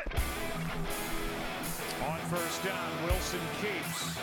[0.00, 0.08] On
[2.30, 4.16] first down, Wilson keeps.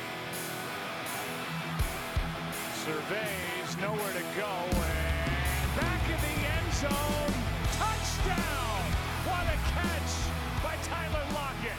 [2.83, 7.33] Surveys, nowhere to go, and back in the end zone.
[7.77, 8.81] Touchdown!
[9.27, 10.13] What a catch
[10.63, 11.77] by Tyler Lockett.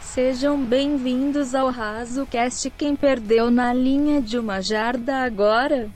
[0.00, 2.70] Sejam bem-vindos ao Raso Cast.
[2.70, 5.90] Quem perdeu na linha de uma jarda agora?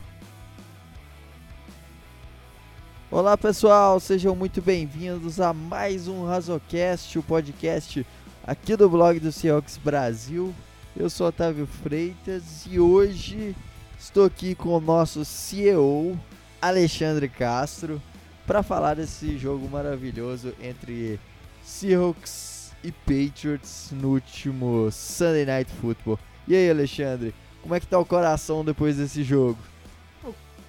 [3.15, 8.05] Olá pessoal, sejam muito bem-vindos a mais um Razocast, o podcast
[8.45, 10.53] aqui do blog do Seahawks Brasil.
[10.96, 13.55] Eu sou Otávio Freitas e hoje
[13.96, 16.19] estou aqui com o nosso CEO
[16.61, 18.03] Alexandre Castro
[18.49, 21.21] para falar desse jogo maravilhoso entre
[21.63, 26.19] Seahawks e Patriots no último Sunday Night Football.
[26.49, 29.58] E aí, Alexandre, como é que tá o coração depois desse jogo?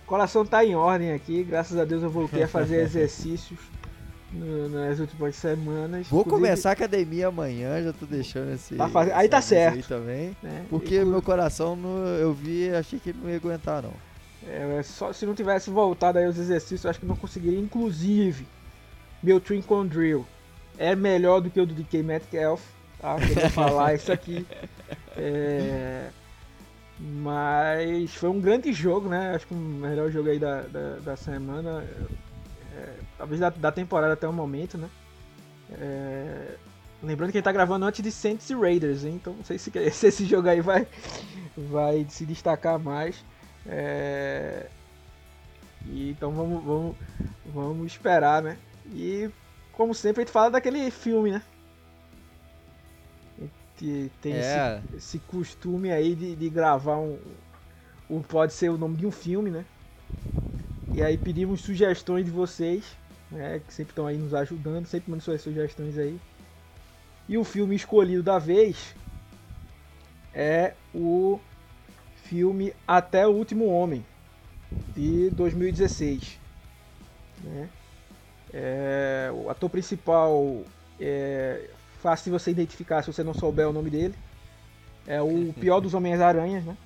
[0.06, 3.60] Coração tá em ordem aqui, graças a Deus eu voltei a fazer exercícios
[4.32, 6.08] no, nas últimas semanas.
[6.08, 8.76] Vou Inclusive, começar a academia amanhã, já tô deixando esse.
[8.76, 9.76] Tá faz- aí tá certo.
[9.78, 13.38] Aí também, né, porque inclu- meu coração, não- eu vi, achei que ele não ia
[13.38, 13.94] aguentar não.
[14.48, 17.60] é, só se não tivesse voltado aí aos exercícios, eu acho que não conseguiria.
[17.60, 18.46] Inclusive,
[19.24, 20.24] meu Trincon Drill
[20.78, 22.62] é melhor do que o do DK Metcalf,
[23.00, 23.16] tá?
[23.16, 24.46] Queria falar isso aqui.
[25.18, 26.10] É,
[27.00, 29.36] Mas foi um grande jogo, né?
[29.36, 31.84] Acho que o melhor jogo aí da, da, da semana,
[32.74, 34.90] é, talvez da, da temporada até o momento, né?
[35.72, 36.56] É,
[37.06, 39.16] Lembrando que gente tá gravando antes de Saints e Raiders, hein?
[39.16, 40.88] então não sei se, se esse jogo aí vai,
[41.56, 43.24] vai se destacar mais.
[43.68, 44.68] É,
[45.86, 46.96] e então vamos, vamos,
[47.46, 48.58] vamos esperar, né?
[48.94, 49.30] E
[49.74, 51.44] como sempre a gente fala daquele filme, né?
[53.78, 54.84] Que tem É.
[54.92, 57.20] esse, esse costume aí de, de gravar um,
[58.10, 58.22] um.
[58.22, 59.66] Pode ser o nome de um filme, né?
[60.94, 62.96] E aí pedimos sugestões de vocês,
[63.30, 63.60] né?
[63.66, 66.20] Que sempre estão aí nos ajudando, sempre mandam suas sugestões aí.
[67.28, 68.96] E o filme escolhido da vez
[70.34, 71.40] é o
[72.24, 74.06] filme Até o Último Homem,
[74.96, 76.40] de 2016.
[77.44, 77.70] Né?
[78.54, 80.64] É, o ator principal
[81.00, 81.70] é
[82.06, 84.14] fácil de você identificar se você não souber o nome dele.
[85.08, 86.78] É o pior dos Homens-Aranhas, né?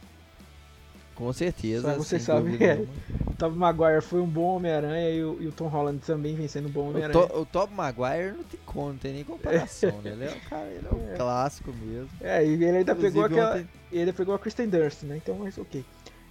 [1.13, 1.91] Com certeza.
[1.91, 2.85] Só você sabe, é.
[3.29, 6.47] O Tobey Maguire foi um bom Homem-Aranha e, o- e o Tom Holland também vem
[6.47, 7.27] sendo um bom O, Homem-Aranha.
[7.27, 10.11] to, o Tobey Maguire não tem como, não tem nem comparação, né?
[10.11, 12.09] Ele é um cara, ele é um clássico mesmo.
[12.21, 13.55] É, e ele ainda pegou Inclusive, aquela.
[13.55, 15.17] ontem- Ele pegou a Kristen Dunst, né?
[15.17, 15.83] Então, mas ok.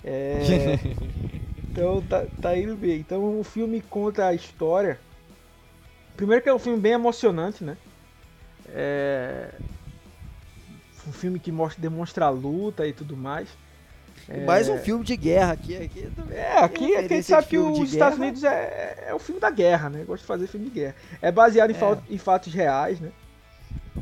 [0.03, 0.39] É,
[1.71, 3.01] então tá, tá indo bem.
[3.01, 4.99] Então o filme conta a história.
[6.17, 7.77] Primeiro que é um filme bem emocionante, né?
[8.75, 9.51] É.
[11.07, 13.49] Um filme que mostra, demonstra a luta e tudo mais.
[14.29, 16.09] E Mais um filme de guerra aqui, aqui.
[16.31, 18.19] É, aqui, a gente sabe que os Estados.
[18.19, 20.05] Unidos é, é o filme da guerra, né?
[20.05, 20.95] Gosta de fazer filme de guerra.
[21.23, 21.79] É baseado em, É.
[21.79, 23.11] fa- em fatos reais, né?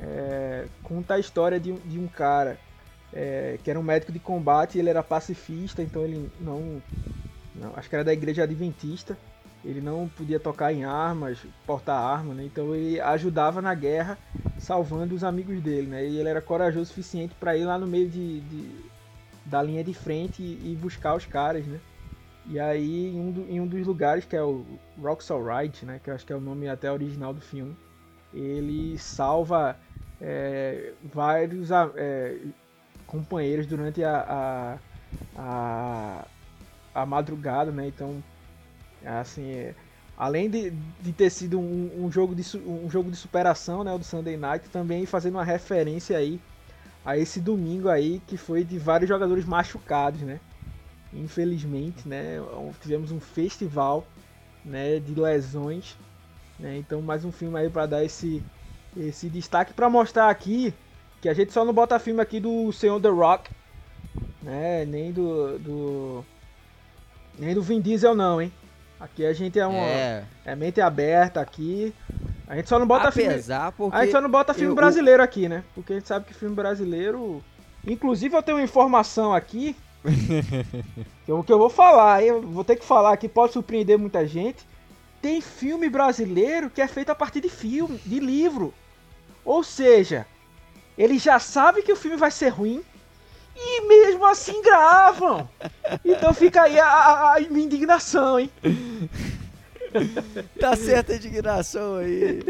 [0.00, 2.58] É, conta a história de um, de um cara
[3.12, 6.82] é, que era um médico de combate ele era pacifista, então ele não,
[7.54, 7.72] não.
[7.76, 9.16] Acho que era da igreja adventista.
[9.66, 12.44] Ele não podia tocar em armas, portar arma, né?
[12.44, 14.16] Então ele ajudava na guerra,
[14.58, 16.06] salvando os amigos dele, né?
[16.06, 18.86] E ele era corajoso o suficiente para ir lá no meio de, de-
[19.44, 21.80] da linha de frente e, e buscar os caras, né?
[22.48, 24.64] E aí, em um, do- em um dos lugares, que é o
[25.02, 26.00] Roxall Ride, né?
[26.02, 27.76] Que eu acho que é o nome até original do filme,
[28.32, 29.76] ele salva
[30.20, 32.36] é, vários é,
[33.06, 34.78] companheiros durante a,
[35.36, 36.24] a, a,
[36.94, 37.88] a madrugada, né?
[37.88, 38.22] Então,
[39.04, 39.74] assim, é,
[40.16, 40.70] além de,
[41.00, 43.92] de ter sido um, um jogo de, um jogo de superação, né?
[43.92, 46.40] O do Sunday Night, também fazendo uma referência aí
[47.04, 50.40] a esse domingo aí que foi de vários jogadores machucados, né?
[51.12, 52.38] Infelizmente, né?
[52.80, 54.06] Tivemos um festival,
[54.64, 54.98] né?
[54.98, 55.96] De lesões,
[56.58, 56.76] né?
[56.78, 58.42] Então mais um filme aí para dar esse
[58.96, 60.72] esse destaque para mostrar aqui
[61.20, 63.50] que a gente só não bota filme aqui do Senhor The Rock,
[64.42, 64.84] né?
[64.86, 66.24] Nem do, do
[67.38, 68.52] nem do Vin Diesel não, hein?
[68.98, 71.94] Aqui a gente é uma É, é mente aberta aqui.
[72.46, 73.96] A gente só não bota filme apesar porque...
[73.96, 75.64] a gente só não bota filme eu- brasileiro aqui, né?
[75.74, 77.42] Porque a gente sabe que filme brasileiro.
[77.86, 79.76] Inclusive eu tenho uma informação aqui.
[81.24, 82.28] que, eu, que eu vou falar, hein?
[82.28, 84.66] eu vou ter que falar aqui, pode surpreender muita gente.
[85.20, 88.72] Tem filme brasileiro que é feito a partir de filme, de livro.
[89.44, 90.26] Ou seja,
[90.96, 92.82] ele já sabe que o filme vai ser ruim
[93.56, 95.48] e mesmo assim gravam.
[96.04, 98.50] Então fica aí a, a- a minha indignação, hein?
[100.60, 102.40] Tá certa a indignação aí.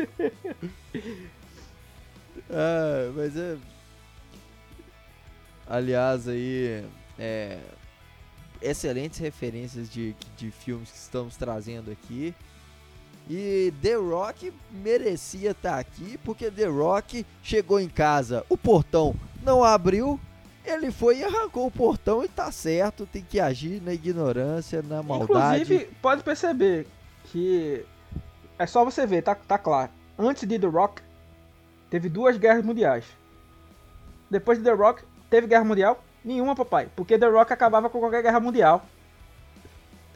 [2.50, 3.56] Ah, mas é.
[5.68, 6.84] Aliás, aí.
[7.18, 7.58] É.
[8.62, 12.34] Excelentes referências de, de filmes que estamos trazendo aqui.
[13.28, 19.62] E The Rock merecia estar aqui, porque The Rock chegou em casa, o portão não
[19.64, 20.18] abriu,
[20.66, 25.02] ele foi e arrancou o portão e tá certo, tem que agir na ignorância, na
[25.02, 25.62] maldade.
[25.62, 26.86] Inclusive, pode perceber
[27.24, 27.84] que
[28.58, 29.90] é só você ver, tá, tá claro.
[30.18, 31.02] Antes de The Rock,
[31.90, 33.04] teve duas guerras mundiais.
[34.30, 36.02] Depois de The Rock, teve guerra mundial?
[36.24, 36.88] Nenhuma, papai.
[36.96, 38.84] Porque The Rock acabava com qualquer guerra mundial.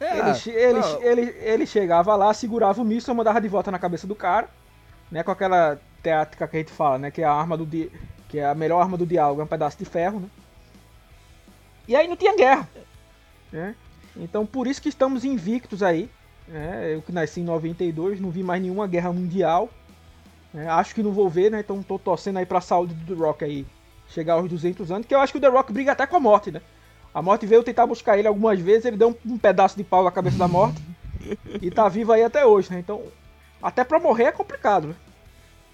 [0.00, 4.06] É, ele, ele, ele, ele chegava lá, segurava o míssil, mandava de volta na cabeça
[4.06, 4.48] do cara,
[5.10, 5.22] né?
[5.22, 7.10] Com aquela teática que a gente fala, né?
[7.10, 7.66] Que é a arma do
[8.30, 10.28] que é a melhor arma do diálogo, é um pedaço de ferro, né?
[11.88, 12.68] E aí não tinha guerra,
[13.52, 13.74] né?
[14.16, 16.08] Então por isso que estamos invictos aí,
[16.46, 16.94] né?
[16.94, 19.68] Eu que nasci em 92, não vi mais nenhuma guerra mundial,
[20.54, 20.68] né?
[20.68, 21.60] Acho que não vou ver, né?
[21.60, 23.66] Então tô torcendo aí pra saúde do The Rock aí
[24.08, 26.20] chegar aos 200 anos, que eu acho que o The Rock briga até com a
[26.20, 26.62] morte, né?
[27.12, 30.12] A morte veio tentar buscar ele algumas vezes, ele deu um, pedaço de pau na
[30.12, 30.80] cabeça da morte
[31.60, 32.78] e tá vivo aí até hoje, né?
[32.78, 33.02] Então,
[33.60, 34.94] até pra morrer é complicado, né?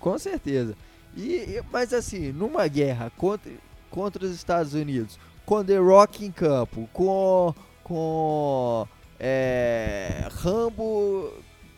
[0.01, 0.75] Com certeza.
[1.17, 3.51] E, mas assim, numa guerra contra,
[3.91, 8.87] contra os Estados Unidos, com The Rock em campo, com com
[9.21, 11.33] é, Rambo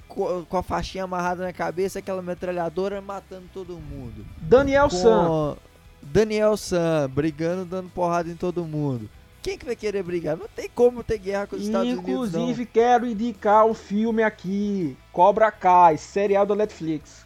[0.08, 4.24] co- com, a faixinha amarrada na cabeça, aquela metralhadora matando todo mundo.
[4.40, 5.56] Daniel San, Com
[6.02, 9.08] Daniel San brigando, dando porrada em todo mundo.
[9.42, 10.36] Quem que vai querer brigar?
[10.36, 12.24] Não tem como ter guerra com os Estados Unidos, não.
[12.26, 17.24] inclusive quero indicar um filme aqui, Cobra Kai, serial da Netflix,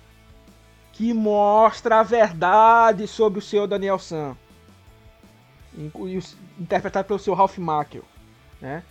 [1.03, 3.99] que mostra a verdade sobre o senhor Daniel
[5.93, 6.07] o-
[6.61, 8.05] interpretado pelo seu Ralph Macchio,
[8.61, 8.85] né?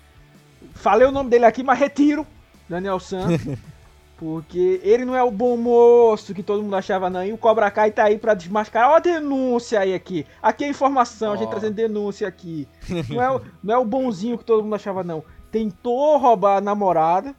[0.73, 2.27] Falei o nome dele aqui, mas retiro
[2.67, 3.27] Daniel San,
[4.19, 7.71] porque ele não é o bom moço que todo mundo achava não, e o Cobra
[7.71, 8.89] Kai tá aí pra desmascarar.
[8.89, 12.67] Ó a denúncia aí aqui, aqui é informação, a gente trazendo denúncia aqui.
[13.07, 15.23] Não é, não é o bonzinho que todo mundo achava, não.
[15.49, 17.33] Tentou roubar a namorada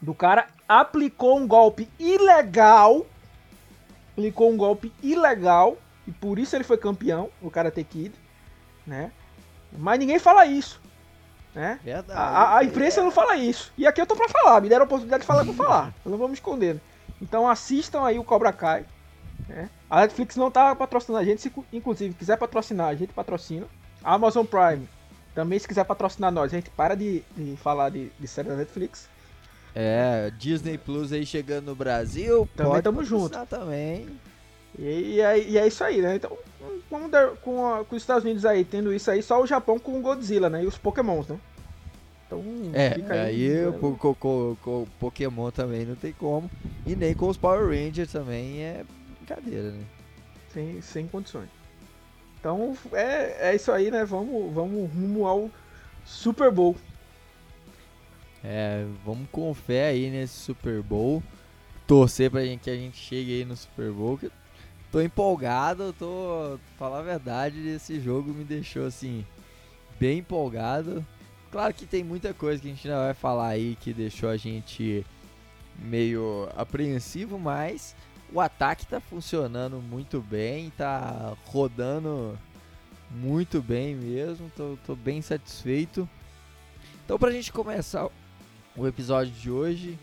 [0.00, 3.06] do cara, aplicou um golpe ilegal.
[4.22, 5.76] Aplicou um golpe ilegal.
[6.06, 8.12] E por isso ele foi campeão, o Karate Kid.
[8.86, 9.10] Né?
[9.76, 10.80] Mas ninguém fala isso.
[11.54, 11.78] Né?
[11.82, 12.18] Verdade.
[12.18, 13.72] A, a- imprensa não fala isso.
[13.76, 14.60] E aqui eu tô pra falar.
[14.60, 15.92] Me deram a oportunidade de falar, eu vou falar.
[16.04, 16.80] Eu não vou me esconder.
[17.20, 18.84] Então assistam aí o Cobra Kai.
[19.48, 19.68] né?
[19.88, 21.40] A Netflix não tá patrocinando a gente.
[21.42, 23.66] Se inclusive quiser patrocinar, a gente patrocina.
[24.02, 24.88] A Amazon Prime
[25.34, 28.56] também, se quiser patrocinar nós, a gente para de, de falar de, de série da
[28.56, 29.08] Netflix.
[29.74, 32.48] É, Disney Plus aí chegando no Brasil.
[32.56, 34.06] Também tamo patrocinar também.
[34.78, 36.16] E, e é, e é isso aí, né?
[36.16, 36.36] Então,
[36.88, 37.08] com,
[37.42, 40.02] com, a- com os Estados Unidos aí tendo isso aí, só o Japão com o
[40.02, 40.62] Godzilla, né?
[40.62, 41.38] E os Pokémons, né?
[42.26, 42.42] Então,
[42.72, 43.68] É, aí, né?
[43.68, 46.50] o po- co- co- co- Pokémon também não tem como.
[46.86, 48.84] E nem com os Power Rangers também é
[49.18, 49.84] brincadeira, né?
[50.52, 51.48] sem, sem condições.
[52.40, 54.04] Então é, é isso aí, né?
[54.04, 55.50] Vamos, vamos rumo ao
[56.04, 56.76] Super Bowl.
[58.44, 61.22] É, vamos com fé aí nesse Super Bowl.
[61.86, 64.18] Torcer pra gente que a gente chegue aí no Super Bowl.
[64.18, 64.30] Que
[64.90, 66.58] tô empolgado, tô.
[66.78, 69.24] Falar a verdade, esse jogo me deixou assim.
[69.98, 71.04] Bem empolgado.
[71.50, 74.36] Claro que tem muita coisa que a gente ainda vai falar aí que deixou a
[74.36, 75.04] gente
[75.78, 77.94] meio apreensivo, mas
[78.32, 82.38] o ataque tá funcionando muito bem, tá rodando
[83.10, 86.08] muito bem mesmo, tô, tô bem satisfeito.
[87.04, 88.08] Então pra gente começar
[88.76, 89.98] o episódio de hoje,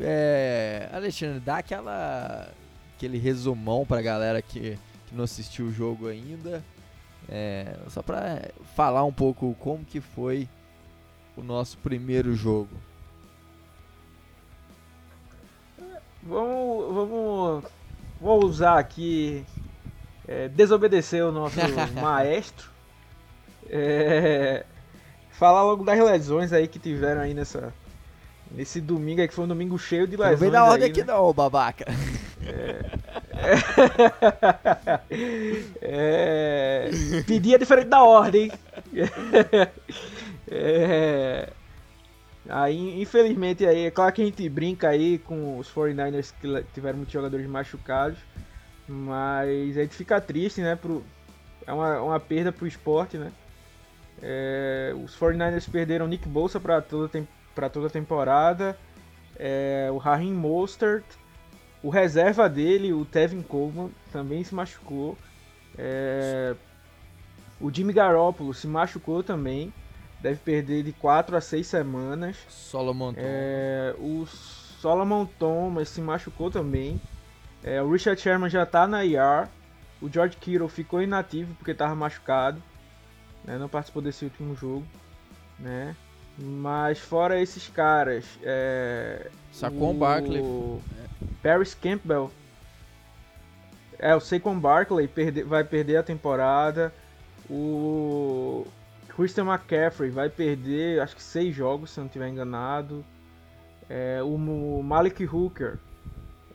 [0.00, 2.48] é, Alexandre, dá aquela,
[2.96, 6.64] aquele resumão pra galera que, que não assistiu o jogo ainda,
[7.28, 8.42] é, só pra
[8.74, 10.48] falar um pouco como que foi
[11.36, 12.70] o nosso primeiro jogo.
[16.22, 17.64] Vamos, vamos,
[18.20, 19.44] vou usar aqui
[20.26, 21.56] é, desobedecer o nosso
[22.00, 22.70] maestro.
[23.68, 24.64] É,
[25.38, 27.72] falar logo das lesões aí que tiveram aí nessa
[28.50, 30.40] nesse domingo aí que foi um domingo cheio de Não lesões.
[30.40, 31.12] vem na ordem aí, aqui né?
[31.12, 31.84] não, babaca.
[35.80, 36.90] É,
[37.26, 38.50] pedia diferente da ordem.
[40.48, 41.48] É,
[42.48, 46.98] aí, infelizmente, aí, é claro que a gente brinca aí com os 49ers que tiveram
[46.98, 48.18] muitos jogadores machucados,
[48.88, 50.76] mas a gente fica triste, né?
[50.76, 51.04] Pro,
[51.66, 53.32] é uma, uma perda pro esporte, né?
[54.22, 57.22] É, os 49ers perderam Nick Bolsa para toda,
[57.54, 58.76] pra toda a temporada,
[59.38, 61.04] é, o Raheem Mostert,
[61.82, 65.16] o reserva dele, o Tevin Coleman, também se machucou.
[65.78, 66.54] É,
[67.60, 69.72] o Jimmy Garoppolo se machucou também.
[70.20, 72.36] Deve perder de 4 a 6 semanas.
[72.48, 73.24] Solomon Thomas.
[73.28, 77.00] É, o Solomon Thomas se machucou também.
[77.62, 79.48] É, o Richard Sherman já tá na IR.
[80.00, 82.62] O George Kittle ficou inativo porque estava machucado.
[83.46, 84.86] Né, não participou desse último jogo.
[85.58, 85.94] Né?
[86.38, 90.42] Mas fora esses caras, é, Saquon Barkley.
[91.42, 92.30] Paris Campbell.
[93.98, 96.92] É, o Saquon Barkley perde, vai perder a temporada.
[97.48, 98.66] O
[99.08, 103.02] Christian McCaffrey vai perder, acho que seis jogos, se não estiver enganado.
[103.88, 104.36] É, o
[104.82, 105.78] Malik Hooker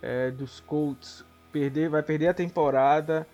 [0.02, 3.26] é, dos Colts perder, vai perder a temporada.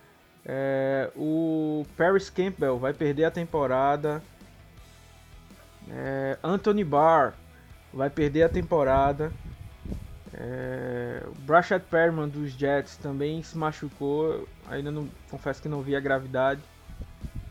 [0.50, 4.24] É, o Paris Campbell vai perder a temporada.
[5.89, 7.34] É, Anthony Barr
[7.94, 9.34] vai perder a temporada.
[10.34, 14.48] É, o Brashad Perman dos Jets também se machucou.
[14.70, 16.62] Ainda não confesso que não vi a gravidade.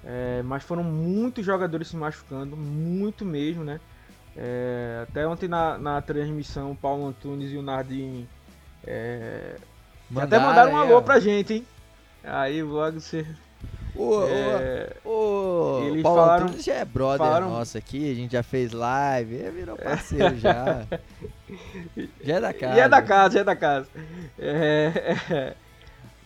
[0.03, 3.81] É, mas foram muitos jogadores se machucando, muito mesmo, né?
[4.37, 8.29] É, até ontem na, na transmissão, o Paulo Antunes e o Nardim
[8.87, 9.57] é,
[10.15, 11.67] até mandaram um alô pra gente, hein?
[12.27, 13.25] Aí logo você.
[13.95, 18.33] O, é, o, o Paulo falaram, Antunes já é brother falaram, nosso aqui, a gente
[18.33, 20.85] já fez live, virou parceiro já.
[22.23, 22.75] já é da casa.
[22.77, 23.89] Já é da casa, já é da casa.
[24.39, 25.55] É, é,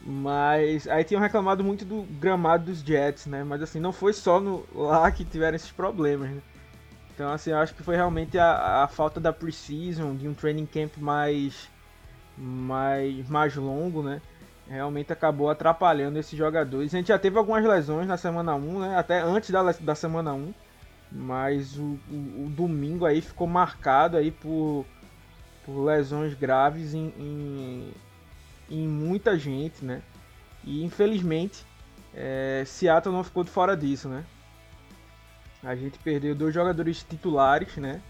[0.01, 3.45] mas aí tinham reclamado muito do gramado dos Jets, né?
[3.45, 6.41] Mas assim, não foi só no, lá que tiveram esses problemas, né?
[7.15, 10.67] Então assim, eu acho que foi realmente a, a falta da preseason, de um training
[10.67, 11.69] camp mais,
[12.37, 14.21] mais, mais longo, né?
[14.71, 16.95] Realmente acabou atrapalhando esses jogadores.
[16.95, 18.97] A gente já teve algumas lesões na semana 1, né?
[18.97, 20.55] Até antes da, da semana 1.
[21.13, 24.87] Mas o, o, o domingo aí ficou marcado aí por,
[25.67, 27.93] por lesões graves em, em
[28.71, 30.01] em muita gente, né?
[30.65, 31.65] E infelizmente,
[32.15, 34.25] é, Seattle não ficou de fora disso, né?
[35.63, 38.01] A gente perdeu dois jogadores titulares, né?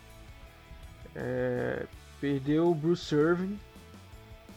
[1.17, 1.87] É,
[2.21, 3.59] perdeu o Bruce Irving,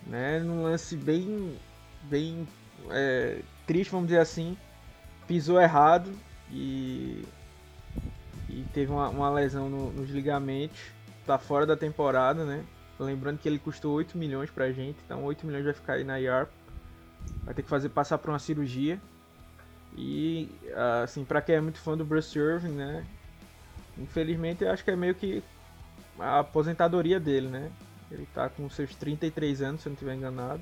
[0.05, 0.39] né?
[0.39, 1.57] Num lance bem,
[2.03, 2.47] bem
[2.89, 4.57] é, triste, vamos dizer assim.
[5.27, 6.11] Pisou errado
[6.51, 7.23] e,
[8.49, 10.79] e teve uma, uma lesão no, nos ligamentos.
[11.25, 12.63] Tá fora da temporada, né?
[12.99, 16.17] Lembrando que ele custou 8 milhões pra gente, então 8 milhões vai ficar aí na
[16.17, 16.47] IAR.
[17.45, 18.99] Vai ter que fazer passar por uma cirurgia.
[19.95, 20.49] E
[21.03, 23.05] assim, pra quem é muito fã do Bruce Irving, né?
[23.97, 25.43] Infelizmente eu acho que é meio que
[26.19, 27.71] a aposentadoria dele, né?
[28.11, 30.61] Ele tá com seus 33 anos, se eu não estiver enganado.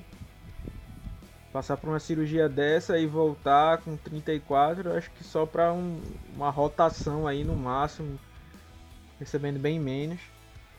[1.52, 6.00] Passar por uma cirurgia dessa e voltar com 34, eu acho que só pra um,
[6.34, 8.18] uma rotação aí no máximo,
[9.20, 10.18] recebendo bem menos.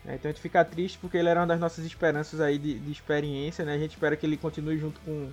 [0.05, 2.79] É, então a gente fica triste porque ele era uma das nossas esperanças aí de,
[2.79, 3.75] de experiência, né?
[3.75, 5.31] A gente espera que ele continue junto com,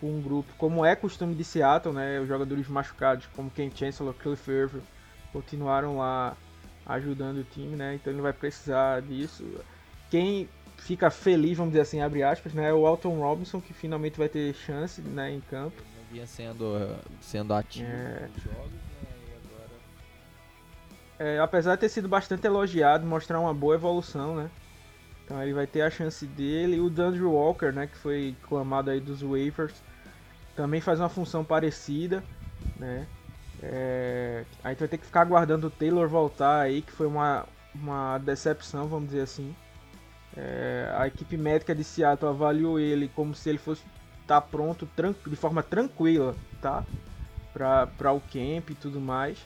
[0.00, 2.20] com um grupo, como é costume de Seattle, né?
[2.20, 4.82] Os jogadores machucados, como Ken Chancellor, Cliff Irving,
[5.32, 6.36] continuaram lá
[6.86, 7.96] ajudando o time, né?
[7.96, 9.44] Então ele vai precisar disso.
[10.08, 10.48] Quem
[10.82, 12.68] fica feliz, vamos dizer assim, abre aspas, né?
[12.68, 15.82] É o Alton Robinson, que finalmente vai ter chance né, em campo.
[16.10, 18.28] Vinha sendo, sendo ativo é...
[18.34, 18.72] nos jogos,
[21.18, 24.50] é, apesar de ter sido bastante elogiado, mostrar uma boa evolução, né?
[25.24, 26.76] Então ele vai ter a chance dele.
[26.76, 29.72] E o Dandre Walker, né, que foi clamado aí dos waivers,
[30.56, 32.24] também faz uma função parecida,
[32.76, 33.06] né?
[33.62, 37.46] É, a gente vai ter que ficar aguardando o Taylor voltar aí, que foi uma,
[37.72, 39.54] uma decepção, vamos dizer assim.
[40.36, 43.82] É, a equipe médica de Seattle avaliou ele como se ele fosse
[44.22, 44.88] estar tá pronto
[45.26, 46.84] de forma tranquila, tá?
[47.52, 49.38] Para o camp e tudo mais.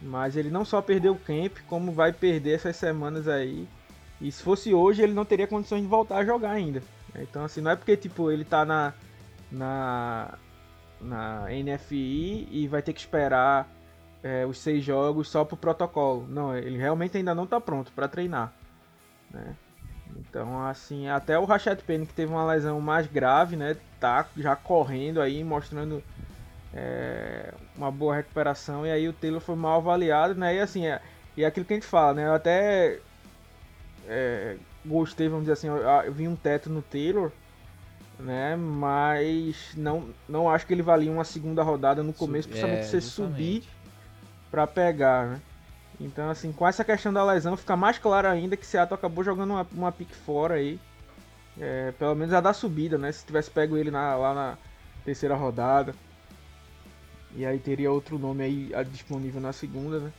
[0.00, 3.68] Mas ele não só perdeu o camp, como vai perder essas semanas aí.
[4.20, 6.82] E se fosse hoje, ele não teria condições de voltar a jogar ainda.
[7.16, 8.94] Então, assim, não é porque tipo ele tá na
[9.50, 10.38] na
[11.00, 13.68] na NFI e vai ter que esperar
[14.22, 16.26] é, os seis jogos só pro protocolo.
[16.28, 18.52] Não, ele realmente ainda não tá pronto para treinar,
[19.30, 19.56] né?
[20.18, 24.56] Então, assim, até o Rashad Penny que teve uma lesão mais grave, né, tá já
[24.56, 26.02] correndo aí, mostrando
[26.74, 30.56] é, uma boa recuperação e aí o Taylor foi mal avaliado, né?
[30.56, 31.00] E assim, é,
[31.36, 32.26] e é aquilo que a gente fala, né?
[32.26, 32.98] Eu até
[34.06, 37.30] é, gostei, vamos dizer assim, eu, eu vi um teto no Taylor,
[38.18, 38.56] né?
[38.56, 43.00] Mas não, não acho que ele valia uma segunda rodada no começo, principalmente é, você
[43.00, 43.64] subir
[44.50, 45.40] para pegar, né?
[46.00, 49.50] Então, assim, com essa questão da lesão, fica mais claro ainda que Seattle acabou jogando
[49.50, 50.78] uma, uma pique fora aí.
[51.60, 53.10] É, pelo menos a da subida, né?
[53.10, 54.58] Se tivesse pego ele na, lá na
[55.04, 55.94] terceira rodada.
[57.34, 60.12] E aí teria outro nome aí disponível na segunda, né?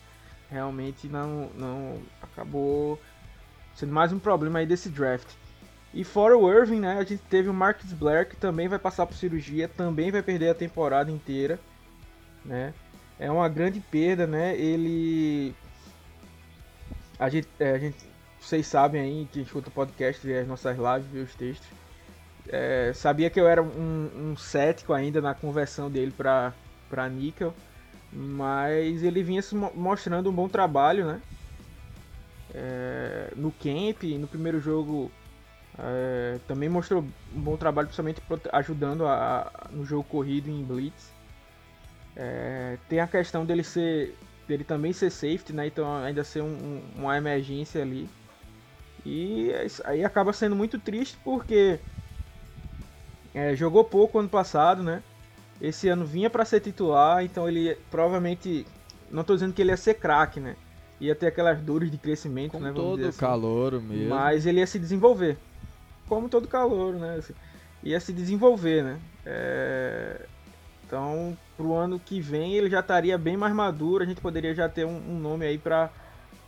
[0.52, 3.00] Realmente não, não acabou
[3.76, 5.30] sendo mais um problema aí desse draft.
[5.94, 9.06] E fora o Irving, né, a gente teve o Marcus Blair que também vai passar
[9.08, 11.60] por cirurgia, também vai perder a temporada inteira,
[12.46, 12.74] né?
[13.18, 14.56] É uma grande perda, né?
[14.56, 15.56] Ele
[17.20, 17.98] a gente, é, a gente
[18.40, 21.70] vocês sabem aí que escuta o podcast, vê as nossas lives, vê os textos.
[22.48, 26.56] É, sabia que eu era um, um cético ainda na conversão dele para
[26.90, 27.56] para Nickel,
[28.12, 29.42] mas ele vinha
[29.76, 31.24] mostrando um bom trabalho, né?
[32.54, 35.12] É, no camp, no primeiro jogo
[35.78, 37.02] É, também mostrou
[37.34, 38.22] um bom trabalho, principalmente
[38.54, 41.16] ajudando a, a, no jogo corrido em blitz.
[42.16, 44.18] É, tem a questão dele ser,
[44.50, 45.68] dele também ser safety, né?
[45.68, 48.10] Então ainda ser um, um, uma emergência ali.
[49.06, 51.80] E é aí acaba sendo muito triste porque
[53.34, 55.02] é, jogou pouco ano passado, né?
[55.62, 58.66] Esse ano vinha para ser titular, então ele provavelmente
[59.12, 60.56] não estou dizendo que ele ia ser craque, né?
[61.00, 62.72] Ia ter aquelas dores de crescimento, Com né?
[62.72, 63.20] Vamos todo assim.
[63.20, 64.10] calor mesmo.
[64.10, 65.38] Mas ele ia se desenvolver.
[66.08, 67.18] Como todo calor, né?
[67.20, 67.34] Assim,
[67.84, 69.00] ia se desenvolver, né?
[69.26, 70.26] É...
[70.90, 74.68] Então, pro ano que vem ele já estaria bem mais maduro, a gente poderia já
[74.68, 75.92] ter um, um nome aí para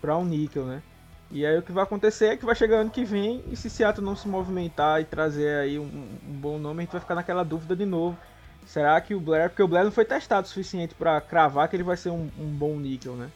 [0.01, 0.81] para um níquel, né?
[1.29, 3.69] E aí o que vai acontecer é que vai chegar ano que vem e se
[3.69, 7.13] Seattle não se movimentar e trazer aí um, um, bom nome, a gente vai ficar
[7.13, 8.17] naquela dúvida de novo.
[8.65, 11.75] Será que o Blair, porque o Blair não foi testado o suficiente para cravar que
[11.75, 13.29] ele vai ser um, um bom níquel, né?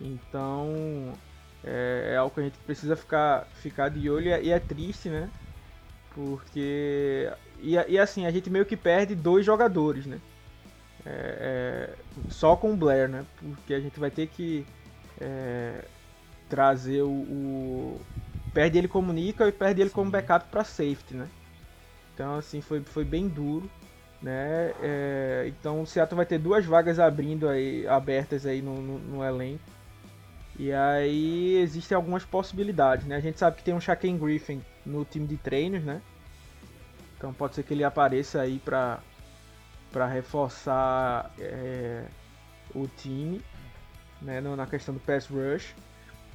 [0.00, 1.12] Então
[1.62, 5.30] é, é, algo que a gente precisa ficar, ficar de olho e é, triste, né?
[6.12, 7.30] Porque.
[7.64, 10.20] E, e, assim, a gente meio que perde dois jogadores, né?
[11.06, 11.94] É, é,
[12.28, 13.24] só com o Blair, né?
[13.40, 14.66] Porque a gente vai ter que
[15.18, 15.84] é,
[16.48, 18.00] trazer o, o,
[18.52, 21.26] Perde ele como nickel e perde ele como backup para safety, né?
[22.14, 23.68] Então, assim, foi, foi bem duro.
[24.22, 24.72] Né?
[24.80, 29.24] É, então o Seattle vai ter duas vagas abrindo aí, abertas aí no, no, no
[29.24, 29.64] elenco.
[30.58, 33.16] E aí existem algumas possibilidades, né?
[33.16, 36.00] A gente sabe que tem um Shaquem Griffin no time de treinos, né?
[37.24, 38.98] Então pode ser que ele apareça aí para
[39.90, 42.04] para reforçar é,
[42.74, 43.40] o time,
[44.20, 44.42] né?
[44.42, 45.74] Na questão do pass rush.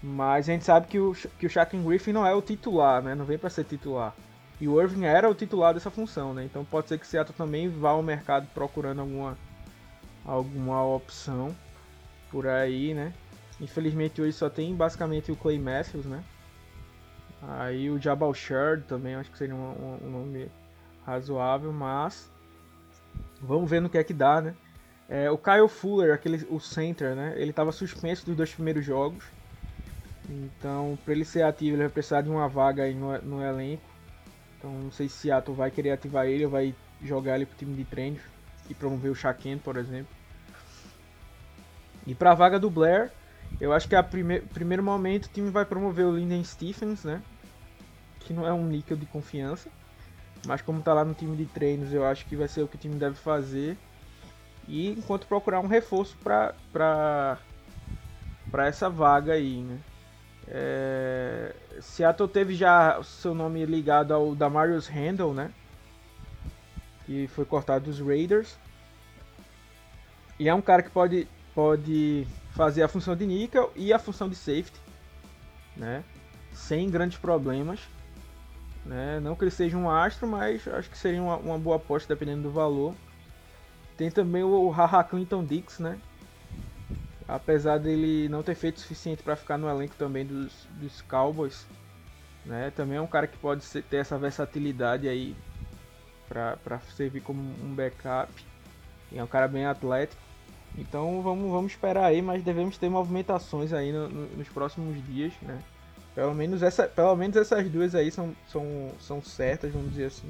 [0.02, 3.14] Mas a gente sabe que o que o Shaquem Griffin não é o titular, né?
[3.14, 4.16] Não vem para ser titular.
[4.60, 6.44] E o Irving era o titular dessa função, né?
[6.44, 9.38] Então pode ser que Seattle também vá ao mercado procurando alguma
[10.26, 11.56] alguma opção
[12.32, 13.14] por aí, né?
[13.62, 16.24] Infelizmente hoje só tem basicamente o Clay Matthews, né?
[17.42, 20.52] Aí o Jabal Shard também, acho que seria um, um, nome
[21.10, 22.30] razoável, mas
[23.42, 24.56] vamos ver no que é que dá, né?
[25.08, 27.34] É, o Kyle Fuller, aquele, o center, né?
[27.36, 29.24] Ele estava suspenso dos dois primeiros jogos.
[30.30, 33.82] Então, para ele ser ativo, ele vai precisar de uma vaga aí no, no elenco.
[34.58, 37.76] Então, não sei se Seattle vai querer ativar ele ou vai jogar ele pro time
[37.76, 38.22] de treinos
[38.70, 40.14] e promover o Shaquem, por exemplo.
[42.06, 43.12] E para a vaga do Blair,
[43.60, 47.22] eu acho que a prime primeiro momento o time vai promover o Linden Stephens, né?
[48.20, 49.70] Que não é um níquel de confiança.
[50.46, 52.76] Mas como tá lá no time de treinos, eu acho que vai ser o que
[52.76, 53.78] o time deve fazer.
[54.68, 56.54] E enquanto procurar um reforço para
[58.52, 59.80] para essa vaga aí, né?
[60.48, 61.56] É...
[61.80, 65.52] Seattle teve já o seu nome ligado ao Damarius Randall, né?
[67.06, 68.58] Que foi cortado dos Raiders.
[70.40, 74.30] E é um cara que pode, pode fazer a função de nickel e a função
[74.30, 74.80] de safety,
[75.76, 76.04] né?
[76.54, 77.80] Sem grandes problemas.
[78.90, 79.20] Né?
[79.20, 82.42] Não que ele seja um astro, mas acho que seria uma, uma boa aposta dependendo
[82.42, 82.96] do valor.
[83.96, 86.00] Tem também o Haha Clinton Dix, né?
[87.28, 91.68] Apesar dele não ter feito o suficiente para ficar no elenco também dos, dos Cowboys,
[92.44, 92.72] né?
[92.76, 95.36] Também é um cara que pode ser, ter essa versatilidade aí
[96.28, 98.34] para servir como um backup.
[99.12, 100.20] E é um cara bem atlético.
[100.76, 105.34] Então vamos, vamos esperar aí, mas devemos ter movimentações aí no, no, nos próximos dias,
[105.44, 105.62] né?
[106.20, 110.28] Pelo menos, essa, pelo menos essas duas aí são, são, são certas, vamos dizer assim.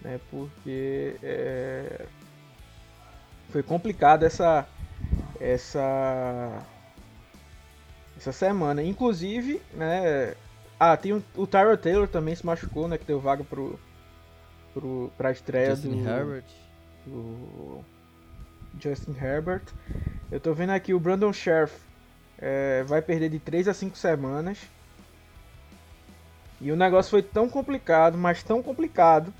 [0.00, 0.18] Né?
[0.30, 2.06] Porque é,
[3.50, 4.66] foi complicado essa,
[5.38, 6.66] essa,
[8.16, 8.82] essa semana.
[8.82, 10.34] Inclusive, né?
[10.80, 12.96] Ah, tem o, o Tyra Taylor também se machucou, né?
[12.96, 13.78] Que deu vaga pro,
[14.72, 16.44] pro, pra estreia Justin do, Herbert.
[17.04, 17.84] do
[18.80, 19.64] Justin Herbert.
[20.30, 21.78] Eu tô vendo aqui o Brandon Sheriff
[22.38, 24.71] é, vai perder de 3 a 5 semanas.
[26.62, 29.34] E o negócio foi tão complicado, mas tão complicado,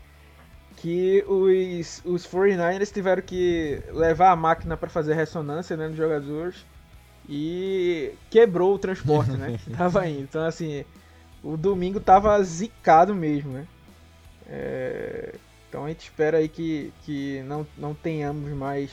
[0.77, 6.67] que os, os 49ers tiveram que levar a máquina para fazer ressonância né, nos jogadores
[7.29, 10.23] e quebrou o transporte né, que tava indo.
[10.23, 10.85] Então, assim,
[11.43, 13.67] o domingo tava zicado mesmo, né?
[14.49, 15.35] É,
[15.69, 18.91] então a gente espera aí que, que não, não tenhamos mais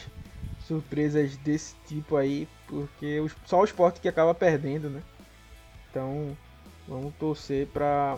[0.59, 5.01] surpresas desse tipo aí, porque só o esporte que acaba perdendo, né?
[5.89, 6.37] Então
[6.89, 8.17] vamos torcer para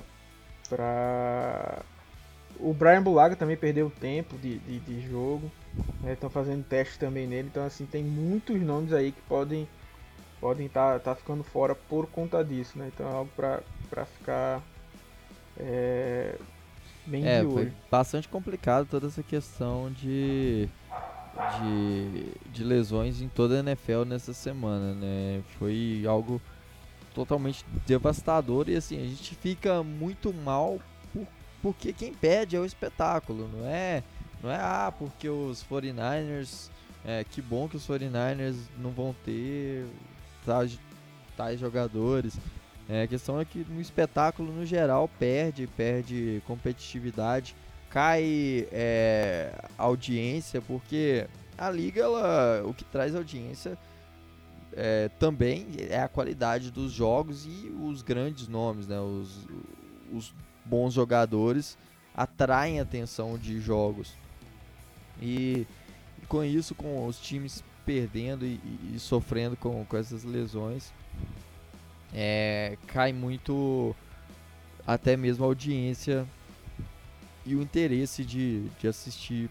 [0.70, 1.84] para
[2.60, 5.52] o Brian Bulaga também perdeu tempo de, de, de jogo,
[6.08, 6.34] estão né?
[6.34, 9.68] fazendo testes também nele, então assim tem muitos nomes aí que podem
[10.40, 12.90] podem estar tá, tá ficando fora por conta disso, né?
[12.94, 14.62] Então é algo para ficar
[15.60, 16.36] é,
[17.06, 17.54] bem é, de olho.
[17.54, 20.68] Foi bastante complicado toda essa questão de
[21.60, 25.42] de, de lesões em toda a NFL nessa semana, né?
[25.58, 26.42] Foi algo
[27.14, 30.80] totalmente devastador e assim, a gente fica muito mal
[31.14, 31.28] por
[31.62, 34.04] porque quem pede é o espetáculo, não é,
[34.42, 36.70] não é ah, porque os 49ers,
[37.06, 39.86] é, que bom que os 49ers não vão ter
[40.46, 40.80] tais,
[41.38, 42.36] tais jogadores.
[42.90, 47.56] É, a questão é que no espetáculo no geral perde, perde competitividade,
[47.92, 53.78] cai é, audiência, porque a liga, ela, o que traz audiência
[54.74, 59.00] é, também é a qualidade dos jogos e os grandes nomes, né?
[59.00, 59.48] Os,
[60.12, 60.34] os
[60.66, 61.78] bons jogadores
[62.16, 64.14] atraem atenção de jogos.
[65.22, 65.66] E,
[66.28, 70.94] com isso, com os times perdendo e, e, e sofrendo com, com essas lesões,
[72.14, 73.96] é, cai muito
[74.86, 76.26] até mesmo a audiência
[77.46, 79.50] e o interesse de, de assistir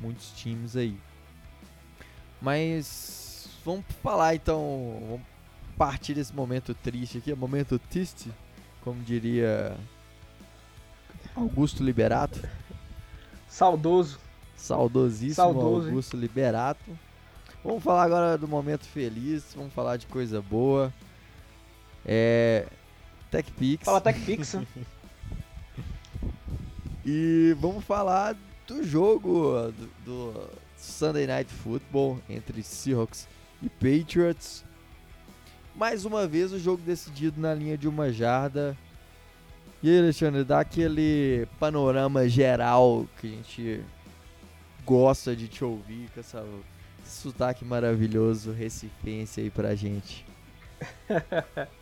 [0.00, 0.96] muitos times aí.
[2.40, 3.21] Mas
[3.64, 5.22] vamos falar então, vamos
[5.76, 8.30] partir desse momento triste aqui, momento triste,
[8.82, 9.76] como diria
[11.34, 12.40] Augusto Liberato.
[13.48, 14.18] Saudoso.
[14.56, 16.96] Saudosíssimo Saudoso, Augusto Liberato.
[17.64, 20.92] Vamos falar agora do momento feliz, vamos falar de coisa boa.
[22.04, 22.66] É.
[23.30, 23.84] TechPix.
[23.84, 24.54] Fala TechPix.
[27.04, 34.64] e vamos falar do jogo do, do Sunday Night Football entre Seahawks e Patriots.
[35.74, 38.76] Mais uma vez o jogo decidido na linha de uma jarda.
[39.82, 43.82] E aí, Alexandre, dá aquele panorama geral que a gente
[44.84, 46.44] gosta de te ouvir com essa,
[47.04, 50.24] esse sotaque maravilhoso recifense aí pra gente.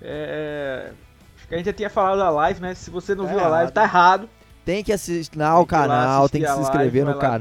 [0.00, 0.92] é,
[1.36, 2.74] acho que a gente já tinha falado da live, né?
[2.74, 3.74] Se você não Tá viu a live, errado.
[3.74, 4.28] tá errado.
[4.64, 7.38] Tem que assinar o canal, tem que se inscrever live, no vai lá.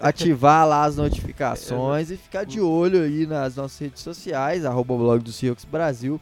[0.00, 5.22] Ativar lá as notificações e ficar de olho aí nas nossas redes sociais, arroba blog
[5.22, 6.20] do Seahawks Brasil,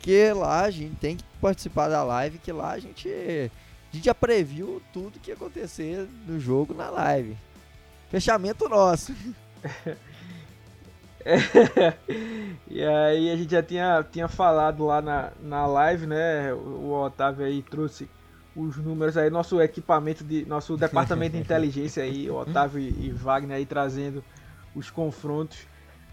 [0.00, 4.04] que lá a gente tem que participar da live, que lá a gente, a gente
[4.04, 7.36] já previu tudo que ia acontecer no jogo na live.
[8.10, 9.14] Fechamento nosso.
[12.68, 16.52] e aí a gente já tinha, tinha falado lá na, na live, né?
[16.52, 18.08] O Otávio aí trouxe
[18.54, 20.44] os números aí, nosso equipamento de.
[20.44, 24.22] Nosso departamento de inteligência aí, Otávio e, Wagner aí trazendo
[24.74, 25.58] os confrontos.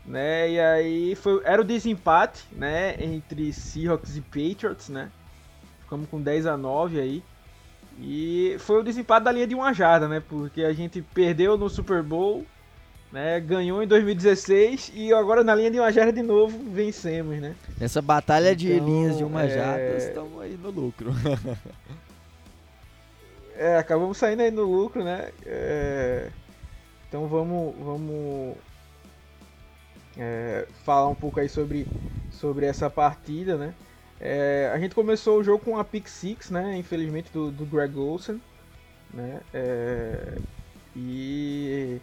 [0.05, 5.11] Né, e aí foi, era o desempate né, entre Seahawks e Patriots, né?
[5.81, 7.23] Ficamos com 10 a 9 aí.
[7.99, 10.23] E foi o desempate da linha de uma jarda, né?
[10.27, 12.45] Porque a gente perdeu no Super Bowl,
[13.11, 13.39] né?
[13.39, 17.53] Ganhou em 2016 e agora na linha de uma jarda de novo vencemos, né?
[17.77, 21.11] Nessa batalha de Então, linhas de uma é- jarda, estamos aí no lucro.
[23.59, 25.33] É, acabamos saindo aí no lucro, né?
[25.45, 26.31] É,
[27.07, 28.57] então vamos, vamos
[30.17, 31.89] é, falar um pouco aí sobre,
[32.29, 33.75] sobre essa partida, né?
[34.19, 36.77] É, a gente começou o jogo com a pick six, né?
[36.77, 38.41] Infelizmente do, do Greg Olsen,
[39.13, 39.41] né?
[39.53, 40.41] É,
[40.95, 42.01] e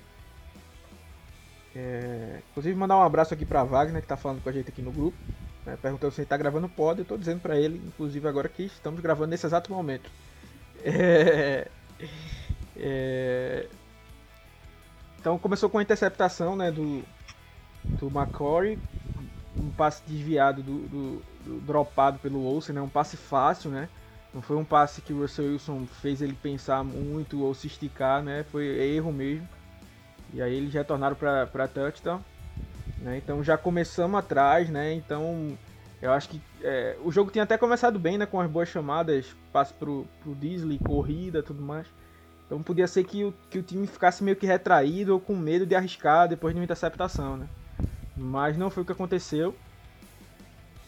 [1.74, 4.82] é, inclusive mandar um abraço aqui para Wagner que tá falando com a gente aqui
[4.82, 5.18] no grupo,
[5.64, 5.76] né?
[5.76, 6.98] perguntando se ele tá gravando pod.
[7.00, 10.10] Eu tô dizendo para ele, inclusive agora que estamos gravando nesse exato momento.
[10.84, 11.68] É,
[12.76, 13.66] é,
[15.18, 17.02] então começou com a interceptação né, do,
[17.98, 18.78] do McCory,
[19.60, 23.88] um passe desviado do, do- do- dropado pelo Olsen, né, um passe fácil, né?
[24.32, 28.22] Não foi um passe que o Russell Wilson fez ele pensar muito ou se esticar,
[28.22, 28.44] né?
[28.44, 29.48] Foi erro mesmo.
[30.34, 32.20] E aí eles retornaram para touchdown.
[33.00, 33.16] Né?
[33.16, 34.92] Então já começamos atrás, né?
[34.92, 35.56] Então
[36.02, 38.26] eu acho que é, o jogo tinha até começado bem, né?
[38.26, 41.86] Com as boas chamadas, passe pro, pro Disley, corrida tudo mais.
[42.46, 45.66] Então podia ser que o, que o time ficasse meio que retraído ou com medo
[45.66, 47.48] de arriscar depois de uma interceptação, né?
[48.16, 49.54] Mas não foi o que aconteceu.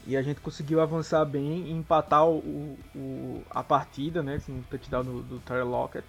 [0.07, 4.41] E a gente conseguiu avançar bem e empatar o, o- a partida, né?
[4.45, 6.07] Com o touchdown do, do Tyler Lockett.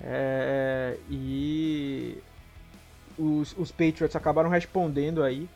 [0.00, 2.18] É, e
[3.18, 5.48] os, os Patriots acabaram respondendo aí,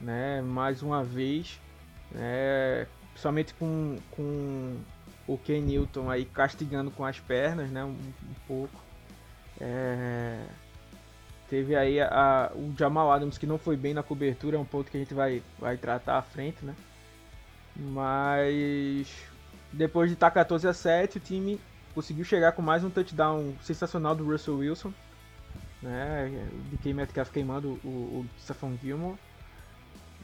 [0.00, 0.42] né?
[0.42, 1.60] Mais uma vez,
[2.12, 2.86] né?
[3.12, 4.76] Principalmente com, com
[5.26, 7.84] o Ken Newton aí castigando com as pernas, né?
[7.84, 8.80] Um, um pouco.
[9.60, 10.44] É,
[11.48, 14.64] teve aí a, a- o Jamal Adams que não foi bem na cobertura, é um
[14.64, 16.74] ponto que a gente vai, vai tratar à frente, né?
[17.76, 19.08] Mas
[19.72, 21.60] depois de estar 14 a 7, o time
[21.94, 24.92] conseguiu chegar com mais um touchdown sensacional do Russell Wilson.
[25.82, 26.48] Né?
[26.70, 29.16] DK Metcalf queimando o, o Stephon Gilmore.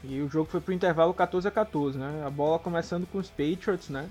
[0.07, 2.23] E o jogo foi pro intervalo 14 a 14, né?
[2.25, 4.09] A bola começando com os Patriots, né?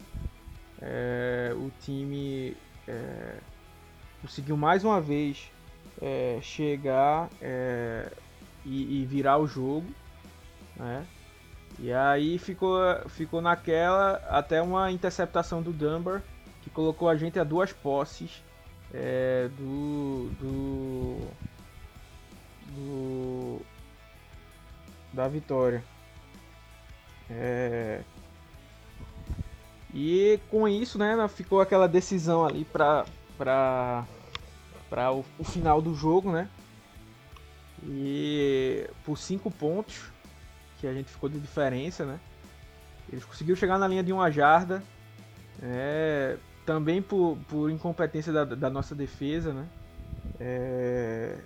[0.81, 3.37] É, o time é,
[4.21, 5.51] conseguiu mais uma vez
[6.01, 8.11] é, chegar é,
[8.65, 9.87] e, e virar o jogo,
[10.77, 11.07] né?
[11.79, 12.79] E aí ficou,
[13.09, 16.23] ficou naquela até uma interceptação do Dunbar,
[16.63, 18.43] que colocou a gente a duas posses
[18.93, 21.19] é, do, do,
[22.69, 23.61] do
[25.15, 25.83] da vitória.
[27.31, 28.03] É,
[29.95, 33.07] e com isso, né, ficou aquela decisão ali para
[33.39, 34.05] para
[34.91, 36.49] para o, o, final do jogo, né?
[37.83, 40.13] E por cinco pontos
[40.79, 42.21] que a gente ficou de diferença, né?
[43.11, 44.83] Eles conseguiram chegar na linha de uma jarda,
[45.63, 49.67] é, também por, por incompetência da, da nossa defesa, né?
[50.39, 51.39] É,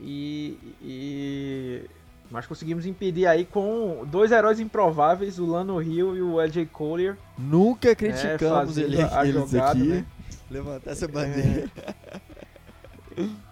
[0.00, 1.84] e, e
[2.30, 7.16] mas conseguimos impedir aí com dois heróis improváveis, o Lano Hill e o LJ Collier.
[7.38, 9.88] Nunca criticamos é, ele, a, a eles jogada, aqui.
[9.88, 10.06] Né?
[10.50, 11.70] Levantar essa bandeira.
[13.16, 13.46] É...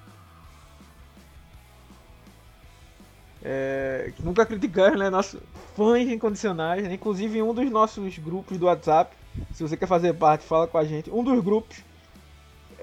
[3.46, 5.10] É, nunca criticamos, né?
[5.10, 5.38] Nossos
[5.76, 6.94] fãs incondicionais, né?
[6.94, 9.14] inclusive um dos nossos grupos do WhatsApp.
[9.52, 11.10] Se você quer fazer parte, fala com a gente.
[11.10, 11.76] Um dos grupos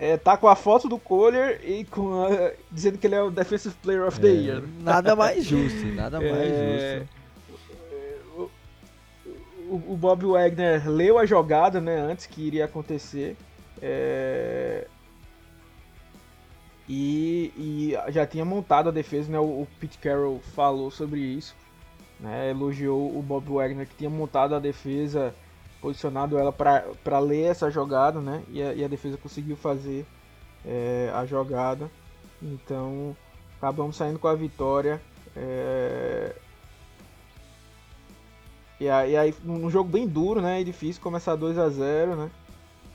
[0.02, 3.30] é, tá com a foto do Collier e com a, dizendo que ele é o
[3.30, 4.64] Defensive Player of the é, Year.
[4.82, 7.06] Nada mais justo, nada mais É,
[8.36, 8.52] justo.
[9.70, 13.38] o, o Bob Wagner leu a jogada, né, antes que iria acontecer.
[13.80, 14.88] É,
[16.90, 19.40] e, e já tinha montado a defesa, né?
[19.40, 21.56] O, o Pete Carroll falou sobre isso,
[22.20, 22.50] né?
[22.50, 25.32] Elogiou o Bob Wagner que tinha montado a defesa
[25.82, 28.44] posicionado ela para ler essa jogada, né?
[28.50, 30.06] E a, e a defesa conseguiu fazer
[30.66, 31.90] é, a jogada.
[32.42, 33.16] Então
[33.58, 35.02] acabamos saindo com a vitória.
[35.36, 36.36] É...
[38.80, 40.62] E aí, e aí, um jogo bem duro, né?
[40.62, 42.32] E difícil começar 2 a 0 né?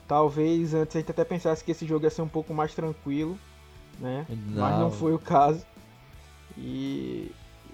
[0.07, 3.37] Talvez antes a gente até pensasse que esse jogo ia ser um pouco mais tranquilo,
[3.99, 4.25] né?
[4.29, 4.61] Não.
[4.61, 5.65] Mas não foi o caso.
[6.57, 7.31] E,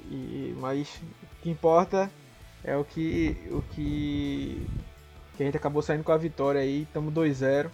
[0.09, 2.11] e mas o que importa
[2.63, 4.65] é o que o que
[5.35, 7.69] que a gente acabou saindo com a vitória aí, estamos 2-0.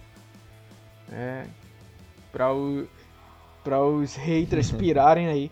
[1.12, 1.46] É,
[2.32, 2.88] para o,
[4.02, 5.52] os haters pirarem aí.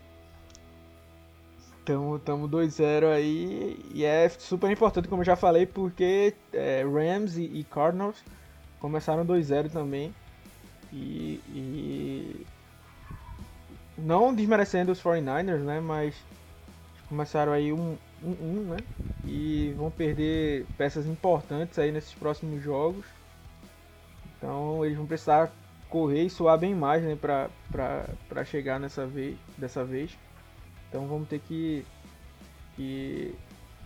[1.83, 7.37] Então, estamos 2-0 aí e é super importante, como eu já falei, porque é, Rams
[7.37, 8.17] e, e, Cardinals
[8.79, 10.13] começaram 2-0 também.
[10.91, 12.45] E, e,
[13.97, 16.13] não desmerecendo os 49ers, né, mas
[17.07, 18.83] começaram aí um, um, um, né?
[19.25, 23.05] E vão perder peças importantes aí nesses próximos jogos.
[24.37, 25.51] Então eles vão precisar
[25.89, 27.15] correr e suar bem mais, né?
[27.15, 30.17] Pra, pra, pra chegar nessa vez, dessa vez.
[30.89, 31.85] Então vamos ter que,
[32.75, 33.35] que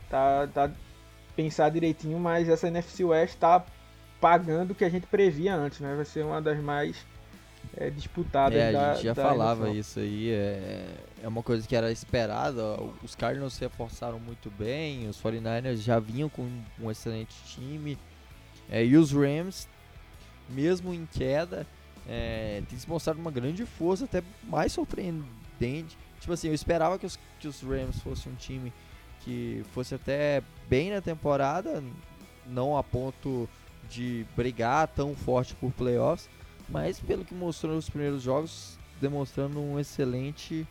[0.10, 0.72] tá, tá
[1.36, 3.66] pensar direitinho, mas essa NFC West tá
[4.20, 5.96] pagando o que a gente previa antes, né?
[5.96, 7.06] Vai ser uma das mais
[7.78, 8.56] é, disputada.
[8.56, 9.80] É, da, a gente já falava NFL.
[9.80, 12.62] isso aí, é, é uma coisa que era esperada.
[13.04, 17.98] Os Cardinals se reforçaram muito bem, os 49ers já vinham com um excelente time.
[18.70, 19.68] É, e os Rams,
[20.50, 21.66] mesmo em queda,
[22.08, 25.98] é, tem se mostrado uma grande força, até mais surpreendente.
[26.20, 28.72] Tipo assim, eu esperava que os, que os Rams fossem um time
[29.22, 31.84] que fosse até bem na temporada,
[32.48, 33.48] não a ponto
[33.90, 36.30] de brigar tão forte por playoffs,
[36.72, 40.66] mas pelo que mostrou nos primeiros jogos, demonstrando um excelente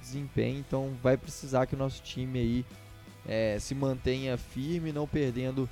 [0.00, 0.58] desempenho.
[0.58, 2.66] Então vai precisar que o nosso time aí
[3.26, 5.68] é, se mantenha firme, não perdendo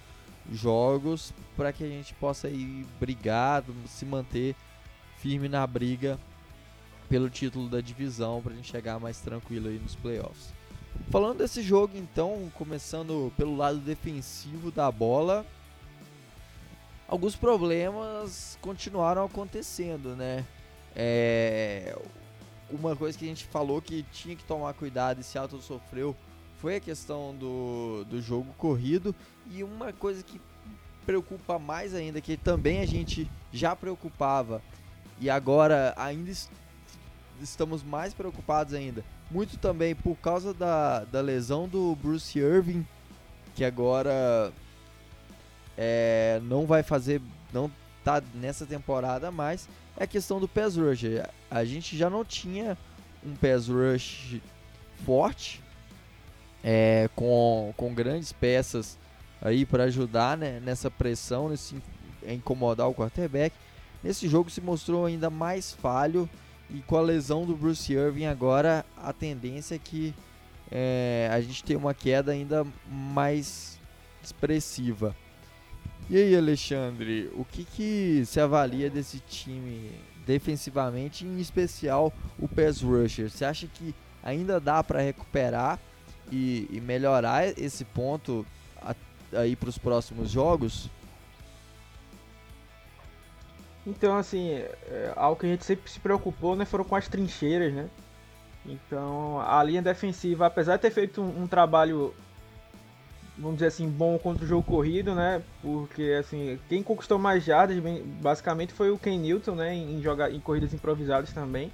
[0.51, 4.55] jogos, para que a gente possa ir brigar, se manter
[5.19, 6.19] firme na briga
[7.09, 10.53] pelo título da divisão, para a gente chegar mais tranquilo aí nos playoffs.
[11.11, 15.47] Falando desse jogo, então, começando pelo lado defensivo da bola,
[17.09, 20.45] alguns problemas continuaram acontecendo, né?
[20.95, 21.99] É,
[22.71, 26.15] uma coisa que a gente falou que tinha que tomar cuidado e se auto sofreu
[26.61, 29.15] foi a questão do, do jogo corrido
[29.51, 30.41] e uma coisa que
[31.07, 34.61] preocupa mais ainda, que também a gente já preocupava
[35.21, 36.51] e agora ainda est
[37.41, 42.85] estamos mais preocupados ainda, muito também por causa da, da lesão do Bruce Irving,
[43.55, 44.53] que agora
[45.79, 47.71] é, não vai fazer, não
[48.03, 51.05] tá nessa temporada mais, é a questão do pass rush.
[51.49, 52.77] A gente já não tinha
[53.25, 54.41] um pass rush
[55.05, 55.63] forte,
[56.65, 58.99] é, com, com grandes peças
[59.41, 61.77] aí para ajudar né, nessa pressão, nesse
[62.27, 63.55] incomodar o quarterback.
[64.03, 66.29] Nesse jogo se mostrou ainda mais falho
[66.69, 70.13] e com a lesão do Bruce Irving agora a tendência é que
[70.71, 73.79] é, a gente tem uma queda ainda mais
[74.23, 75.15] expressiva.
[76.11, 79.91] E aí, Alexandre, o que, que se avalia desse time
[80.27, 83.29] defensivamente, em especial o pass rusher?
[83.29, 85.79] Você acha que ainda dá para recuperar
[86.33, 88.47] e, e, melhorar esse ponto
[88.81, 88.95] a,
[89.35, 90.89] aí para os próximos jogos?
[93.87, 97.73] Então, assim, é, algo que a gente sempre se preocupou, né, foram com as trincheiras,
[97.73, 97.91] né?
[98.65, 102.15] Então, a linha defensiva, apesar de ter feito um, um trabalho,
[103.39, 105.43] vamos dizer assim, bom contra o jogo corrido, né?
[105.63, 107.77] Porque, assim, quem conquistou mais jardas,
[108.21, 109.75] basicamente, foi o Ken Newton, né?
[109.75, 111.71] Em, jogar, em corridas improvisadas também.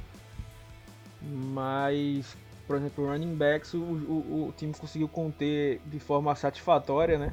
[1.23, 7.33] Mas, por exemplo, running backs, o, o, o time conseguiu conter de forma satisfatória, né?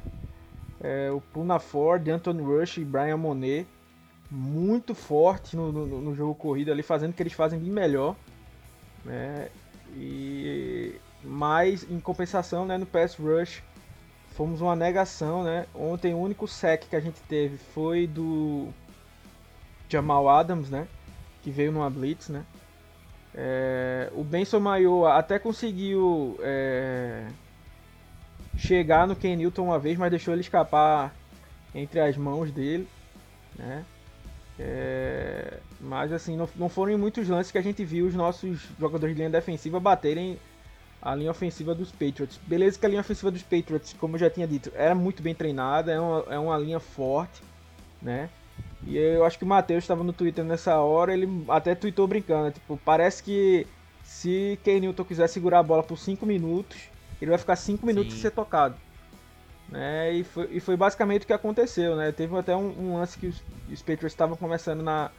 [0.80, 3.66] É, o Puna Ford, Anthony Rush e Brian Monet
[4.30, 8.16] muito forte no, no, no, jogo corrido ali, fazendo o que eles fazem bem melhor.
[9.04, 9.48] Né?
[9.94, 13.62] E mas em compensação, né, no pass rush
[14.32, 15.66] fomos uma negação, né?
[15.74, 18.68] Ontem o único sec que a gente teve foi do
[19.88, 20.86] Jamal Adams, né?
[21.42, 22.44] Que veio numa blitz, né?
[23.34, 27.26] É, o Benson Maior até conseguiu é,
[28.56, 31.14] chegar no Ken Newton uma vez, mas deixou ele escapar
[31.74, 32.86] entre as mãos dele,
[33.56, 33.84] né?
[34.58, 38.60] É, mas assim, não, não foram em muitos lances que a gente viu os nossos
[38.78, 40.38] jogadores de linha defensiva baterem
[41.02, 42.38] a linha ofensiva dos Patriots.
[42.46, 45.34] Beleza que a linha ofensiva dos Patriots, como eu já tinha dito, era muito bem
[45.34, 47.42] treinada, é uma, é uma linha forte,
[48.00, 48.30] né?
[48.86, 52.44] E eu acho que o Matheus estava no Twitter nessa hora, ele até tweetou brincando,
[52.44, 52.50] né?
[52.52, 53.66] tipo, parece que
[54.04, 56.78] se Ken Newton quiser segurar a bola por 5 minutos,
[57.20, 58.76] ele vai ficar 5 minutos sem ser tocado.
[59.68, 60.12] Né?
[60.14, 62.12] E, foi, e foi basicamente o que aconteceu, né?
[62.12, 65.10] Teve até um, um lance que os, os Patriots estavam começando na,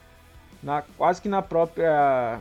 [0.62, 2.40] na quase que na própria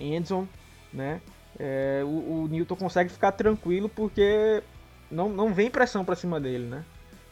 [0.00, 0.48] endzone,
[0.92, 1.20] né?
[1.58, 4.62] É, o, o, Newton consegue ficar tranquilo porque
[5.10, 6.84] não, não vem pressão para cima dele, né?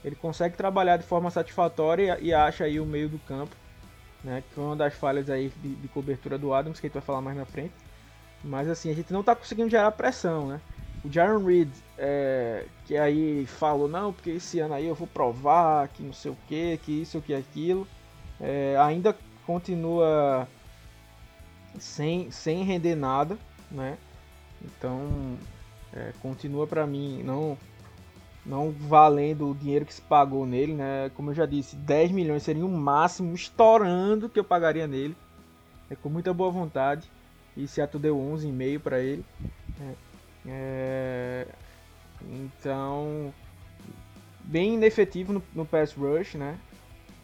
[0.05, 3.55] Ele consegue trabalhar de forma satisfatória e, e, acha aí o meio do campo,
[4.23, 4.43] né?
[4.47, 7.03] Que foi uma das falhas aí de, de cobertura do Adams, que a gente vai
[7.03, 7.73] falar mais na frente.
[8.43, 10.61] Mas assim, a gente não está conseguindo gerar pressão, né?
[11.05, 15.89] O Jaron Reed, é, que aí falou, não, porque esse ano aí eu vou provar
[15.89, 17.87] que não sei o que, que isso, que aquilo,
[18.39, 20.47] é, ainda continua
[21.79, 23.39] sem, sem render nada,
[23.71, 23.97] né?
[24.63, 25.37] Então,
[25.93, 27.57] é, continua para mim não
[28.45, 31.11] não valendo o dinheiro que se pagou nele, né?
[31.15, 35.15] Como eu já disse, 10 milhões seria o máximo, estourando que eu pagaria nele.
[35.91, 37.11] É com muita boa vontade.
[37.57, 39.25] E Seattle deu 11,5 para ele.
[39.79, 39.95] Né?
[40.47, 41.47] É,
[42.23, 43.33] então,
[44.45, 46.59] bem inefetivo no, no pass rush, né?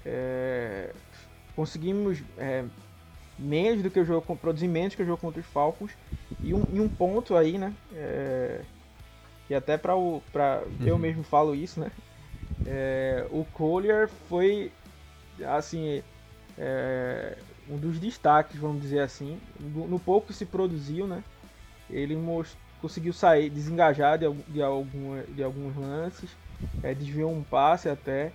[0.05, 0.93] É,
[1.55, 2.65] conseguimos é,
[3.39, 5.93] menos do que o jogo, produzir menos que o jogo contra os Falcons.
[6.43, 7.73] E um, e um ponto aí, né?
[7.95, 8.61] É,
[9.49, 10.87] e até para o, pra, uhum.
[10.87, 11.91] eu mesmo falo isso, né?
[12.67, 14.73] É, o Collier foi,
[15.47, 16.03] assim,
[16.59, 19.39] é, um dos destaques, vamos dizer assim.
[19.61, 21.23] No, pouco que se produziu, né?
[21.89, 26.31] Ele mostrou conseguiu sair, desengajar de, de, alguma, de alguns lances,
[26.83, 28.33] é, desviou um passe até,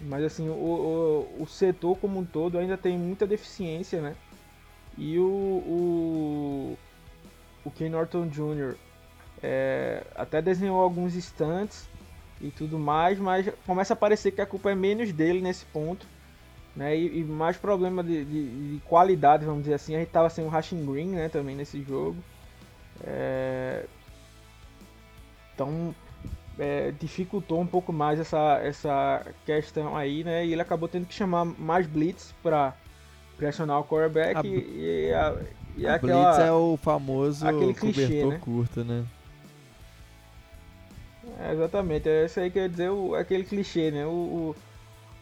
[0.00, 0.52] mas assim, o,
[1.38, 4.14] o, o, setor como um todo ainda tem muita deficiência, né?
[4.96, 6.78] E o, o,
[7.64, 8.76] o Ken Norton Jr.
[9.42, 11.88] É, até desenhou alguns instantes
[12.40, 16.06] e tudo mais, mas começa a parecer que a culpa é menos dele nesse ponto.
[16.76, 19.94] Né, e, e mais problema de, de, de, qualidade, vamos dizer assim.
[19.94, 22.16] A gente tava sem o Rashing Green né, também nesse jogo.
[23.04, 23.86] É...
[25.54, 25.94] Então
[26.58, 30.46] é, dificultou um pouco mais essa, essa questão aí, né?
[30.46, 32.74] E ele acabou tendo que chamar mais blitz para
[33.44, 35.36] pressionar o quarterback a, e, e, a,
[35.76, 38.38] e a aquela, blitz é o famoso aquele clichê, né?
[38.40, 39.04] curto, né?
[41.40, 44.06] É, exatamente, é isso aí que quer dizer o, aquele clichê, né?
[44.06, 44.56] O, o,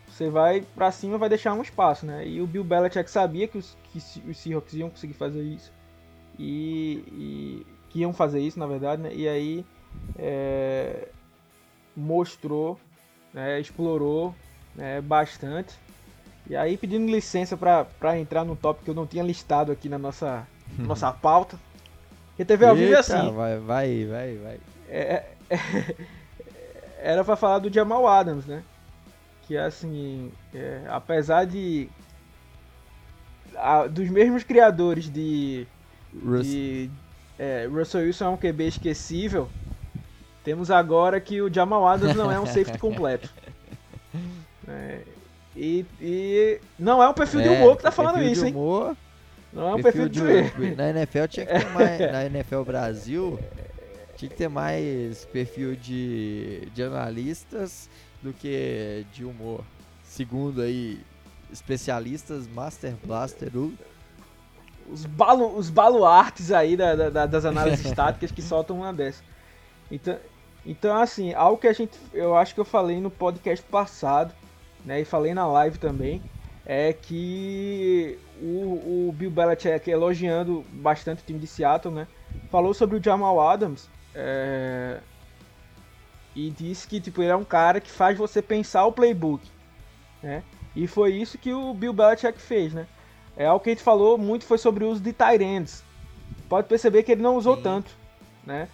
[0.07, 2.27] você vai para cima vai deixar um espaço, né?
[2.27, 5.73] E o Bill Belichick sabia que os, que os Seahawks iam conseguir fazer isso
[6.39, 9.11] e, e que iam fazer isso, na verdade, né?
[9.13, 9.67] E aí
[10.17, 11.09] é,
[11.97, 12.79] mostrou,
[13.35, 14.35] né, explorou
[14.77, 15.75] né, bastante.
[16.49, 19.99] E aí pedindo licença para entrar no tópico que eu não tinha listado aqui na
[19.99, 20.47] nossa,
[20.79, 21.59] nossa pauta.
[22.37, 23.31] Que TV ao vivo é assim.
[23.33, 24.61] Vai, vai, vai, vai.
[24.89, 25.97] É, é,
[26.99, 28.63] era para falar do Jamal Adams, né?
[29.47, 31.89] Que assim, é, apesar de
[33.57, 35.67] a, dos mesmos criadores de,
[36.13, 36.91] de
[37.39, 39.49] é, Russell Wilson é um QB esquecível,
[40.45, 43.33] temos agora que o Jamal Adams não é um safety completo.
[45.55, 48.53] É, e, e, não é um perfil é, de humor que tá falando isso, hein?
[48.53, 48.97] Humor,
[49.53, 51.99] não é um perfil, perfil de, de Na NFL tinha que ter mais.
[52.01, 53.39] Na NFL Brasil
[54.17, 57.89] tinha que ter mais perfil de, de analistas
[58.23, 59.65] do que de humor.
[60.05, 61.01] Segundo aí,
[61.51, 63.51] especialistas Master Blaster
[64.91, 69.23] os, balu, os baluartes aí da, da, das análises estáticas que soltam uma dessa.
[69.91, 70.17] Então,
[70.65, 71.99] então, assim, algo que a gente.
[72.13, 74.33] Eu acho que eu falei no podcast passado,
[74.85, 75.01] né?
[75.01, 76.23] E falei na live também.
[76.65, 82.07] é que o, o Bill Belichick, elogiando bastante o time de Seattle, né,
[82.51, 85.01] falou sobre o Jamal Adams é,
[86.35, 89.49] e disse que tipo, ele é um cara que faz você pensar o playbook.
[90.23, 90.43] Né?
[90.75, 92.73] E foi isso que o Bill Belichick fez.
[92.73, 92.87] Né?
[93.37, 95.83] É, o que a gente falou muito foi sobre o uso de tight ends.
[96.49, 97.63] Pode perceber que ele não usou Sim.
[97.63, 97.91] tanto.
[98.45, 98.69] Né?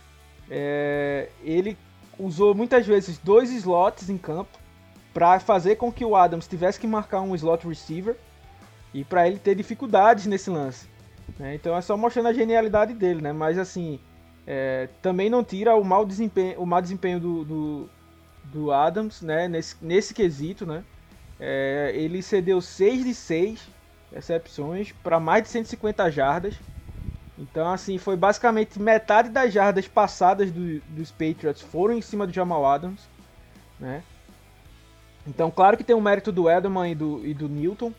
[0.50, 1.76] É, ele
[2.18, 4.57] usou muitas vezes dois slots em campo
[5.18, 8.16] para fazer com que o Adams tivesse que marcar um slot receiver
[8.94, 10.86] e para ele ter dificuldades nesse lance.
[11.36, 11.56] Né?
[11.56, 13.32] Então é só mostrando a genialidade dele, né?
[13.32, 13.98] Mas assim,
[14.46, 17.90] é, também não tira o mau desempenho, o mau desempenho do, do,
[18.44, 19.48] do Adams, né?
[19.48, 20.84] Nesse, nesse quesito, né?
[21.40, 23.68] É, ele cedeu 6 de 6
[24.12, 26.54] recepções para mais de 150 jardas.
[27.36, 32.32] Então, assim, foi basicamente metade das jardas passadas do, dos Patriots foram em cima do
[32.32, 33.00] Jamal Adams,
[33.80, 34.04] né?
[35.28, 37.92] Então, claro que tem o mérito do Edelman e do, e do Newton,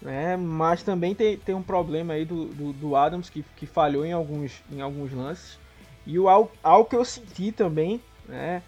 [0.00, 0.36] né?
[0.36, 4.12] Mas também tem, tem um problema aí do, do, do, Adams que, que falhou em
[4.12, 5.58] alguns, em alguns lances.
[6.06, 8.62] E o algo, algo que eu senti também, né?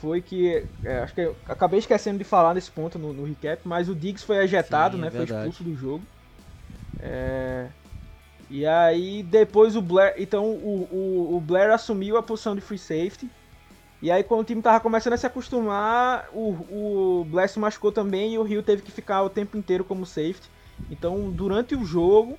[0.00, 0.64] Foi que.
[0.82, 4.24] É, acho que acabei esquecendo de falar nesse ponto no, no recap, mas o Diggs
[4.24, 5.08] foi ejetado, Sim, né?
[5.08, 6.04] É foi expulso do jogo.
[6.98, 7.66] É,
[8.48, 10.14] e aí depois o Blair.
[10.16, 13.28] Então o, o, o, Blair assumiu a posição de free safety.
[14.02, 18.34] E aí quando o time tava começando a se acostumar, o, o se machucou também
[18.34, 20.50] e o Rio teve que ficar o tempo inteiro como safety.
[20.90, 22.38] Então durante o jogo,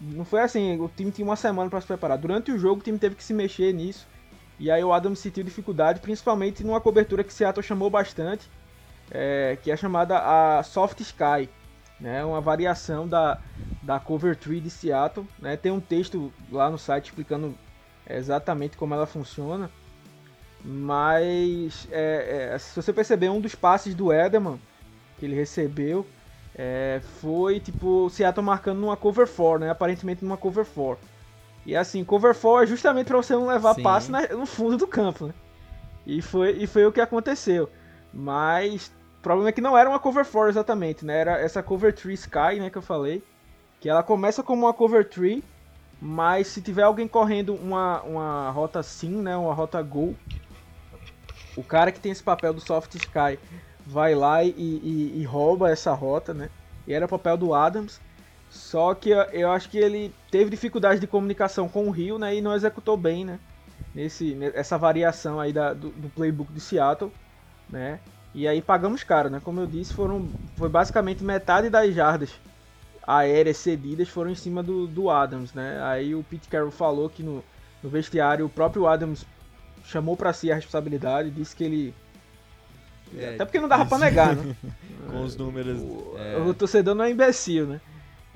[0.00, 2.18] não foi assim, o time tinha uma semana para se preparar.
[2.18, 4.06] Durante o jogo o time teve que se mexer nisso.
[4.58, 8.48] E aí o Adams sentiu dificuldade, principalmente numa cobertura que Seattle chamou bastante,
[9.10, 11.48] é, que é chamada a Soft Sky,
[12.00, 13.40] né, uma variação da,
[13.82, 15.26] da Cover Tree de Seattle.
[15.38, 17.54] Né, tem um texto lá no site explicando
[18.08, 19.70] exatamente como ela funciona.
[20.64, 24.58] Mas é, é, se você perceber, um dos passes do Edelman
[25.18, 26.06] que ele recebeu
[26.54, 29.70] é, foi tipo Seattle marcando numa cover 4, né?
[29.70, 31.04] Aparentemente numa cover 4.
[31.66, 33.82] E assim, cover 4 é justamente para você não levar Sim.
[33.82, 35.34] passe na, no fundo do campo, né?
[36.06, 37.68] E foi, e foi o que aconteceu.
[38.12, 41.18] Mas o problema é que não era uma cover 4 exatamente, né?
[41.18, 43.22] Era essa cover 3 Sky, né, que eu falei.
[43.80, 45.42] Que ela começa como uma cover 3,
[46.00, 50.14] mas se tiver alguém correndo uma, uma rota sim, né, uma rota go,
[51.56, 53.38] o cara que tem esse papel do soft sky
[53.86, 56.48] vai lá e, e, e rouba essa rota, né?
[56.86, 58.00] E era o papel do Adams.
[58.50, 62.34] Só que eu acho que ele teve dificuldade de comunicação com o Rio, né?
[62.34, 63.38] E não executou bem, né?
[63.94, 67.12] Nesse, essa variação aí da, do, do playbook de Seattle,
[67.68, 68.00] né?
[68.34, 69.40] E aí pagamos caro, né?
[69.42, 72.30] Como eu disse, foram, foi basicamente metade das jardas
[73.06, 75.80] aéreas cedidas foram em cima do, do Adams, né?
[75.82, 77.44] Aí o Pete Carroll falou que no,
[77.82, 79.24] no vestiário o próprio Adams
[79.84, 81.94] chamou para si a responsabilidade, disse que ele
[83.16, 84.56] é, até porque não dava pra negar, né?
[85.10, 85.80] Com os números.
[85.80, 86.36] O, é...
[86.38, 87.80] o torcedor não é imbecil, né?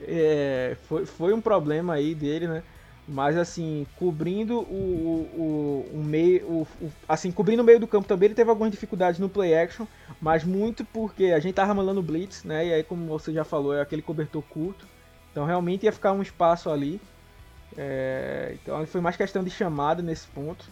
[0.01, 2.63] É, foi, foi um problema aí dele, né?
[3.07, 6.45] Mas assim, cobrindo o, o, o meio.
[6.45, 9.55] O, o, assim, cobrindo o meio do campo também, ele teve algumas dificuldades no play
[9.55, 9.87] action,
[10.21, 12.67] mas muito porque a gente tava mandando blitz, né?
[12.67, 14.87] E aí, como você já falou, é aquele cobertor curto.
[15.33, 17.01] Então realmente ia ficar um espaço ali.
[17.77, 20.69] É, então foi mais questão de chamada nesse ponto.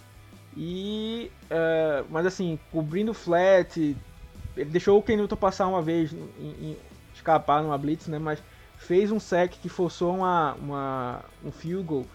[0.57, 1.30] E.
[1.50, 3.96] É, mas assim, cobrindo flat.
[4.57, 6.76] Ele deixou o Ken Newton passar uma vez em, em,
[7.14, 8.18] escapar numa blitz, né?
[8.18, 8.42] Mas
[8.78, 12.07] fez um sec que forçou uma, uma, um field goal,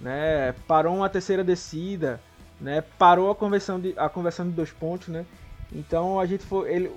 [0.00, 0.54] né?
[0.66, 2.20] Parou uma terceira descida,
[2.58, 2.82] né?
[2.98, 5.26] Parou a conversão de, a conversão de dois pontos, né?
[5.72, 6.72] Então a gente foi.
[6.72, 6.90] Ele,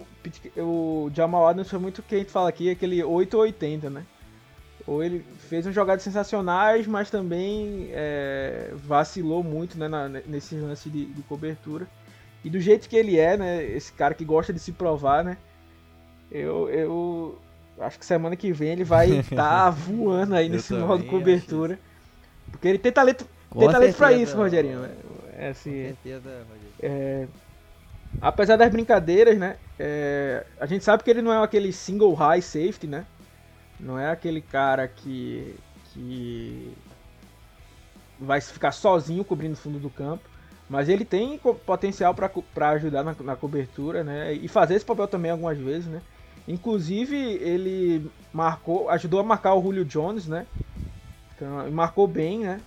[0.57, 3.89] o Jamal Adams foi muito o que a gente fala aqui, aquele 8 ou 80,
[3.89, 4.05] né?
[4.85, 10.89] Ou ele fez uns jogadas sensacionais, mas também é, vacilou muito né, na, nesse lance
[10.89, 11.87] de, de, cobertura.
[12.43, 13.63] E do jeito que ele é, né?
[13.63, 15.37] Esse cara que gosta de se provar, né?
[16.29, 17.39] Eu, eu
[17.79, 21.79] Acho que semana que vem ele vai estar tá voando aí nesse modo cobertura.
[22.51, 23.27] Porque ele tem talento,
[23.57, 24.87] tem talento pra isso, Rogerinho.
[25.35, 26.73] É, assim, certeza, Rogerinho.
[26.81, 27.27] É,
[28.21, 29.57] apesar das brincadeiras, né?
[29.79, 33.05] É, a gente sabe que ele não é aquele single high safety, né?
[33.83, 35.55] Não é aquele cara que,
[35.93, 36.73] que
[38.19, 40.29] vai ficar sozinho cobrindo o fundo do campo.
[40.69, 44.33] Mas ele tem potencial para ajudar na, na, cobertura, né?
[44.33, 46.01] E fazer esse papel também algumas vezes, né?
[46.47, 50.47] Inclusive, ele marcou, ajudou a marcar o Julio Jones, né?
[51.35, 52.61] Então, marcou bem, né?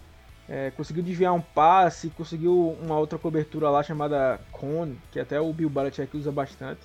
[0.48, 5.52] É, conseguiu desviar um passe, conseguiu uma outra cobertura lá chamada Cone, que até o
[5.52, 6.82] Bill Belichick usa bastante,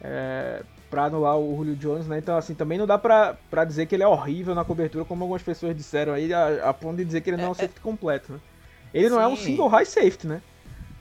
[0.00, 2.18] é, pra anular o Julio Jones, né?
[2.18, 5.22] Então, assim, também não dá pra, pra dizer que ele é horrível na cobertura, como
[5.22, 7.52] algumas pessoas disseram aí, a, a ponto de dizer que ele não é um é,
[7.52, 7.54] é.
[7.54, 8.40] safety completo, né?
[8.92, 9.14] Ele Sim.
[9.14, 10.42] não é um single high safety, né?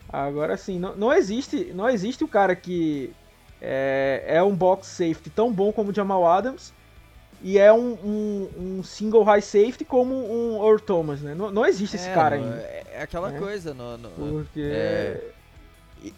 [0.07, 3.11] Agora, assim, não, não existe não existe o cara que
[3.61, 6.73] é, é um box safety tão bom como o Jamal Adams
[7.41, 11.33] e é um, um, um, single high safety como um Earl Thomas, né?
[11.33, 12.57] Não, não existe esse é, cara não, ainda.
[12.57, 13.39] É, é aquela né?
[13.39, 14.61] coisa, no, no, Porque.
[14.61, 15.31] é,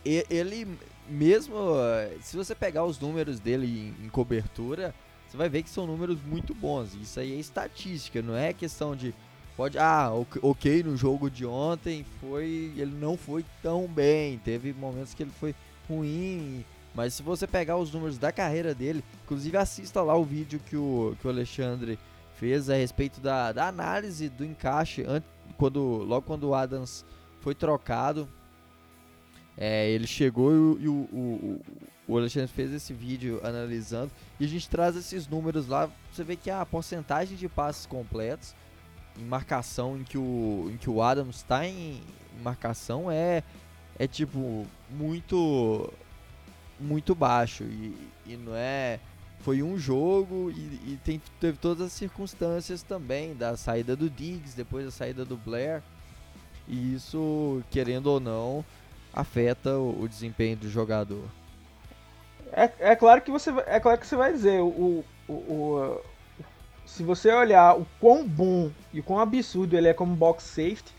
[0.04, 0.68] ele
[1.12, 4.94] mesmo, eh, se você pegar os números dele em, em cobertura,
[5.28, 6.96] você vai ver que são números muito bons.
[6.96, 9.14] Isso aí é estatística, não é questão de
[9.56, 10.10] pode, ah,
[10.42, 15.32] ok, no jogo de ontem foi, ele não foi tão bem, teve momentos que ele
[15.40, 15.54] foi
[15.88, 20.60] ruim, mas se você pegar os números da carreira dele, inclusive assista lá o vídeo
[20.68, 22.00] que o, que o Alexandre
[22.36, 27.06] fez a respeito da, da análise do encaixe antes, quando, logo quando o Adams
[27.40, 28.28] foi trocado.
[29.64, 31.62] É, ele chegou e, e o, o,
[32.08, 35.88] o Alexandre fez esse vídeo analisando e a gente traz esses números lá.
[36.12, 38.56] Você vê que a porcentagem de passes completos
[39.20, 42.02] em marcação em que o, em que o Adams está em
[42.42, 43.44] marcação é,
[44.00, 45.94] é tipo muito
[46.80, 47.96] muito baixo e,
[48.26, 49.00] e não é
[49.42, 54.58] foi um jogo e, e tem, teve todas as circunstâncias também da saída do Diggs
[54.58, 55.84] depois da saída do Blair
[56.68, 58.66] e isso querendo ou não
[59.14, 61.24] afeta o, o desempenho do jogador
[62.54, 66.02] É, é claro que você vai- é claro que você vai dizer o, o, o-
[66.86, 70.94] se você olhar o quão bom e o quão absurdo ele é como box safety,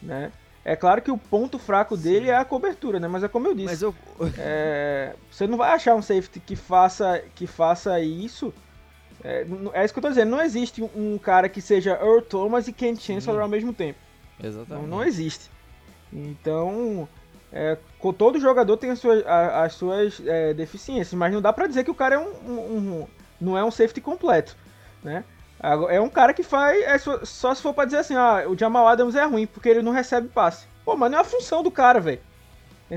[0.00, 0.32] né?
[0.64, 3.06] É claro que o ponto fraco dele é a cobertura, né?
[3.08, 3.94] Mas é como eu disse, eu
[4.38, 8.54] é, você não vai achar um safety que faça que faça isso.
[9.22, 10.30] É, é isso que eu tô dizendo.
[10.30, 13.98] Não existe um, cara que seja Earl Thomas e Ken Chancellor ao mesmo tempo.
[14.38, 15.50] Não, exatamente não existe.
[16.12, 17.08] Então,
[17.54, 17.78] é,
[18.18, 21.90] todo jogador tem as suas, as suas é, deficiências, mas não dá pra dizer que
[21.90, 22.58] o cara é um, um-
[23.02, 23.06] um-
[23.40, 24.56] não é um safety completo,
[25.04, 25.22] né?
[25.88, 28.58] É um cara que faz, é só, só se for pra dizer assim, ah, o
[28.58, 30.66] Jamal Adams é ruim porque ele não recebe passe.
[30.84, 32.20] Pô, mas não é a função do cara, velho.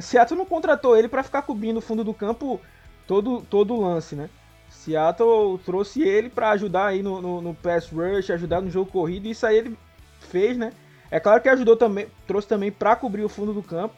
[0.02, 2.60] Seattle não contratou ele pra ficar cobrindo o fundo do campo
[3.08, 4.30] todo todo o lance, né?
[4.70, 9.28] Seattle trouxe ele pra ajudar aí no, no, no pass rush, ajudar no jogo corrido,
[9.28, 9.78] e isso aí ele
[10.20, 10.74] fez, né?
[11.10, 13.96] É claro que ajudou também, trouxe também pra cobrir o fundo do campo,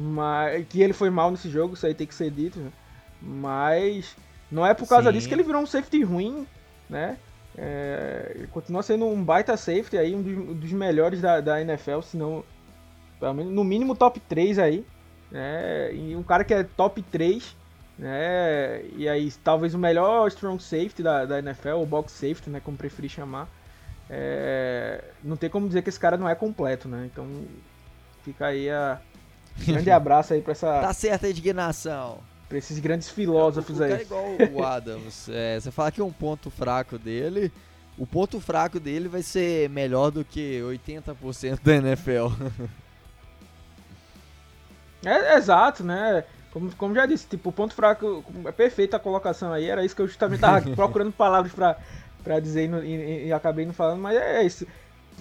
[0.00, 2.70] mas que ele foi mal nesse jogo, isso aí tem que ser dito, né?
[3.20, 4.14] Mas
[4.48, 5.16] não é por causa Sim.
[5.16, 6.46] disso que ele virou um safety ruim,
[6.88, 7.18] né?
[7.56, 12.00] É, continua sendo um baita safety aí, um dos, um dos melhores da, da NFL,
[12.02, 12.44] se não,
[13.20, 14.86] no mínimo top 3 aí,
[15.32, 15.92] né?
[15.92, 17.56] E um cara que é top 3,
[17.98, 18.84] né?
[18.94, 22.60] E aí talvez o melhor strong safety da, da NFL, ou box safety, né?
[22.60, 23.48] Como preferir chamar.
[24.08, 27.10] É, não tem como dizer que esse cara não é completo, né?
[27.12, 27.26] Então
[28.22, 29.00] fica aí a
[29.66, 33.96] grande abraço aí pra, essa, tá certa a indignação pra esses grandes filósofos cara é
[33.96, 34.02] aí.
[34.02, 37.52] igual o Adams é, você fala que um ponto fraco dele
[37.98, 42.28] o ponto fraco dele vai ser melhor do que 80% da NFL
[45.04, 46.24] É, exato, né?
[46.52, 49.94] Como, como já disse, tipo, o ponto fraco é perfeita a colocação aí, era isso
[49.94, 51.76] que eu justamente tava procurando palavras pra,
[52.24, 54.66] pra dizer e, e- e acabei não falando, mas é isso.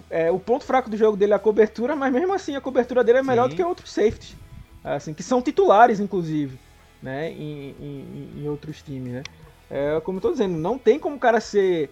[0.09, 3.03] É, o ponto fraco do jogo dele é a cobertura, mas mesmo assim a cobertura
[3.03, 3.49] dele é melhor Sim.
[3.49, 4.35] do que outros safeties,
[4.83, 6.57] assim, que são titulares, inclusive,
[7.01, 9.23] né, em, em, em outros times, né.
[9.69, 11.89] É, como eu tô dizendo, não tem como o cara ser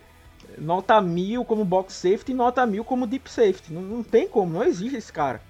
[0.57, 4.53] nota mil como box safety e nota mil como deep safety, não, não tem como,
[4.53, 5.41] não existe esse cara.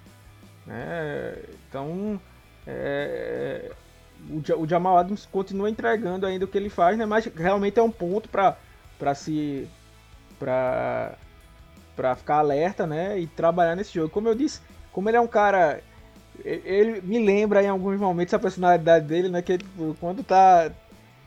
[0.66, 1.36] né.
[1.68, 2.20] então,
[2.66, 3.70] é,
[4.28, 7.06] o, o Jamal Adams continua entregando ainda o que ele faz, né?
[7.06, 8.56] Mas realmente é um ponto para
[8.98, 9.68] para se
[10.38, 11.14] para
[11.96, 13.18] para ficar alerta, né?
[13.18, 14.10] E trabalhar nesse jogo.
[14.10, 14.60] Como eu disse,
[14.92, 15.80] como ele é um cara
[16.44, 19.42] ele me lembra em alguns momentos a personalidade dele, né?
[19.42, 19.64] Que ele,
[20.00, 20.66] quando tá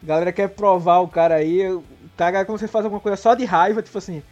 [0.01, 1.61] a galera quer provar o cara aí,
[2.15, 4.23] tá como você faz alguma coisa só de raiva, tipo assim,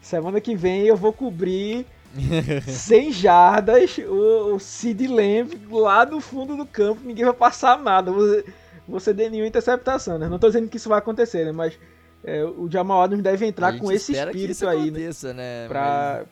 [0.00, 1.86] semana que vem eu vou cobrir
[2.66, 8.10] 100 jardas, o, o Sid Lamb lá no fundo do campo, ninguém vai passar nada.
[8.12, 8.44] Você,
[8.86, 10.28] você dê nenhuma interceptação, né?
[10.28, 11.52] Não tô dizendo que isso vai acontecer, né?
[11.52, 11.78] Mas
[12.24, 14.86] é, o Jamal Adams deve A entrar gente com esse espírito aí, né?
[14.88, 15.68] aconteça, né?
[15.68, 16.24] Pra,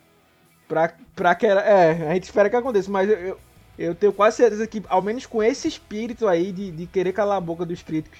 [0.68, 3.39] pra, pra que É, a gente espera que aconteça, mas eu, eu,
[3.78, 7.37] eu tenho quase certeza que, ao menos com esse espírito aí de, de querer calar
[7.39, 8.18] a boca dos críticos,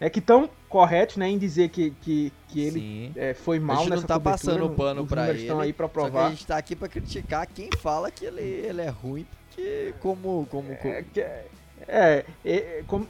[0.00, 3.76] é que estão corretos, né, em dizer que, que, que ele é, foi A mal
[3.78, 5.40] gente nessa não tá cobertura, passando pano os pra ele.
[5.40, 6.30] estão aí pra que a provar.
[6.30, 10.46] gente tá aqui pra criticar quem fala que ele, ele é ruim, porque como.
[10.50, 11.44] como, como- É, que- é,
[11.88, 13.08] é, é, como,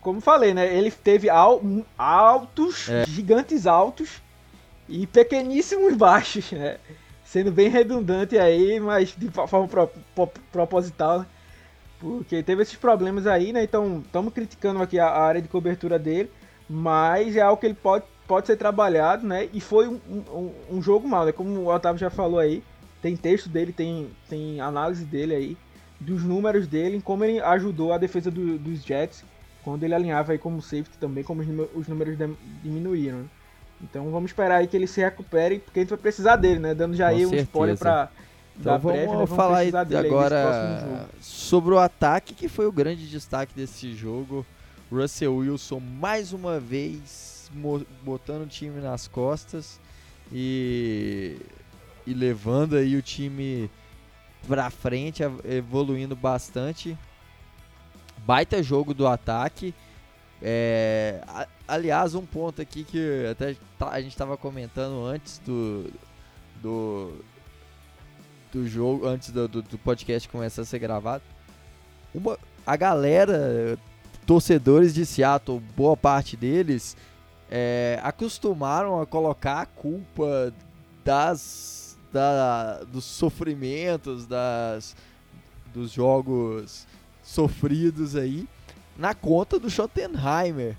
[0.00, 0.72] como falei, né?
[0.74, 1.62] Ele teve al-
[1.98, 3.04] altos, É.
[3.06, 4.20] gigantes altos
[4.88, 6.78] e pequeníssimos baixos, né?
[7.24, 11.24] Sendo bem redundante aí, mas de forma pro- pro- proposital?
[11.98, 13.62] Porque teve esses problemas aí, né?
[13.62, 16.30] Então, estamos criticando aqui a, a área de cobertura dele,
[16.68, 19.48] mas é algo que ele pode, pode ser trabalhado, né?
[19.52, 21.32] E foi um, um, um jogo mal, né?
[21.32, 22.62] Como o Otávio já falou aí,
[23.02, 25.56] tem texto dele, tem, tem análise dele aí
[26.00, 29.22] dos números dele, em como ele ajudou a defesa do- dos Jets
[29.64, 32.16] quando ele alinhava aí como safety também, como os, número- os números
[32.62, 33.18] diminuíram.
[33.18, 33.24] né?
[33.82, 36.74] Então vamos esperar aí que ele se recupere, porque a gente vai precisar dele, né?
[36.74, 38.10] Dando já Com aí um spoiler pra
[38.58, 39.12] Então vamos prévia, né?
[39.26, 39.64] Vamos falar
[40.06, 44.44] agora sobre o ataque, que foi o grande destaque desse jogo.
[44.92, 47.50] Russell Wilson mais uma vez
[48.04, 49.80] botando o time nas costas
[50.32, 51.36] e,
[52.06, 53.70] e levando aí o time
[54.46, 56.96] pra frente, evoluindo bastante.
[58.26, 59.74] Baita jogo do ataque.
[60.42, 61.22] É,
[61.68, 65.90] aliás, um ponto aqui que até tá- a gente estava comentando antes do,
[66.62, 67.12] do,
[68.52, 71.22] do jogo, antes do, do, do podcast começar a ser gravado.
[72.14, 73.78] Uma, a galera,
[74.26, 76.96] torcedores de Seattle, boa parte deles,
[77.50, 80.52] é, acostumaram a colocar a culpa
[81.04, 84.96] das, da, dos sofrimentos, das,
[85.74, 86.86] dos jogos
[87.30, 88.48] sofridos aí,
[88.96, 90.76] na conta do Schottenheimer.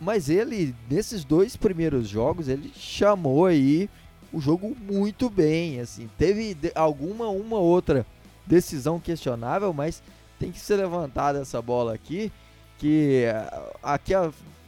[0.00, 3.88] Mas ele, nesses dois primeiros jogos, ele chamou aí
[4.32, 8.04] o jogo muito bem, assim, teve alguma uma outra
[8.44, 10.02] decisão questionável, mas
[10.40, 12.32] tem que ser levantada essa bola aqui,
[12.76, 14.12] que ah, aqui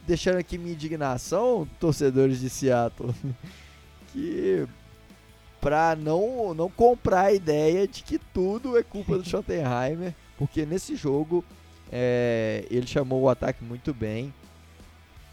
[0.05, 3.13] deixando aqui minha indignação, torcedores de Seattle,
[4.13, 4.65] que
[5.59, 10.95] pra não não comprar a ideia de que tudo é culpa do Schottenheimer, porque nesse
[10.95, 11.43] jogo
[11.91, 14.33] é, ele chamou o ataque muito bem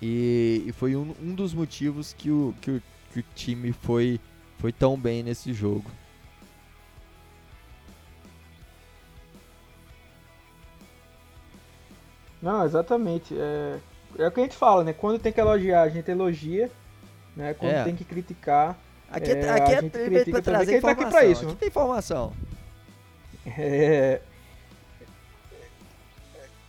[0.01, 2.83] e, e foi um, um dos motivos que o, que o,
[3.13, 4.21] que o time foi,
[4.59, 5.91] foi tão bem nesse jogo.
[12.43, 13.35] Não, exatamente.
[13.39, 13.79] É,
[14.19, 14.93] é o que a gente fala, né?
[14.93, 16.71] Quando tem que elogiar, a gente elogia.
[17.35, 17.55] Né?
[17.55, 17.85] Quando É.
[17.85, 18.79] tem que criticar.
[19.11, 21.11] Aqui é, É, aqui a é gente pra critica também, trazer ele tá aqui informação.
[21.11, 22.33] pra isso, aqui tem informação.
[23.47, 24.23] É...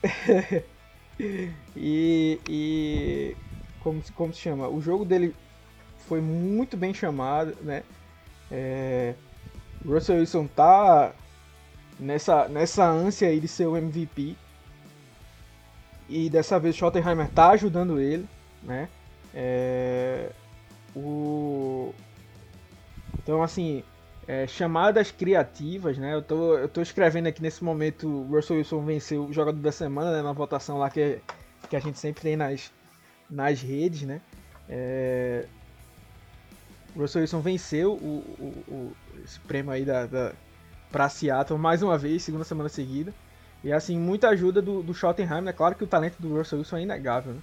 [1.75, 3.37] e, e
[3.79, 4.67] como, como se chama?
[4.67, 5.35] O jogo dele
[6.07, 7.83] foi muito bem chamado, né?
[8.51, 9.15] É,
[9.85, 11.13] Russell Wilson tá
[11.99, 14.35] nessa, nessa ânsia aí de ser o MVP.
[16.07, 18.27] E dessa vez Schottenheimer tá ajudando ele,
[18.61, 18.87] né?
[19.33, 20.31] É,
[20.95, 21.93] o...
[23.21, 23.83] Então, assim,
[24.27, 26.13] é, chamadas criativas, né?
[26.13, 29.71] Eu tô, eu tô escrevendo aqui nesse momento o Russell Wilson venceu o jogador da
[29.71, 30.21] semana, né?
[30.23, 31.21] Na votação lá que,
[31.69, 32.71] que a gente sempre tem nas,
[33.29, 34.21] nas redes, né?
[34.69, 35.45] É,
[36.95, 40.33] o Russell Wilson venceu o, o- o- esse prêmio aí da, da,
[40.91, 43.13] pra Seattle mais uma vez, segunda semana seguida.
[43.63, 45.51] E assim, muita ajuda do, do Schottenheim, né?
[45.53, 47.41] Claro que o talento do Russell Wilson é inegável, né?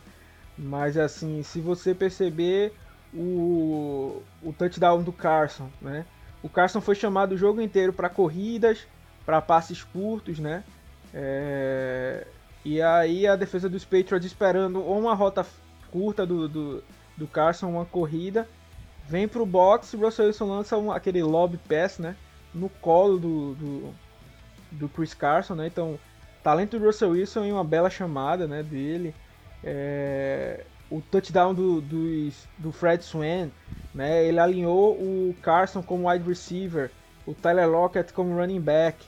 [0.58, 2.74] Mas assim, se você perceber
[3.12, 6.06] o, o touchdown do Carson, né?
[6.42, 8.86] O Carson foi chamado o jogo inteiro para corridas,
[9.24, 10.64] para passes curtos, né?
[11.14, 12.26] É,
[12.64, 15.46] E aí a defesa dos Patriots esperando ou uma rota
[15.90, 16.84] curta do, do,
[17.16, 18.48] do Carson, uma corrida,
[19.06, 22.16] vem pro box, o Russell Wilson lança um, aquele lob pass, né?
[22.54, 23.94] No colo do, do,
[24.72, 25.66] do Chris Carson, né?
[25.66, 25.98] Então,
[26.42, 28.62] talento do Russell Wilson e uma bela chamada, né?
[28.62, 29.14] Dele.
[29.64, 30.64] É,
[30.96, 33.48] o touchdown do, dos- do Fred Swan,
[33.94, 34.24] né?
[34.26, 36.90] Ele alinhou o Carson como wide receiver,
[37.26, 38.98] o Tyler Lockett como running back.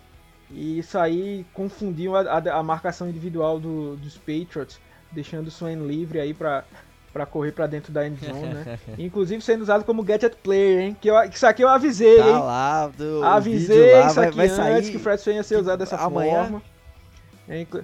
[0.50, 4.78] E isso aí confundiu a, a- a marcação individual do- dos Patriots,
[5.12, 6.64] deixando o Swan livre aí para
[7.12, 8.76] para correr para dentro da end zone, né?
[8.98, 10.96] Inclusive sendo usado como gadget player, hein?
[11.00, 12.32] Que, eu, que isso aqui eu avisei, Tá hein?
[12.32, 15.56] lá, do, Avisei lá isso vai, aqui vai antes que o Fred Swan ia ser
[15.60, 16.42] usado dessa amanhã.
[16.42, 16.62] forma.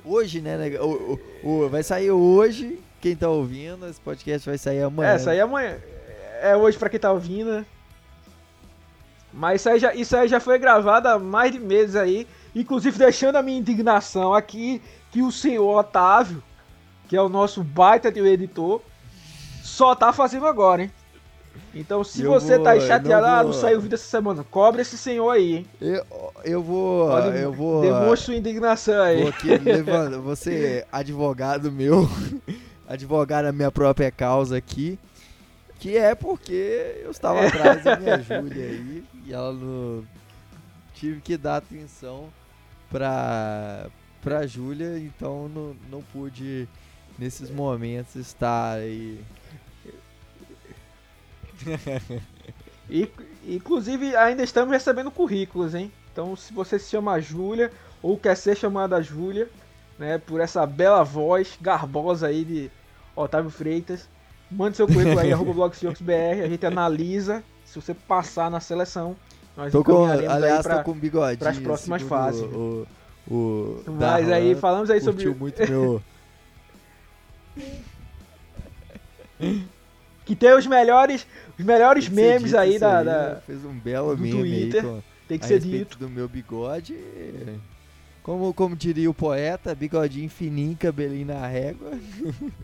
[0.05, 0.57] Hoje, né?
[0.57, 2.81] né, O, o- o- vai sair hoje.
[3.01, 5.17] Quem tá ouvindo, esse podcast vai sair amanhã.
[5.27, 5.79] É, é amanhã.
[6.43, 7.67] É hoje pra quem tá ouvindo, né?
[9.33, 12.27] Mas isso aí, já, isso aí já foi gravado há mais de meses aí.
[12.55, 14.83] Inclusive deixando a minha indignação aqui
[15.13, 16.43] que o senhor Otávio,
[17.09, 18.81] que é o nosso baita de um editor,
[19.63, 20.93] só tá fazendo agora, hein?
[21.75, 24.83] Então se Eu você tá vou- chateado, não ah, não saiu vídeo essa semana, cobre
[24.83, 25.67] esse senhor aí, hein?
[25.81, 26.05] Eu,
[26.45, 27.09] eu vou.
[27.09, 27.83] Pode- eu vou.
[27.83, 29.21] Demonstre sua indignação aí.
[29.21, 32.09] Vou aqui levando, você advogado meu,
[32.91, 34.99] advogar a minha própria causa aqui,
[35.79, 40.05] que é porque eu estava atrás da minha Júlia aí e ela não
[40.93, 42.29] tive que dar atenção
[42.91, 43.87] pra
[44.21, 46.69] pra Júlia, então não, não pude
[47.19, 49.21] nesses momentos estar aí.
[52.93, 53.09] E,
[53.47, 55.93] inclusive, ainda estamos recebendo currículos, hein?
[56.13, 57.71] Então, se você se chama Júlia
[58.03, 59.49] ou quer ser chamada Júlia,
[59.97, 62.71] né, por essa bela voz garbosa aí de
[63.25, 64.09] Otávio Freitas,
[64.51, 67.43] mande seu currículo aí, arroba blogseahawksbr, a gente analisa.
[67.65, 69.15] Se você passar na seleção,
[69.57, 71.39] nós Tô com, aí aliás, pra- tô com bigodinho.
[71.39, 72.43] pras próximas fases.
[72.43, 72.87] O,
[73.31, 75.29] o, o Mas aí, falamos aí sobre...
[75.35, 76.03] muito meu...
[80.25, 81.27] que tem os melhores,
[81.59, 84.85] os melhores memes aí da, da, Fez um belo do meme Twitter.
[84.85, 85.99] aí com, Tem que a ser dito.
[85.99, 86.97] do meu bigode.
[88.31, 91.91] Como, como diria o poeta, bigodinho fininho, cabelinho na régua.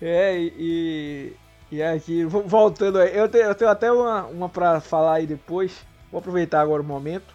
[0.00, 1.32] É, e,
[1.70, 5.26] e aqui, vo- voltando aí, eu tenho, eu tenho até uma, uma pra falar aí
[5.26, 5.84] depois.
[6.10, 7.34] Vou aproveitar agora o momento.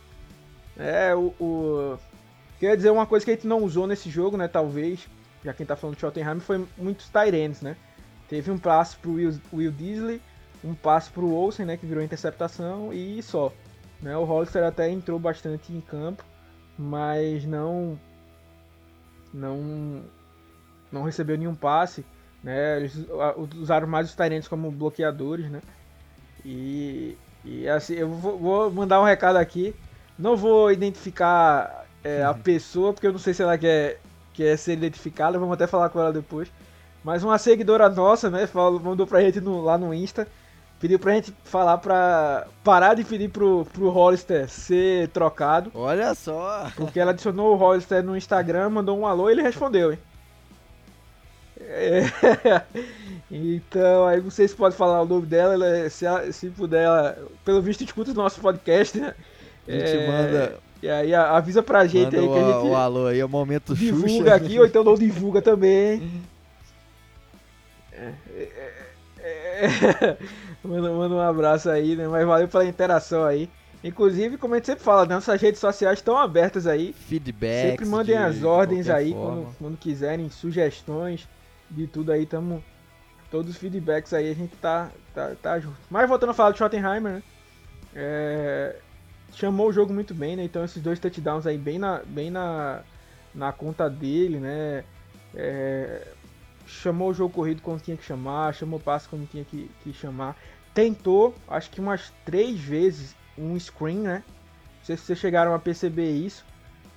[0.78, 2.00] É, o, o.
[2.60, 4.48] Queria dizer uma coisa que a gente não usou nesse jogo, né?
[4.48, 5.08] Talvez,
[5.44, 7.76] já quem tá falando de Schottenheim, foi muitos Tyrants, né?
[8.30, 10.22] Teve um passe pro Will, Will Disley,
[10.64, 11.78] um passe pro Olsen, né?
[11.78, 13.52] Que virou interceptação, e só.
[14.02, 14.16] Né?
[14.18, 16.24] O Hollister até entrou bastante em campo,
[16.78, 18.00] mas não.
[19.34, 20.02] Não.
[20.92, 22.06] Não recebeu nenhum passe.
[22.44, 22.78] Né?
[22.78, 22.96] Eles
[23.56, 25.62] usaram mais os Tyrants como bloqueadores, né?
[26.46, 29.76] E, e assim, eu vou, vou mandar um recado aqui.
[30.18, 34.00] Não vou identificar é, a pessoa, porque eu não sei se ela quer,
[34.34, 35.38] quer ser identificada.
[35.38, 36.52] Vamos até falar com ela depois.
[37.04, 38.48] Mas uma seguidora nossa, né?
[38.48, 40.28] Falou, mandou pra gente no- lá no Insta.
[40.80, 45.70] Pediu pra gente falar pra parar de pedir pro, pro Hollister ser trocado.
[45.76, 46.72] Olha só!
[46.76, 50.00] Porque ela adicionou o Hollister no Instagram, mandou um alô e ele respondeu, hein?
[51.60, 52.02] É.
[53.32, 56.84] Então, aí não sei se pode falar o nome dela, ela- se, ela- se puder,
[56.86, 57.16] ela,
[57.46, 59.14] pelo visto escuta o nosso podcast, né?
[59.68, 62.76] A gente É, manda, E aí avisa pra gente manda aí que a gente o
[62.76, 64.34] alô aí, é o momento divulga Xuxa.
[64.36, 66.10] aqui, ou então não divulga também.
[67.92, 68.14] É,
[69.22, 69.66] é,
[70.08, 70.18] é,
[70.64, 72.08] manda, manda um abraço aí, né?
[72.08, 73.50] Mas valeu pela interação aí.
[73.84, 76.92] Inclusive, como a gente sempre fala, né, nossas redes sociais estão abertas aí.
[76.94, 77.70] Feedback.
[77.72, 81.28] Sempre mandem de- as de ordens aí quando, quando quiserem, sugestões
[81.70, 82.64] de tudo aí, tamo.
[83.32, 85.78] Todos os feedbacks aí a gente tá, tá, tá junto.
[85.90, 87.24] Mas voltando a falar do Schottenheimer, né?
[87.96, 88.76] É,
[89.34, 90.44] chamou o jogo muito bem, né?
[90.44, 92.82] Então esses dois touchdowns aí bem na, bem na,
[93.34, 94.84] na conta dele, né?
[95.36, 96.08] É,
[96.70, 99.92] chamou o jogo corrido quando tinha que chamar, chamou o passe quando tinha que, que
[99.92, 100.38] chamar.
[100.74, 104.24] Tentou, acho que umas três vezes, um screen, né?
[104.78, 106.46] Não sei se vocês chegaram a perceber isso.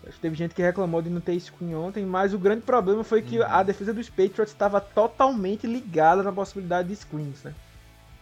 [0.05, 3.03] Acho que teve gente que reclamou de não ter screen ontem, mas o grande problema
[3.03, 7.55] foi que a defesa dos Patriots estava totalmente ligada na possibilidade de screens, né?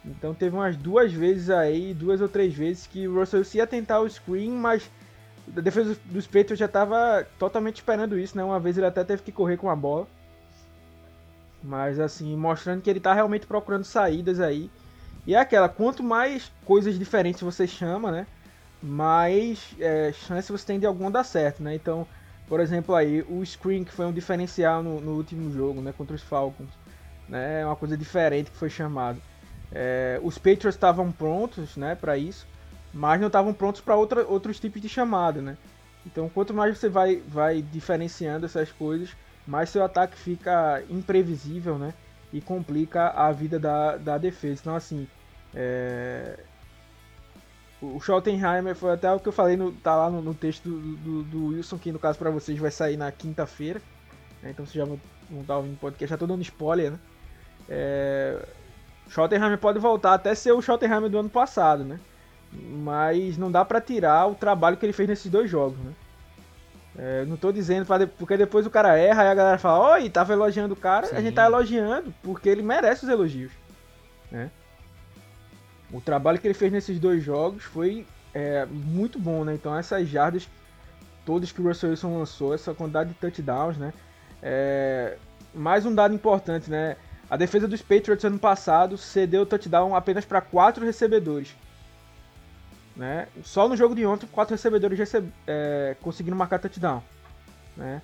[0.04, 4.00] Então teve umas duas vezes aí, duas ou três vezes que o Russell ia tentar
[4.00, 4.90] o screen, mas
[5.56, 8.44] a defesa dos Patriots já estava totalmente esperando isso, né?
[8.44, 10.06] Uma vez ele até teve que correr com a bola.
[11.62, 14.70] Mas assim, mostrando que ele tá realmente procurando saídas aí.
[15.26, 18.26] E é aquela, quanto mais coisas diferentes você chama, né?
[18.82, 21.74] Mais é, chance você tem de alguma dar certo, né?
[21.74, 22.06] Então,
[22.46, 25.92] por exemplo aí, o screen que foi um diferencial no, no último jogo, né?
[25.96, 26.70] Contra os Falcons.
[27.28, 27.60] Né?
[27.60, 29.20] É uma coisa diferente que foi chamado.
[29.72, 32.44] É, os Patriots estavam prontos, né, para isso,
[32.92, 35.56] mas não estavam prontos para outros tipos de chamada, né?
[36.04, 39.10] Então, quanto mais você vai, vai diferenciando essas coisas,
[39.46, 41.94] mais seu ataque fica imprevisível, né?
[42.32, 44.60] E complica a vida da, da defesa.
[44.60, 45.06] Então, assim,
[45.54, 46.38] é...
[47.82, 50.96] o Schottenheimer foi até o que eu falei, no, tá lá no, no texto do,
[50.96, 53.82] do, do Wilson, que no caso para vocês vai sair na quinta-feira.
[54.42, 54.50] né?
[54.50, 55.00] Então, vocês já vão,
[55.40, 56.98] estar ouvindo o podcast, já tô dando spoiler, né?
[57.68, 58.46] É...
[59.08, 61.98] Schottenheimer pode voltar até ser o Schottenheimer do ano passado, né?
[62.52, 65.92] Mas não dá pra tirar o trabalho que ele fez nesses dois jogos, né?
[66.98, 69.94] É, não tô dizendo pra de- porque depois o cara erra e a galera fala,
[69.94, 71.22] oi, tava elogiando o cara, a Sim.
[71.22, 73.52] gente tá elogiando porque ele merece os elogios,
[74.30, 74.50] né?
[75.92, 79.54] O trabalho que ele fez nesses dois jogos foi é, muito bom, né?
[79.54, 80.48] Então essas jardas
[81.24, 83.92] todas que o Russell Wilson lançou, essa quantidade de touchdowns, né?
[84.42, 85.16] É,
[85.54, 86.96] mais um dado importante, né?
[87.28, 91.54] A defesa dos Patriots ano passado cedeu touchdown apenas para quatro recebedores.
[92.96, 93.28] Né?
[93.42, 97.02] Só no jogo de ontem, quatro recebedores receb- é, conseguiram marcar touchdown.
[97.76, 98.02] Né?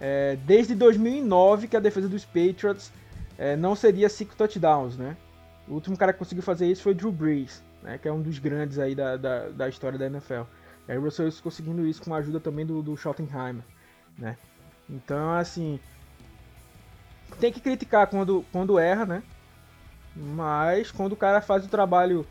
[0.00, 2.92] É, desde 2009 que a defesa dos Patriots
[3.38, 4.96] é, não seria cinco touchdowns.
[4.96, 5.16] Né?
[5.68, 7.98] O último cara que conseguiu fazer isso foi Drew Brees, né?
[7.98, 10.42] que é um dos grandes aí da, da, da história da NFL.
[10.86, 13.62] O Russell conseguindo isso com a ajuda também do, do Schottenheimer.
[14.18, 14.36] Né?
[14.88, 15.80] Então, assim,
[17.40, 19.22] tem que criticar quando, quando erra, né?
[20.14, 22.26] Mas quando o cara faz o trabalho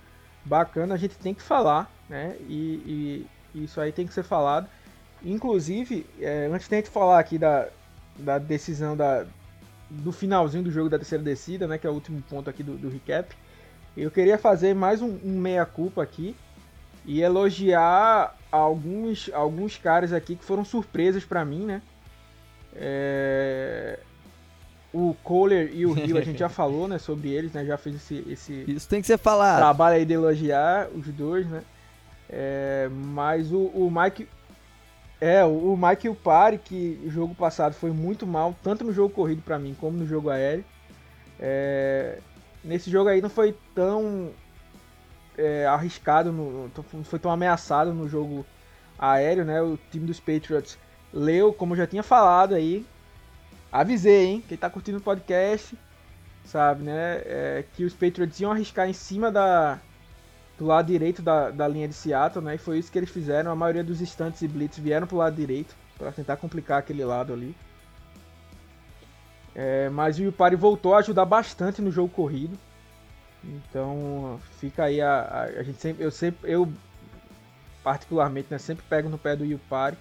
[0.46, 2.36] bacana, a gente tem que falar, né?
[2.48, 4.68] E, e isso aí tem que ser falado.
[5.24, 7.68] Inclusive, é, antes de a gente falar aqui da,
[8.18, 9.26] da decisão da,
[9.90, 11.78] do finalzinho do jogo da terceira descida, né?
[11.78, 13.34] Que é o último ponto aqui do, do recap.
[13.96, 16.36] Eu queria fazer mais um, um meia-culpa aqui
[17.06, 21.82] e elogiar alguns, alguns caras aqui que foram surpresas pra mim, né?
[22.76, 24.00] É,
[24.92, 27.66] o Kohler e o Hill, a gente já falou, né, sobre eles, né?
[27.66, 29.58] Já fez esse, esse Isso tem que ser falado.
[29.58, 31.64] trabalho aí de elogiar os dois, né?
[32.36, 34.28] É, mas o, o Mike
[35.22, 39.14] É, o, o Mike Upari, que o jogo passado foi muito mal, tanto no jogo
[39.14, 40.66] corrido para mim como no jogo aéreo.
[41.40, 42.20] É,
[42.64, 44.32] nesse jogo aí não foi tão
[45.38, 48.46] é, arriscado, no, não foi tão ameaçado no jogo
[48.98, 49.62] aéreo, né?
[49.62, 50.78] O time dos Patriots
[51.14, 52.86] leu, como eu já tinha falado aí,
[53.72, 54.44] avisei, hein?
[54.48, 55.78] Quem tá curtindo o podcast,
[56.46, 57.22] sabe, né?
[57.26, 59.80] É, que os Patriots iam arriscar em cima da,
[60.58, 62.56] do lado direito da, da linha de Seattle, né?
[62.56, 63.52] E foi isso que eles fizeram.
[63.52, 67.34] A maioria dos instantes e blitz vieram pro lado direito para tentar complicar aquele lado
[67.34, 67.56] ali.
[69.56, 72.58] É, mas o Yupari voltou a ajudar bastante no jogo corrido.
[73.44, 76.72] Então fica aí a, a, a, gente sempre eu sempre eu
[77.84, 79.98] particularmente né, sempre pego no pé do Yupari.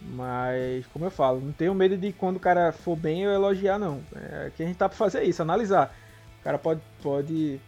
[0.00, 3.78] Mas como eu falo, não tenho medo de quando o cara for bem eu elogiar
[3.78, 4.00] não.
[4.14, 5.94] É que a gente tá para fazer isso, analisar.
[6.40, 7.60] O cara pode pode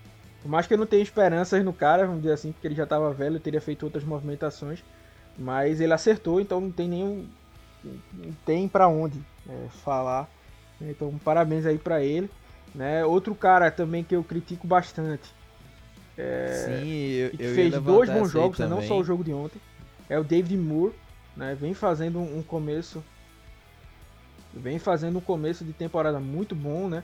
[0.42, 2.84] por mais que eu não tenha esperanças no cara, vamos dizer assim, porque ele já
[2.84, 4.82] estava velho, teria feito outras movimentações,
[5.38, 7.26] mas ele acertou, então não tem nenhum
[7.84, 10.28] não tem para onde é, falar.
[10.80, 12.30] Então parabéns aí para ele.
[12.74, 13.04] Né?
[13.04, 15.32] Outro cara também que eu critico bastante.
[16.16, 18.66] É, Sim, eu, que eu fez dois bons jogos, né?
[18.66, 19.60] não só o jogo de ontem.
[20.08, 20.94] É o David Moore,
[21.36, 21.56] né?
[21.58, 23.02] Vem fazendo um começo,
[24.52, 27.02] vem fazendo um começo de temporada muito bom, né?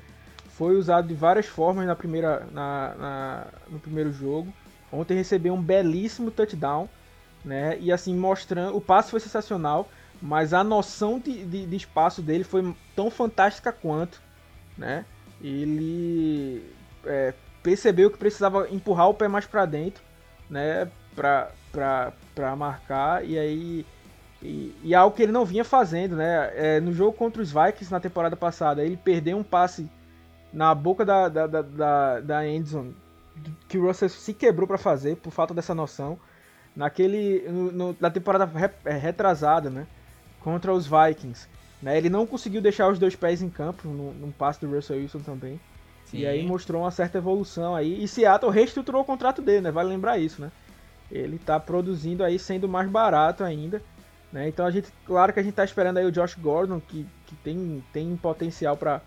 [0.59, 4.53] Foi usado de várias formas na primeira, na, na no primeiro jogo.
[4.93, 6.89] Ontem recebeu um belíssimo touchdown,
[7.43, 7.79] né?
[7.81, 9.89] E assim mostrando, o passe foi sensacional,
[10.21, 14.21] mas a noção de, de, de espaço dele foi tão fantástica quanto,
[14.77, 15.07] né?
[15.41, 16.65] ele
[17.05, 17.33] é,
[17.63, 20.03] percebeu que precisava empurrar o pé mais para dentro,
[20.49, 23.87] né, para marcar e aí
[24.41, 26.53] e, e, algo que ele não vinha fazendo, né?
[26.55, 29.91] É, no jogo contra os Vikings na temporada passada, ele perdeu um passe
[30.53, 32.95] na boca da, da, da, da, da endzone
[33.69, 36.19] que o Russell se quebrou para fazer por falta dessa noção.
[36.75, 39.87] Naquele no, no, na temporada re, é, retrasada, né?
[40.41, 41.49] Contra os Vikings.
[41.83, 41.97] Né?
[41.97, 45.21] Ele não conseguiu deixar os dois pés em campo num, num passe do Russell Wilson
[45.21, 45.61] também.
[46.07, 46.19] Sim.
[46.19, 48.03] E aí mostrou uma certa evolução aí.
[48.03, 49.71] E Seattle reestruturou o contrato dele, né?
[49.71, 50.51] Vale lembrar isso, né?
[51.11, 53.83] Ele tá produzindo aí sendo mais barato ainda.
[54.33, 54.49] Né?
[54.49, 57.35] Então a gente, claro que a gente tá esperando aí o Josh Gordon, que, que
[57.37, 59.01] tem, tem potencial para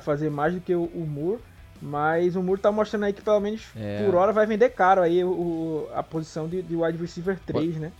[0.00, 1.40] fazer mais do que o, o Moore.
[1.82, 4.04] Mas o Moore tá mostrando aí que pelo menos é.
[4.04, 7.92] por hora vai vender caro aí o, a posição de, de wide receiver 3, né?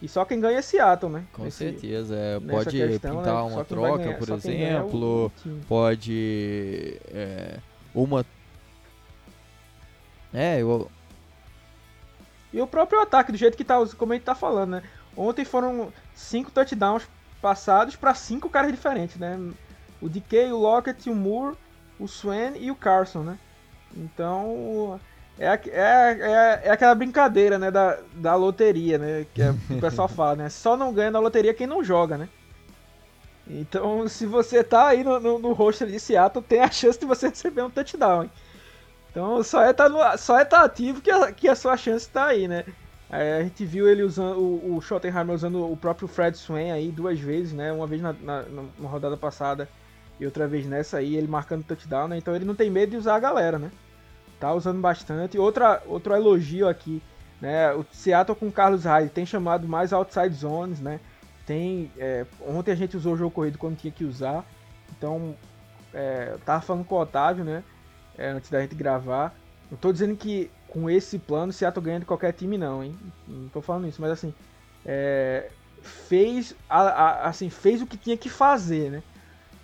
[0.00, 1.24] E só quem ganha é Seattle, né?
[1.32, 2.14] Com Nesse, certeza.
[2.14, 3.54] É, pode questão, pintar né?
[3.54, 5.32] uma troca, ganhar, por exemplo.
[5.66, 6.98] pode.
[7.08, 7.58] É,
[7.94, 8.24] uma.
[10.32, 10.90] É, eu.
[12.52, 14.82] E o próprio ataque, do jeito que tá, como a gente tá falando, né?
[15.16, 17.08] Ontem foram cinco touchdowns
[17.40, 19.38] passados para cinco caras diferentes, né?
[20.00, 21.56] O DK, o Lockett, o Moore,
[21.98, 23.38] o Swan e o Carson, né?
[23.96, 25.00] Então,
[25.38, 29.80] é, é, é, é aquela brincadeira, né, da, da loteria, né, que, é, que o
[29.80, 32.28] pessoal fala, né, só não ganha na loteria quem não joga, né.
[33.48, 37.06] Então, se você tá aí no, no, no roster de Seattle, tem a chance de
[37.06, 38.30] você receber um touchdown, hein?
[39.10, 42.08] Então, só é tá, no, só é tá ativo que a, que a sua chance
[42.08, 42.64] tá aí, né.
[43.08, 46.90] É, a gente viu ele usando, o, o Schottenheimer usando o próprio Fred Swain aí
[46.90, 49.68] duas vezes, né, uma vez na, na, na rodada passada
[50.18, 52.96] e outra vez nessa aí, ele marcando touchdown, né, então ele não tem medo de
[52.96, 53.70] usar a galera, né
[54.38, 55.38] tá usando bastante.
[55.38, 57.02] Outra, outro elogio aqui,
[57.40, 57.72] né?
[57.72, 61.00] O Seattle com o Carlos Hyde tem chamado mais outside zones, né?
[61.46, 64.44] Tem, é, ontem a gente usou o jogo corrido quando tinha que usar,
[64.96, 65.36] então
[65.94, 67.62] é, eu tava falando com o Otávio, né?
[68.18, 69.34] É, antes da gente gravar.
[69.70, 72.96] Não tô dizendo que com esse plano o Seattle ganha de qualquer time, não, hein?
[73.26, 74.34] Não tô falando isso, mas assim,
[74.84, 75.50] é,
[75.80, 79.02] fez, a, a, assim, fez o que tinha que fazer, né?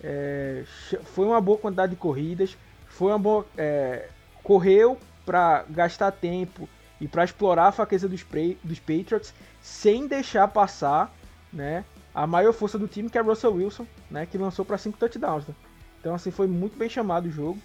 [0.03, 0.63] É,
[1.05, 4.09] foi uma boa quantidade de corridas, foi uma boa, é,
[4.43, 6.67] correu para gastar tempo
[6.99, 8.25] e para explorar a fraqueza dos,
[8.63, 11.13] dos Patriots sem deixar passar
[11.51, 14.97] né, a maior força do time, que é Russell Wilson, né, que lançou para 5
[14.97, 15.47] touchdowns.
[15.47, 15.55] Né?
[15.99, 17.59] Então, assim, foi muito bem chamado o jogo.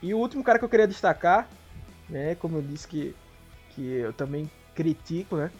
[0.00, 1.48] E o último cara que eu queria destacar,
[2.08, 3.14] né, como eu disse que,
[3.70, 5.50] que eu também critico, né,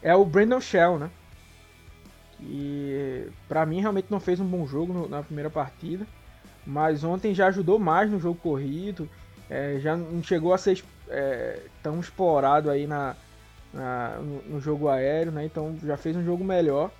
[0.00, 1.10] é o Brandon Shell, né,
[2.42, 6.06] que para mim realmente não fez um bom jogo no, na primeira partida,
[6.66, 9.08] mas ontem já ajudou mais no jogo corrido,
[9.48, 13.14] é, já não chegou a ser é, tão explorado aí na,
[13.72, 15.44] na no, no, jogo aéreo, né?
[15.44, 16.90] Então já fez um jogo melhor,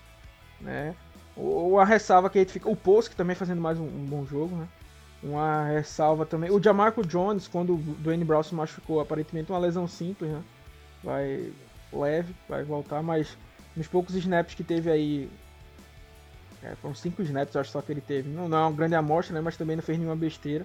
[0.60, 0.94] né?
[1.36, 4.54] Ou a ressalva que fica o Post que também fazendo mais um, um, bom jogo,
[4.56, 4.68] né?
[5.22, 6.50] Uma ressalva também.
[6.50, 10.42] O Jamarco Jones, quando o Dwayne Brown se machucou, aparentemente uma lesão simples, né?
[11.02, 11.52] Vai
[11.92, 13.36] leve, vai voltar, mas
[13.76, 15.30] nos poucos snaps que teve aí.
[16.62, 18.28] É, foram cinco snaps, acho só que ele teve.
[18.28, 19.40] Não, não é uma grande amostra, né?
[19.40, 20.64] Mas também não fez nenhuma besteira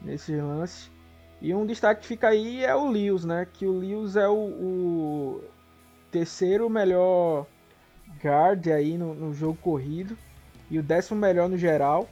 [0.00, 0.90] nesses lances.
[1.42, 3.46] E um destaque que fica aí é o Lewis, né?
[3.52, 5.44] Que o Lewis é o, o
[6.10, 7.46] terceiro melhor
[8.22, 10.16] guard aí no, no jogo corrido
[10.70, 12.08] e o décimo melhor no geral,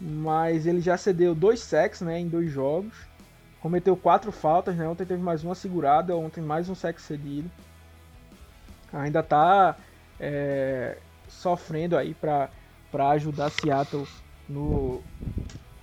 [0.00, 2.94] mas ele já cedeu dois sacks né, em dois jogos,
[3.60, 7.50] cometeu quatro faltas, né, ontem teve mais uma segurada, ontem mais um sack cedido,
[8.92, 9.76] ainda está
[10.18, 12.50] é, sofrendo aí para
[13.10, 14.06] ajudar Seattle
[14.48, 15.02] no,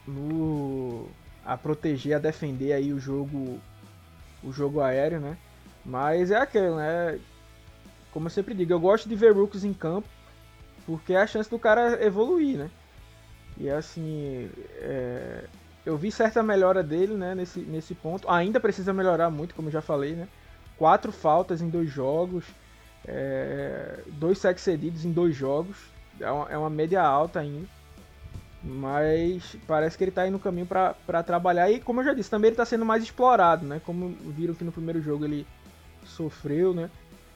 [0.07, 1.07] no
[1.45, 3.59] a proteger, a defender aí o jogo
[4.43, 5.37] o jogo aéreo, né?
[5.85, 7.19] Mas é aquilo, né?
[8.11, 10.07] Como eu sempre digo, eu gosto de ver rookies em campo
[10.85, 12.69] porque é a chance do cara evoluir, né?
[13.57, 14.49] E assim,
[14.81, 15.45] é...
[15.85, 17.35] eu vi certa melhora dele, né?
[17.35, 18.29] Nesse, nesse ponto.
[18.29, 20.27] Ainda precisa melhorar muito, como já falei, né?
[20.77, 22.45] Quatro faltas em dois jogos,
[23.07, 23.99] é...
[24.07, 25.77] dois sacks cedidos em dois jogos.
[26.19, 27.67] É uma, é uma média alta ainda.
[28.63, 31.69] Mas parece que ele está aí no caminho para trabalhar.
[31.69, 33.81] E como eu já disse, também ele está sendo mais explorado, né?
[33.85, 35.45] Como viram que no primeiro jogo ele
[36.05, 36.89] sofreu, né?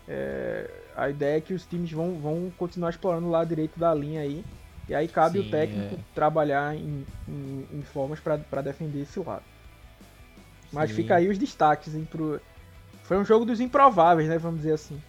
[0.08, 3.94] É, a ideia é que os times vão, vão continuar explorando o lado direito da
[3.94, 4.44] linha aí.
[4.88, 6.00] E aí cabe Sim, o técnico é.
[6.16, 9.44] trabalhar em, em, em formas para defender esse lado.
[10.72, 10.96] Mas Sim.
[10.96, 11.94] fica aí os destaques.
[11.94, 12.40] Hein, pro...
[13.04, 14.38] Foi um jogo dos improváveis, né?
[14.38, 15.02] Vamos dizer assim.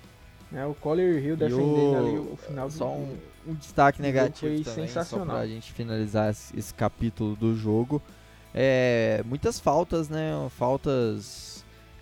[0.51, 1.97] Né, o Collier Hill defendendo o...
[1.99, 5.27] ali o final Só um, um destaque negativo também, sensacional.
[5.27, 8.01] só pra gente finalizar esse, esse capítulo do jogo.
[8.55, 10.33] É, muitas faltas, né?
[10.51, 11.59] Faltas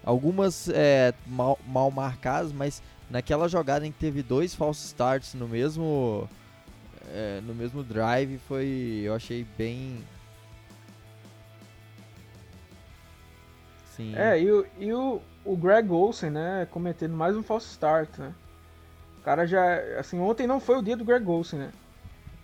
[0.06, 2.80] Algumas é, mal, mal marcadas, mas
[3.10, 6.28] naquela jogada em que teve dois false starts no mesmo
[7.12, 9.98] é, no mesmo drive foi eu achei bem
[13.96, 18.18] sim é e, o, e o, o Greg Olsen né cometendo mais um false start
[18.18, 18.32] né
[19.18, 21.70] o cara já assim ontem não foi o dia do Greg Olsen né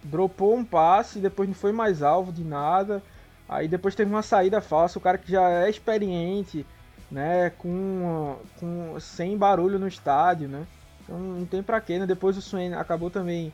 [0.05, 3.03] dropou um passe depois não foi mais alvo de nada
[3.49, 6.67] aí depois teve uma saída falsa o cara que já é experiente
[7.13, 10.67] né, com, com sem barulho no estádio, né?
[11.03, 12.07] Então não tem pra quê, né?
[12.07, 13.53] Depois o Swain acabou também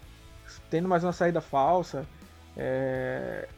[0.71, 2.07] tendo mais uma saída falsa.
[2.57, 3.49] É...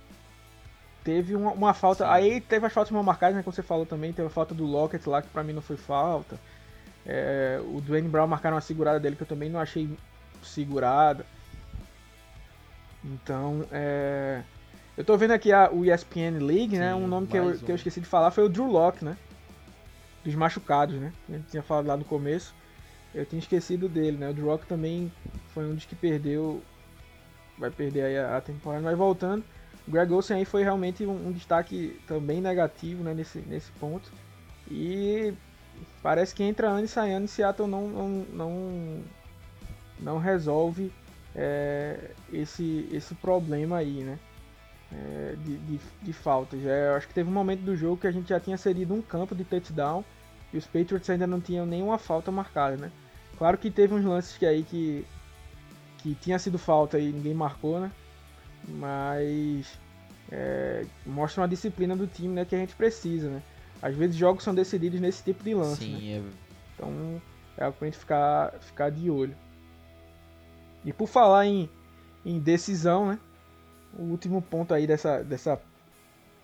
[1.05, 2.05] Teve uma, uma falta.
[2.05, 2.11] Sim.
[2.11, 3.42] Aí teve as faltas mal marcadas, né?
[3.42, 5.76] Como você falou também, teve a falta do Lockett lá, que pra mim não foi
[5.76, 6.38] falta.
[7.07, 7.61] É...
[7.72, 9.88] O Dwayne Brown marcaram uma segurada dele que eu também não achei
[10.42, 11.24] segurada.
[13.05, 14.42] Então, é...
[14.96, 16.92] Eu tô vendo aqui a, o ESPN League, né?
[16.92, 16.94] Sim, né?
[16.94, 17.57] Um nome que eu, um.
[17.57, 19.16] que eu esqueci de falar foi o Drew Locke, né?
[20.24, 21.12] dos machucados, né?
[21.28, 22.55] A gente tinha falado lá no começo.
[23.14, 24.30] Eu tinha esquecido dele, né?
[24.30, 25.11] O Drock também
[25.48, 26.62] foi um dos que perdeu.
[27.59, 29.44] Vai perder aí a, temporada, mas voltando.
[29.86, 34.12] O Greg Olsen aí foi realmente um, um, destaque também negativo né, nesse, nesse ponto.
[34.70, 35.34] E
[36.02, 39.02] parece que entra ano e sai ano e Seattle não, não, não,
[39.98, 40.92] não resolve
[41.34, 44.18] é, esse, esse problema aí, né?
[44.92, 46.64] é, de, de, de, faltas.
[46.64, 48.94] É, eu acho que teve um momento do jogo que a gente já tinha cedido
[48.94, 50.04] um campo de touchdown
[50.52, 52.90] e os Patriots ainda não tinham nenhuma falta marcada, né?
[53.38, 55.06] Claro que teve uns lances que aí que,
[55.98, 57.90] que tinha sido falta e ninguém marcou, né?
[58.68, 59.78] Mas
[60.30, 63.42] é, mostra uma disciplina do time né, que a gente precisa, né?
[63.82, 66.16] Às vezes jogos são decididos nesse tipo de lance, Sim, né?
[66.18, 66.50] é...
[66.74, 67.22] Então
[67.56, 69.36] é algo pra gente ficar, ficar de olho.
[70.84, 71.68] E por falar em,
[72.24, 73.18] em decisão, né?
[73.98, 75.61] o último ponto aí dessa, dessa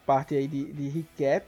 [0.05, 1.47] parte aí de, de recap,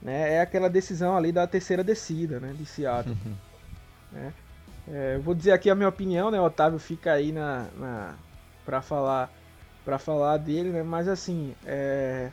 [0.00, 3.16] né, é aquela decisão ali da terceira descida, né, de Seattle.
[4.12, 4.32] Né?
[4.86, 8.14] É, vou dizer aqui a minha opinião, né, o Otávio fica aí na, na
[8.64, 9.28] para falar
[9.84, 12.30] para falar dele, né, mas assim, é,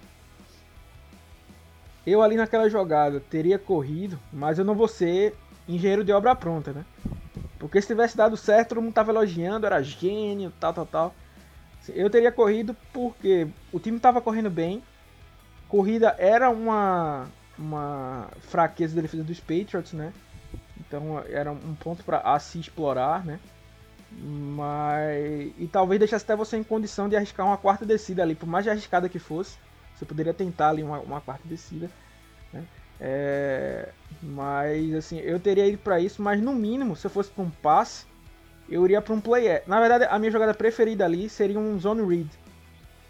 [2.05, 5.35] eu ali naquela jogada teria corrido, mas eu não vou ser
[5.67, 6.85] engenheiro de obra pronta, né?
[7.59, 11.15] Porque se tivesse dado certo, todo mundo tava elogiando, era gênio, tal, tal, tal.
[11.89, 14.81] Eu teria corrido porque o time estava correndo bem.
[15.67, 17.27] Corrida era uma,
[17.57, 20.11] uma fraqueza da defesa dos Patriots, né?
[20.79, 23.39] Então era um ponto para se explorar, né?
[24.11, 28.47] Mas e talvez deixasse até você em condição de arriscar uma quarta descida ali, por
[28.47, 29.57] mais arriscada que fosse,
[29.95, 31.89] você poderia tentar ali uma, uma quarta descida,
[32.51, 32.65] né?
[32.99, 33.89] É,
[34.21, 37.49] mas assim, eu teria ido para isso, mas no mínimo, se eu fosse para um
[37.49, 38.05] passe,
[38.69, 42.05] eu iria para um play Na verdade, a minha jogada preferida ali seria um zone
[42.05, 42.29] read,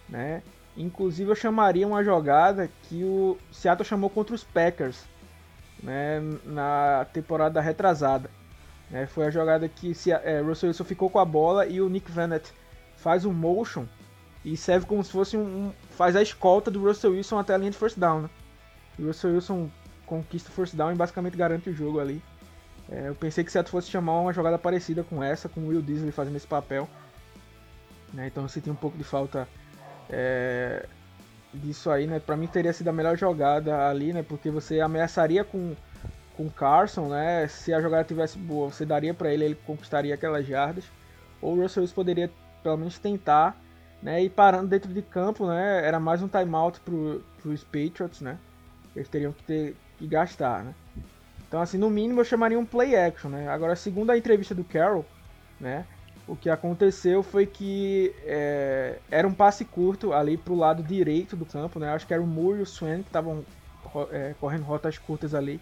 [0.08, 0.44] né?
[0.78, 5.04] Inclusive eu chamaria uma jogada que o Seattle chamou contra os Packers,
[5.84, 8.30] né, na temporada retrasada.
[8.92, 9.06] Né?
[9.06, 12.12] Foi a jogada que se, é, Russell Wilson ficou com a bola e o Nick
[12.12, 12.52] Vanett
[12.98, 13.86] faz um motion
[14.44, 17.58] e serve como se fosse um, um faz a escolta do Russell Wilson até a
[17.58, 18.24] linha de first down.
[18.24, 18.30] Né?
[19.00, 19.70] E o Russell Wilson
[20.06, 22.22] conquista o first down e basicamente garante o jogo ali.
[22.90, 25.68] É, eu pensei que o Seattle fosse chamar uma jogada parecida com essa, com o
[25.68, 26.90] Will Disley fazendo esse papel.
[28.14, 29.48] Né, então eu senti um pouco de falta
[30.10, 30.86] é,
[31.54, 32.20] disso aí, né?
[32.20, 34.22] Pra mim teria sido a melhor jogada ali, né?
[34.22, 35.74] Porque você ameaçaria com
[36.42, 37.48] com Carson, né?
[37.48, 40.86] Se a jogada tivesse boa, você daria para ele, ele conquistaria aquelas jardas.
[41.42, 42.32] ou o Russell Wilson poderia
[42.64, 43.60] pelo menos tentar,
[44.02, 44.24] né?
[44.24, 45.86] E parando dentro de campo, né?
[45.86, 48.38] Era mais um timeout pro, pros Patriots, né?
[48.96, 50.74] Eles teriam que ter que gastar, né?
[51.48, 53.48] Então, assim, no mínimo eu chamaria um play action, né?
[53.50, 55.06] Agora, segundo a entrevista do Carroll,
[55.60, 55.86] né?
[56.28, 61.46] O que aconteceu foi que é, era um passe curto ali pro lado direito do
[61.46, 61.90] campo, né?
[61.90, 63.44] Acho que era o Moore e o Swan que estavam
[64.12, 65.60] é, correndo rotas curtas ali,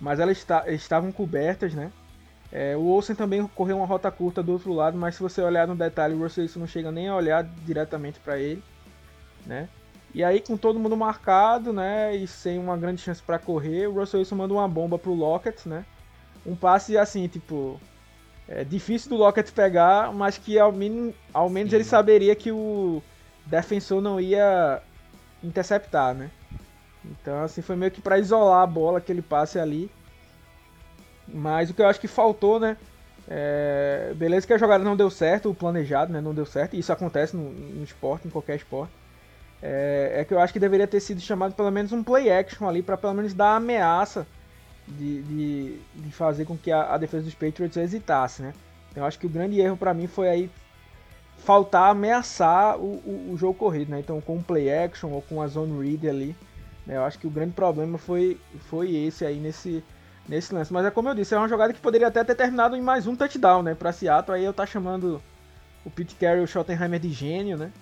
[0.00, 1.90] mas elas está, estavam cobertas, né?
[2.52, 5.66] É, o Olsen também correu uma rota curta do outro lado, mas se você olhar
[5.66, 8.62] no detalhe, o Russell Wilson não chega nem a olhar diretamente para ele,
[9.44, 9.68] né?
[10.14, 13.94] E aí com todo mundo marcado, né, e sem uma grande chance para correr, o
[13.94, 15.84] Russell Wilson manda uma bomba pro Lockett, né?
[16.46, 17.80] Um passe assim, tipo,
[18.48, 23.02] é difícil do Lockett pegar, mas que ao, min, ao menos ele saberia que o
[23.44, 24.80] defensor não ia
[25.42, 26.30] interceptar, né?
[27.10, 29.90] Então assim foi meio que para isolar a bola aquele passe ali.
[31.28, 32.76] Mas o que eu acho que faltou, né?
[33.28, 36.78] É, beleza que a jogada não deu certo, o planejado né, não deu certo, e
[36.78, 38.92] isso acontece no, no esporte, em qualquer esporte.
[39.60, 42.68] É, é, que eu acho que deveria ter sido chamado pelo menos um play action
[42.68, 44.26] ali, para pelo menos dar ameaça
[44.86, 48.52] de, de, de, fazer com que a, a, defesa dos Patriots hesitasse, né?
[48.90, 50.50] Então eu acho que o grande erro para mim foi aí
[51.38, 53.98] faltar ameaçar o, o, o, jogo corrido, né?
[53.98, 56.36] Então com um play action ou com a zone read ali?
[56.94, 59.82] Eu acho que o grande problema foi, foi esse aí nesse,
[60.28, 60.72] nesse lance.
[60.72, 63.06] Mas é como eu disse, é uma jogada que poderia até ter terminado em mais
[63.06, 63.74] um touchdown, né?
[63.74, 65.20] Pra Seattle, aí eu tá chamando
[65.84, 67.72] o Pete Carroll e o Schottenheimer de gênio, né?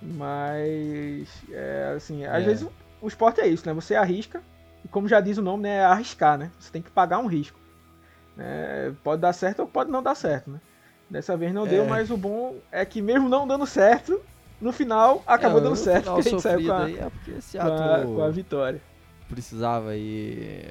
[0.00, 2.46] Mas, é, assim, às é.
[2.46, 3.74] vezes o, o esporte é isso, né?
[3.74, 4.40] Você arrisca,
[4.84, 5.76] e como já diz o nome, né?
[5.78, 6.50] É arriscar, né?
[6.58, 7.58] Você tem que pagar um risco.
[8.38, 10.60] É, pode dar certo ou pode não dar certo, né?
[11.10, 11.70] Dessa vez não é.
[11.70, 14.20] deu, mas o bom é que mesmo não dando certo,
[14.60, 16.10] no final acabou é, dando certo.
[16.10, 18.80] A gente saiu com a, é com, a, com a vitória.
[19.28, 20.64] Precisava e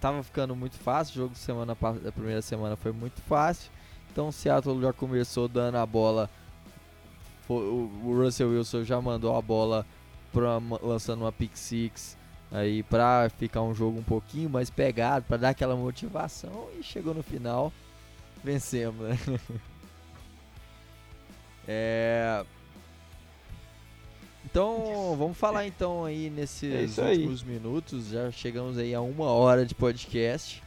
[0.00, 1.12] tava ficando muito fácil.
[1.12, 3.70] O jogo de semana da primeira semana foi muito fácil.
[4.10, 6.28] Então o Seattle já começou dando a bola.
[7.48, 9.86] O Russell Wilson já mandou a bola
[10.32, 12.16] pra, lançando uma pick six
[12.50, 17.14] aí para ficar um jogo um pouquinho mais pegado, para dar aquela motivação e chegou
[17.14, 17.72] no final
[18.46, 19.18] vencemos, né?
[21.66, 22.44] é,
[24.48, 27.48] então, vamos falar então aí nesses é últimos aí.
[27.48, 28.08] minutos.
[28.08, 30.62] Já chegamos aí a uma hora de podcast.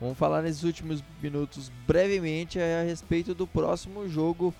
[0.00, 4.54] Vamos falar nesses últimos minutos brevemente a respeito do próximo jogo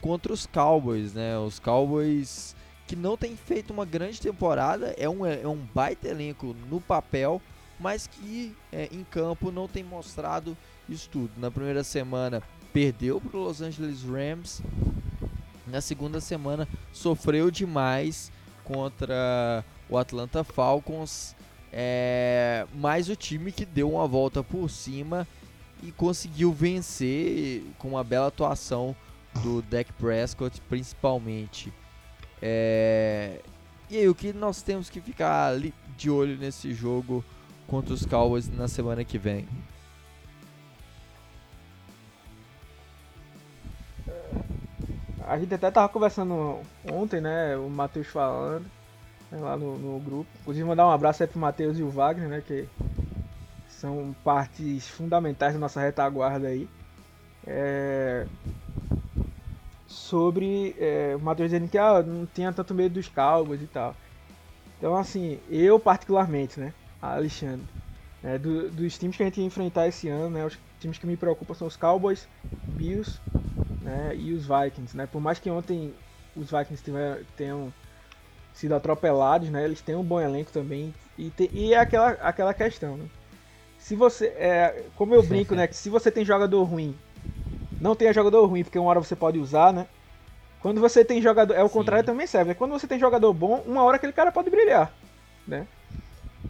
[0.00, 1.36] contra os Cowboys, né?
[1.38, 2.54] Os Cowboys
[2.86, 7.42] que não tem feito uma grande temporada, é um, é um baita elenco no papel,
[7.78, 10.56] mas que é, em campo não tem mostrado
[10.88, 11.30] isso tudo.
[11.36, 12.42] Na primeira semana
[12.72, 14.62] perdeu para os Los Angeles Rams,
[15.68, 18.32] na segunda semana sofreu demais
[18.64, 21.34] contra o Atlanta Falcons,
[21.72, 25.26] é, mas o time que deu uma volta por cima
[25.82, 28.96] e conseguiu vencer com uma bela atuação
[29.42, 31.72] do Dak Prescott, principalmente.
[32.42, 33.40] É,
[33.90, 35.54] e aí, o que nós temos que ficar
[35.96, 37.24] de olho nesse jogo
[37.66, 39.46] contra os Cowboys na semana que vem?
[45.28, 46.60] A gente até tava conversando
[46.90, 47.54] ontem, né?
[47.56, 48.64] O Matheus falando
[49.30, 50.28] né, lá no, no, grupo.
[50.40, 52.42] Inclusive mandar um abraço aí pro Matheus e o Wagner, né?
[52.44, 52.66] Que
[53.68, 56.66] são partes fundamentais da nossa retaguarda aí.
[57.46, 58.26] É...
[59.86, 63.94] Sobre é, o Matheus dizendo que ah, não tinha tanto medo dos Cowboys e tal.
[64.78, 66.72] Então assim, eu particularmente, né?
[67.02, 67.66] Alexandre.
[68.24, 70.46] É, do, dos times que a gente ia enfrentar esse ano, né?
[70.46, 72.26] Os times que me preocupam são os Cowboys,
[72.64, 73.20] Bills
[73.88, 75.06] né, e os Vikings, né?
[75.06, 75.94] Por mais que ontem
[76.36, 77.72] os Vikings tiver, tenham
[78.52, 79.64] sido atropelados, né?
[79.64, 83.06] Eles têm um bom elenco também e, te, e é aquela, aquela questão, né?
[83.78, 85.66] Se você, é, como eu brinco, né?
[85.66, 86.94] Que se você tem jogador ruim,
[87.80, 89.86] não tenha jogador ruim, porque uma hora você pode usar, né?
[90.60, 91.74] Quando você tem jogador, é o Sim.
[91.74, 92.48] contrário também serve.
[92.48, 92.54] Né?
[92.54, 94.92] Quando você tem jogador bom, uma hora aquele cara pode brilhar,
[95.46, 95.66] né?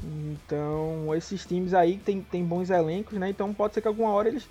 [0.03, 3.29] Então, esses times aí tem, tem bons elencos, né?
[3.29, 4.49] Então pode ser que alguma hora eles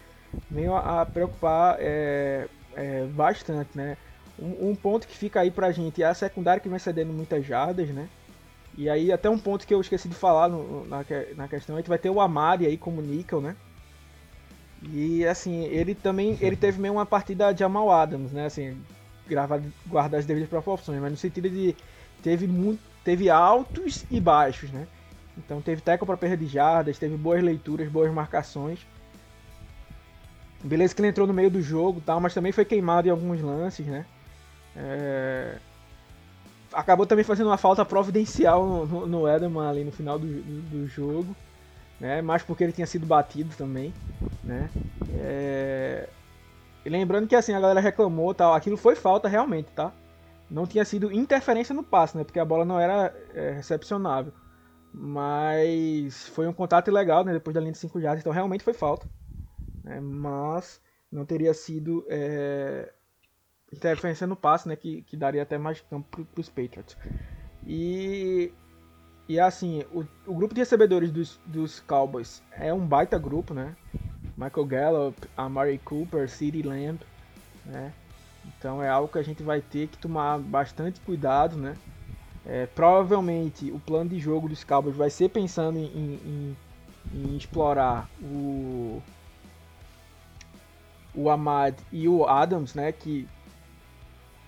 [0.49, 2.47] venham a, a preocupar é,
[2.77, 3.97] é, bastante, né?
[4.39, 7.43] Um, um, ponto que fica aí pra gente é a secundária que vem cedendo muitas
[7.45, 8.07] jardas, né?
[8.77, 11.03] E aí até um ponto que eu esqueci de falar no, na,
[11.35, 13.55] na questão, a gente vai ter o Amari aí como níquel, né?
[14.93, 18.45] E assim, ele também ele teve meio uma partida de Amal Adams, né?
[18.45, 18.79] Assim,
[19.27, 21.75] gravar, guardar as devidas proporções, mas no sentido de
[22.21, 24.87] teve muito, teve altos e baixos, né?
[25.35, 28.85] Então teve teco para perda de jardas, teve boas leituras, boas marcações.
[30.63, 33.41] Beleza que ele entrou no meio do jogo tal, mas também foi queimado em alguns
[33.41, 34.05] lances, né?
[34.75, 35.57] É...
[36.73, 40.88] Acabou também fazendo uma falta providencial no, no, Edelman ali no final do, do, do,
[40.88, 41.35] jogo,
[41.99, 42.21] né?
[42.21, 43.93] Mais porque ele tinha sido batido também,
[44.43, 44.69] né?
[45.13, 46.09] É...
[46.85, 49.91] lembrando que assim, a galera reclamou tal, aquilo foi falta realmente, tá?
[50.49, 52.23] Não tinha sido interferência no passe, né?
[52.23, 54.31] Porque a bola não era é, recepcionável.
[54.93, 57.34] Mas foi um contato ilegal, né?
[57.34, 59.07] Depois da linha de 5 jardas, então realmente foi falta.
[59.88, 59.99] Né?
[59.99, 60.81] Mas
[61.11, 62.91] não teria sido é,
[63.72, 64.76] interferência no passe, né?
[64.76, 66.97] Que, que daria até mais campo para os Patriots.
[67.65, 68.51] E,
[69.27, 73.76] e assim, o, o grupo de recebedores dos, dos Cowboys é um baita grupo, né?
[74.38, 76.99] Michael Gallup, Amari Cooper, CeeDee Lamb,
[77.65, 77.93] né?
[78.45, 81.76] Então é algo que a gente vai ter que tomar bastante cuidado, né?
[82.45, 86.57] É, provavelmente o plano de jogo dos Cowboys vai ser pensando em, em,
[87.14, 89.01] em explorar o
[91.18, 92.91] o Ahmad e o Adams, né?
[92.91, 93.27] Que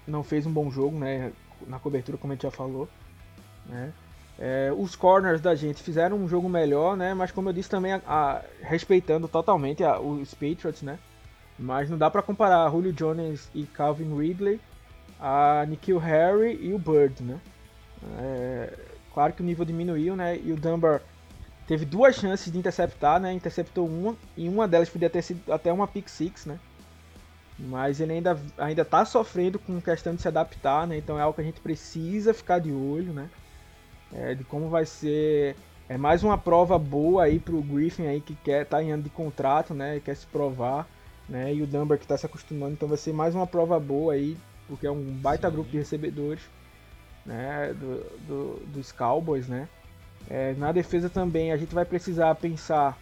[0.07, 1.31] não fez um bom jogo, né?
[1.67, 2.87] Na cobertura, como a gente já falou,
[3.65, 3.91] né?
[4.37, 7.13] É, os corners da gente fizeram um jogo melhor, né?
[7.13, 10.97] Mas como eu disse também, a, a, respeitando totalmente a, os Patriots, né?
[11.57, 14.61] Mas não dá para comparar Julio Jones e Calvin Ridley,
[15.19, 17.37] a Nikhil Harry e o Bird, né?
[18.17, 18.73] É,
[19.13, 20.37] claro que o nível diminuiu, né?
[20.37, 21.01] E o Dunbar
[21.69, 23.31] teve duas chances de interceptar, né?
[23.31, 26.59] Interceptou uma e uma delas podia ter sido até uma pick six, né?
[27.59, 30.97] Mas ele ainda ainda tá sofrendo com questão de se adaptar, né?
[30.97, 33.29] Então é algo que a gente precisa ficar de olho, né?
[34.11, 35.55] É, de como vai ser
[35.87, 39.09] é mais uma prova boa aí pro Griffin aí que quer tá em ano de
[39.11, 40.01] contrato, né?
[40.03, 40.87] Quer se provar
[41.29, 41.53] né?
[41.53, 44.35] E o Dunbar que está se acostumando, então vai ser mais uma prova boa aí,
[44.67, 45.53] porque é um baita Sim.
[45.53, 46.41] grupo de recebedores,
[47.23, 47.73] né?
[47.73, 49.69] Do, do, dos Cowboys, né?
[50.27, 52.97] É, na defesa também a gente vai precisar pensar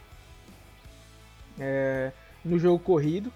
[1.59, 2.11] é,
[2.43, 3.31] no jogo corrido,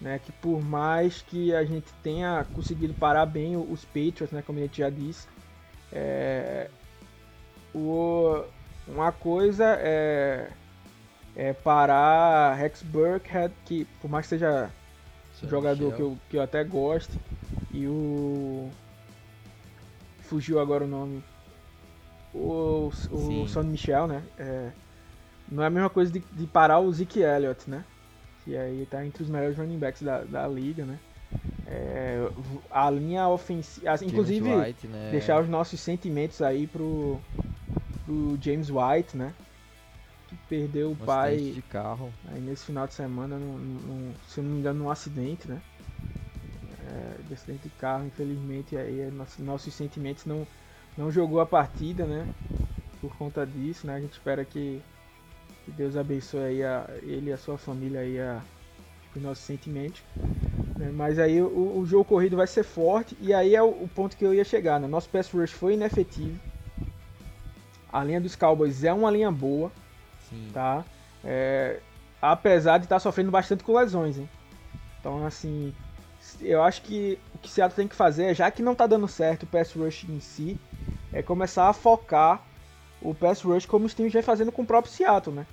[0.00, 0.20] né?
[0.24, 4.42] Que por mais que a gente tenha conseguido parar bem os Patriots, né?
[4.42, 5.26] Como a gente já disse,
[5.92, 6.70] é,
[7.74, 8.42] o,
[8.86, 10.50] uma coisa é
[11.38, 14.68] é, parar Rex Burkhead, que por mais que seja
[15.44, 17.16] jogador que eu, que eu até gosto,
[17.72, 18.68] e o.
[20.22, 21.22] Fugiu agora o nome.
[22.34, 24.22] O, o Son Michel, né?
[24.38, 24.70] É,
[25.50, 27.84] não é a mesma coisa de, de, parar o Zeke Elliott, né?
[28.44, 30.98] Que aí tá entre os melhores running backs da, da liga, né?
[31.66, 32.30] É,
[32.70, 33.94] a linha ofensiva.
[34.02, 35.10] Inclusive, White, né?
[35.10, 37.20] deixar os nossos sentimentos aí pro,
[38.04, 39.34] pro James White, né?
[40.28, 42.12] que perdeu o um pai de carro.
[42.28, 45.60] aí nesse final de semana, no, no, se não me engano, num acidente, né?
[46.86, 50.46] É, de acidente de carro, infelizmente, aí é nosso, nossos sentimentos não,
[50.98, 52.26] não jogou a partida, né?
[53.00, 53.94] Por conta disso, né?
[53.94, 54.82] A gente espera que,
[55.64, 58.42] que Deus abençoe aí a, ele e a sua família aí a,
[59.14, 60.02] os nossos sentimentos.
[60.76, 60.90] Né?
[60.92, 64.16] Mas aí o, o, jogo corrido vai ser forte e aí é o, o ponto
[64.16, 64.88] que eu ia chegar, né?
[64.88, 66.36] Nosso pass rush foi inefetivo.
[67.92, 69.70] A linha dos Cowboys é uma linha boa.
[70.28, 70.50] Sim.
[70.52, 70.84] Tá?
[71.24, 71.78] É,
[72.20, 74.28] apesar de estar tá sofrendo bastante com lesões, hein?
[74.98, 75.72] Então, assim,
[76.40, 79.44] eu acho que o que Seattle tem que fazer, já que não está dando certo
[79.44, 80.58] o pass rush em si,
[81.12, 82.42] é começar a focar
[83.00, 85.46] o pass rush como os times vem fazendo com o próprio Seattle, né?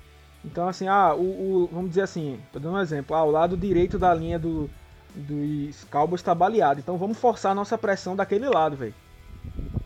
[0.44, 3.56] Então, assim, ah, o, o vamos dizer assim, tô dando um exemplo, ah, o lado
[3.56, 4.68] direito da linha do,
[5.14, 8.94] dos Cowboys está baleado, então vamos forçar a nossa pressão daquele lado, velho.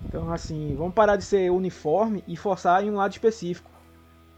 [0.08, 3.70] Então, assim, vamos parar de ser uniforme e forçar em um lado específico.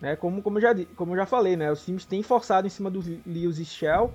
[0.00, 0.16] Né?
[0.16, 1.70] Como, como, eu já, como eu já falei, né?
[1.72, 4.12] os times têm forçado em cima do Lewis e Shell,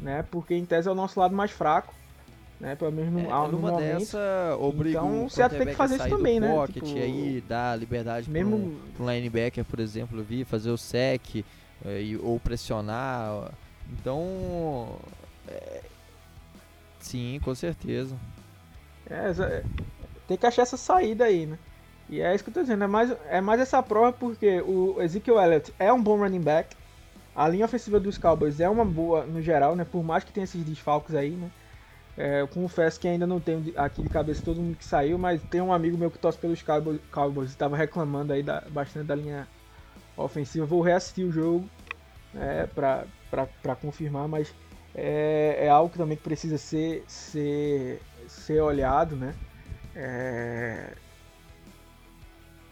[0.00, 0.24] né?
[0.30, 1.92] porque em tese é o nosso lado mais fraco.
[2.58, 3.98] Né, pelo menos no, é, no numa momento.
[3.98, 6.54] dessa, obriga então, o Seattle tem que fazer isso também, né?
[6.54, 11.44] Pocket, tipo, aí dá liberdade mesmo para um linebacker, por exemplo, vir fazer o sec
[11.84, 13.52] é, ou pressionar.
[13.92, 14.96] Então,
[15.46, 15.82] é,
[16.98, 18.16] sim, com certeza.
[19.10, 19.62] É,
[20.26, 21.58] tem que achar essa saída aí, né?
[22.08, 24.96] E é isso que eu tô dizendo, é mais, é mais essa prova porque o
[25.02, 26.74] Ezekiel Elliott é um bom running back,
[27.34, 29.84] a linha ofensiva dos Cowboys é uma boa no geral, né?
[29.84, 31.50] Por mais que tenha esses desfalques aí, né?
[32.16, 35.42] É, eu confesso que ainda não tenho aqui de cabeça todo mundo que saiu, mas
[35.42, 39.14] tem um amigo meu que torce pelos Cowboys, e estava reclamando aí da, bastante da
[39.14, 39.46] linha
[40.16, 40.64] ofensiva.
[40.64, 41.68] Vou reassistir o jogo
[42.32, 44.54] né, para confirmar, mas
[44.94, 49.34] é, é, algo que também precisa ser, ser, ser olhado, né?
[49.94, 50.94] É,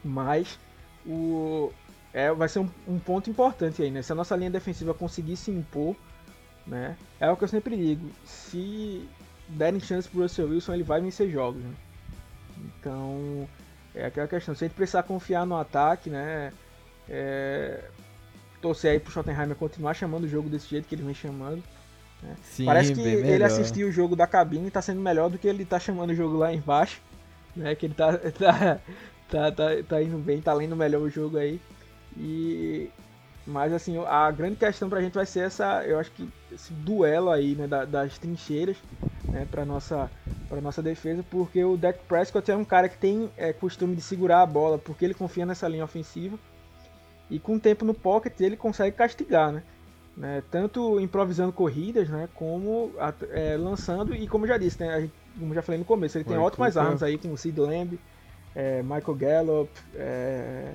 [0.03, 0.59] mas
[1.05, 1.71] o,
[2.11, 4.01] é, vai ser um, um, ponto importante aí, né?
[4.01, 5.95] Se a nossa linha defensiva conseguir se impor,
[6.65, 6.97] né?
[7.19, 8.09] É o que eu sempre digo.
[8.23, 9.07] Se
[9.47, 11.73] derem chance pro Russell Wilson, ele vai vencer jogos, né?
[12.79, 13.47] Então,
[13.93, 14.55] é aquela questão.
[14.55, 16.51] Se a gente precisar confiar no ataque, né?
[17.07, 17.83] É,
[18.61, 21.63] torcer aí pro Schottenheimer continuar chamando o jogo desse jeito que ele vem chamando.
[22.23, 22.35] Né?
[22.43, 25.47] Sim, Parece que ele assistiu o jogo da cabine e tá sendo melhor do que
[25.47, 27.01] ele tá chamando o jogo lá embaixo.
[27.55, 27.75] Né?
[27.75, 28.79] Que ele tá, tá
[29.29, 31.59] tá, tá, tá indo bem, tá lendo melhor o jogo aí.
[32.17, 32.89] E,
[33.45, 37.29] mas assim, a grande questão pra gente vai ser essa, eu acho que esse duelo
[37.29, 38.77] aí, né, das trincheiras,
[39.31, 40.09] né, pra nossa,
[40.49, 44.01] pra nossa defesa, porque o Dak Prescott é um cara que tem é, costume de
[44.01, 46.39] segurar a bola, porque ele confia nessa linha ofensiva,
[47.29, 49.63] e com o tempo no pocket ele consegue castigar, né,
[50.17, 52.93] né tanto improvisando corridas, né, como
[53.29, 56.25] é, lançando, e como eu já disse, né, gente, como já falei no começo, ele
[56.25, 57.99] tem ótimas armas aí, com o Sid Lamb,
[58.55, 60.73] é, Michael Gallup, é,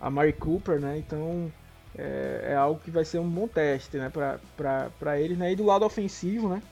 [0.00, 0.98] a Mari Cooper, né?
[0.98, 1.52] Então
[1.96, 4.10] é, é, algo que vai ser um bom teste, né?
[4.10, 5.52] Para eles, né?
[5.52, 6.62] E do lado ofensivo, né?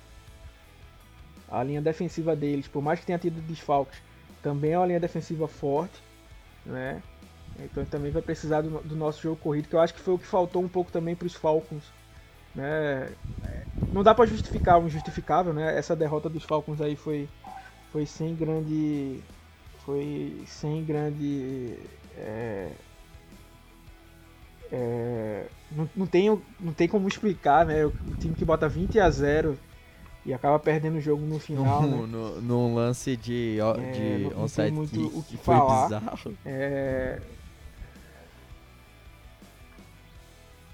[1.48, 4.00] A linha defensiva deles, por mais que tenha tido desfalques,
[4.42, 6.02] também é uma linha defensiva forte,
[6.64, 7.02] né?
[7.58, 10.18] Então também vai precisar do, do, nosso jogo corrido, que eu acho que foi o
[10.18, 11.84] que faltou um pouco também para os Falcons.
[12.54, 13.10] Né?
[13.90, 15.76] Não dá para justificar o injustificável, né?
[15.76, 17.28] Essa derrota dos Falcons aí foi,
[17.92, 19.22] foi sem grande.
[19.84, 21.78] Foi sem grande.
[22.16, 22.70] É,
[24.72, 26.28] é, não, não, tem,
[26.60, 27.84] não tem como explicar, né?
[27.84, 29.58] O, time que bota 20 a 0
[30.24, 31.82] e acaba perdendo o jogo no final.
[31.82, 32.06] No, né?
[32.10, 35.88] no, num lance de, é, de não, onside muito kick, o que, que falar.
[35.88, 36.34] foi bizarro.
[36.44, 37.20] É...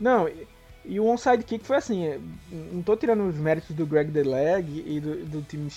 [0.01, 0.49] Não, e,
[0.85, 2.07] e, o onside kick foi assim.
[2.07, 2.19] É,
[2.51, 5.71] não tô tirando os méritos do Greg DeLeg e do, do time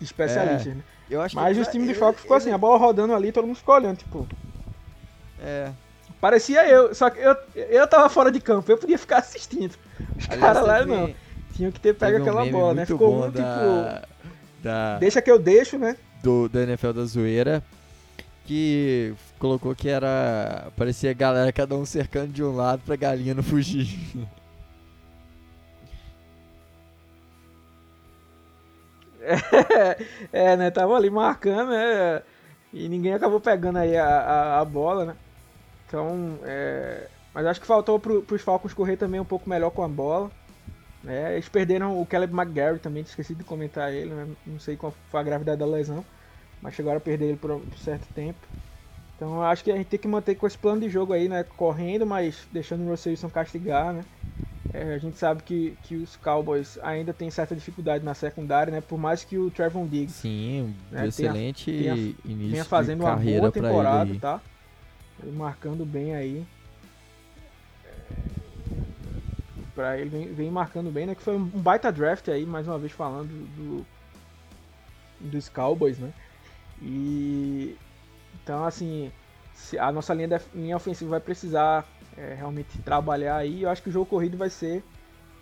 [0.00, 0.82] especialista, é, né?
[1.10, 3.46] Eu acho Mas que os times de Falcons ficou assim, a bola rodando ali, todo
[3.46, 4.26] mundo ficou olhando, tipo.
[5.40, 5.72] É,
[6.22, 9.74] Parecia eu, só que eu, eu tava fora de campo, eu podia ficar assistindo.
[10.16, 11.12] Os caras lá não.
[11.52, 12.86] Tinham que ter pego um aquela bola, né?
[12.86, 14.08] Ficou muito da, tipo.
[14.62, 15.96] Da, deixa que eu deixo, né?
[16.22, 17.60] Do, do NFL da Zoeira.
[18.44, 20.68] Que colocou que era.
[20.76, 23.98] Parecia galera, cada um cercando de um lado pra galinha não fugir.
[29.20, 29.96] É,
[30.52, 30.70] é, né?
[30.70, 32.22] Tava ali marcando, né?
[32.72, 35.16] E ninguém acabou pegando aí a, a, a bola, né?
[35.92, 37.06] Então, é...
[37.34, 40.30] mas acho que faltou para os Falcons correr também um pouco melhor com a bola.
[41.04, 41.34] Né?
[41.34, 44.26] Eles perderam o Caleb McGarry também, esqueci de comentar ele, né?
[44.46, 46.02] não sei qual foi a gravidade da lesão,
[46.62, 48.38] mas chegaram a perder ele por um certo tempo.
[49.16, 51.44] Então acho que a gente tem que manter com esse plano de jogo aí, né?
[51.44, 54.04] Correndo, mas deixando o Russell Wilson castigar, né?
[54.72, 58.80] É, a gente sabe que, que os Cowboys ainda tem certa dificuldade na secundária, né?
[58.80, 63.04] Por mais que o Trevon Diggs Sim, um excelente tenha, tenha, início venha fazendo de
[63.04, 64.18] uma carreira boa temporada, ele.
[64.18, 64.40] tá?
[65.22, 66.46] Ele marcando bem aí.
[69.74, 71.14] Pra ele vem, vem, marcando bem, né?
[71.14, 73.86] Que foi um baita draft aí, mais uma vez falando do,
[75.20, 76.12] dos Cowboys, né?
[76.80, 77.76] E
[78.34, 79.10] então assim,
[79.78, 81.86] a nossa linha, linha ofensiva vai precisar
[82.16, 83.62] é, realmente trabalhar aí.
[83.62, 84.82] Eu acho que o jogo corrido vai ser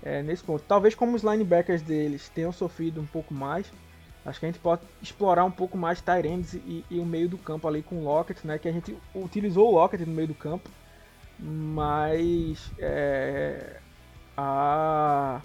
[0.02, 0.65] é, nesse ponto.
[0.66, 3.73] Talvez como os linebackers deles tenham sofrido um pouco mais,
[4.25, 7.39] Acho que a gente pode explorar um pouco mais Tyrands e, e, o meio do
[7.39, 8.59] campo ali com o Lockett, né?
[8.59, 10.69] Que a gente utilizou o Lockett no meio do campo,
[11.39, 13.79] mas é,
[14.37, 15.41] a,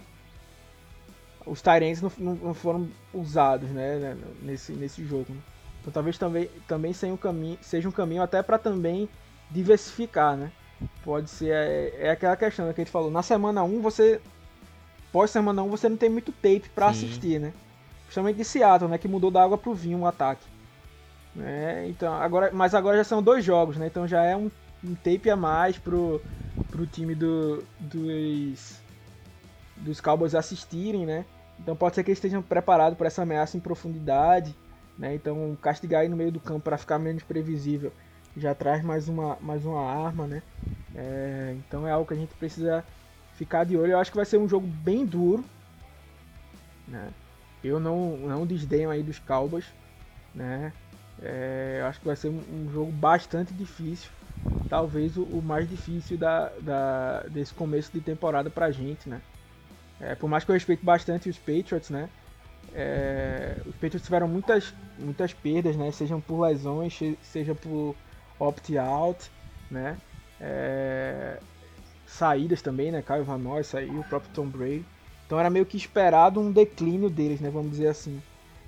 [1.46, 3.98] os Tyrands não, não, foram usados, né?
[3.98, 5.28] né nesse, nesse jogo.
[5.30, 5.40] Né?
[5.80, 9.08] Então talvez também, também seja, um caminho, seja um caminho até para também
[9.50, 10.52] diversificar, né?
[11.02, 14.20] Pode ser, é, é aquela questão que a gente falou, na semana 1 você,
[15.14, 17.54] pós semana 1 você não tem muito tape para assistir, né?
[18.16, 18.98] Principalmente de Seattle, né?
[18.98, 20.46] Que mudou da água pro vinho o ataque.
[21.38, 23.88] É, então, agora, mas agora já são dois jogos, né?
[23.88, 24.50] Então já é um,
[24.82, 26.22] um tape a mais pro,
[26.72, 28.82] pro time do, dos,
[29.76, 31.26] dos Cowboys assistirem, né?
[31.60, 34.56] Então pode ser que eles estejam preparados para essa ameaça em profundidade,
[34.98, 35.14] né?
[35.14, 37.92] Então castigar aí no meio do campo para ficar menos previsível
[38.38, 40.42] já traz mais uma, mais uma arma, né?
[40.96, 42.82] É, então é algo que a gente precisa
[43.34, 43.92] ficar de olho.
[43.92, 45.44] Eu acho que vai ser um jogo bem duro,
[46.88, 47.12] né?
[47.66, 49.66] Eu não, não desdenho aí dos Cowboys,
[50.34, 50.72] né?
[51.22, 54.10] É, acho que vai ser um, jogo bastante difícil.
[54.70, 59.22] Talvez o, o mais difícil da, da, desse começo de temporada pra gente, né?
[60.00, 62.10] É, por mais que eu respeite bastante os Patriots, né?
[62.74, 65.92] É, os Patriots tiveram muitas, muitas perdas, né?
[65.92, 67.96] Sejam por lesões, seja por
[68.40, 69.32] opt-out,
[69.72, 69.98] né?
[70.42, 71.40] É,
[72.06, 73.02] saídas também, né?
[73.02, 74.86] Caio Van Noy saiu, o próprio Tom Brady.
[75.26, 77.50] Então era meio que esperado um declínio deles, né?
[77.50, 78.22] Vamos dizer assim.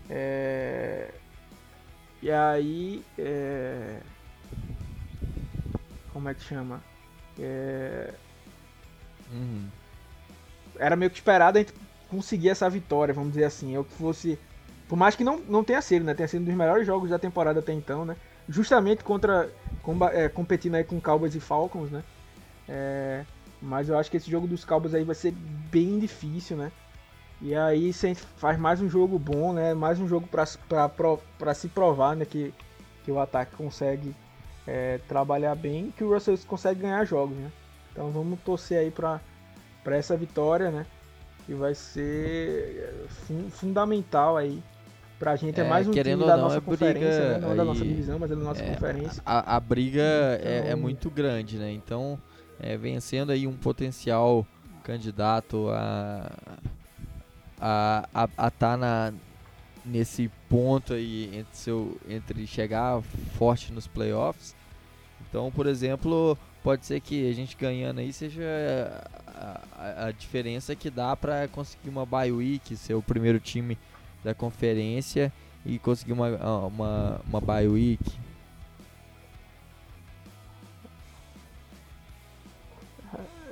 [0.09, 1.11] É...
[2.21, 3.03] E aí.
[3.17, 3.99] É...
[6.11, 6.81] Como é que chama?
[7.39, 8.13] É...
[9.31, 9.67] Uhum.
[10.79, 11.73] Era meio que esperado a gente
[12.09, 13.75] conseguir essa vitória, vamos dizer assim.
[13.75, 14.39] É o que fosse.
[14.87, 16.13] Por mais que não, não tenha sido, né?
[16.13, 18.15] Tenha sido um dos melhores jogos da temporada até então, né?
[18.49, 19.49] Justamente contra.
[19.83, 22.03] Com, é, competindo aí com Cowboys e Falcons, né?
[22.67, 23.25] É,
[23.61, 25.31] mas eu acho que esse jogo dos Cowboys aí vai ser
[25.71, 26.71] bem difícil, né?
[27.41, 29.73] E aí se faz mais um jogo bom, né?
[29.73, 32.25] Mais um jogo para se provar, né?
[32.25, 32.53] Que,
[33.03, 34.15] que o ataque consegue
[34.65, 37.51] é, trabalhar bem, que o Russell consegue ganhar jogos, né?
[37.91, 39.21] Então vamos torcer aí para
[39.85, 40.85] essa vitória, né?
[41.45, 44.61] Que vai ser fun fundamental aí
[45.17, 45.59] pra gente.
[45.59, 47.37] É, é mais um time da não, nossa é conferência, briga, né?
[47.39, 49.21] não aí, da nossa divisão, mas é da nossa é, conferência.
[49.25, 50.01] A, a briga
[50.39, 50.51] então...
[50.51, 51.71] é, é, muito grande, né?
[51.71, 52.19] Então,
[52.59, 54.45] é, vencendo aí um potencial
[54.83, 56.31] candidato a
[57.59, 59.13] a a, tá
[59.83, 63.01] nesse ponto aí entre seu entre chegar
[63.37, 64.55] forte nos playoffs.
[65.29, 68.43] Então, por exemplo, pode ser que a gente ganhando aí seja
[69.35, 73.77] a, a, a diferença que dá para conseguir uma bye week, ser o primeiro time
[74.23, 75.31] da conferência
[75.65, 76.29] e conseguir uma,
[76.65, 78.26] uma, uma bye week.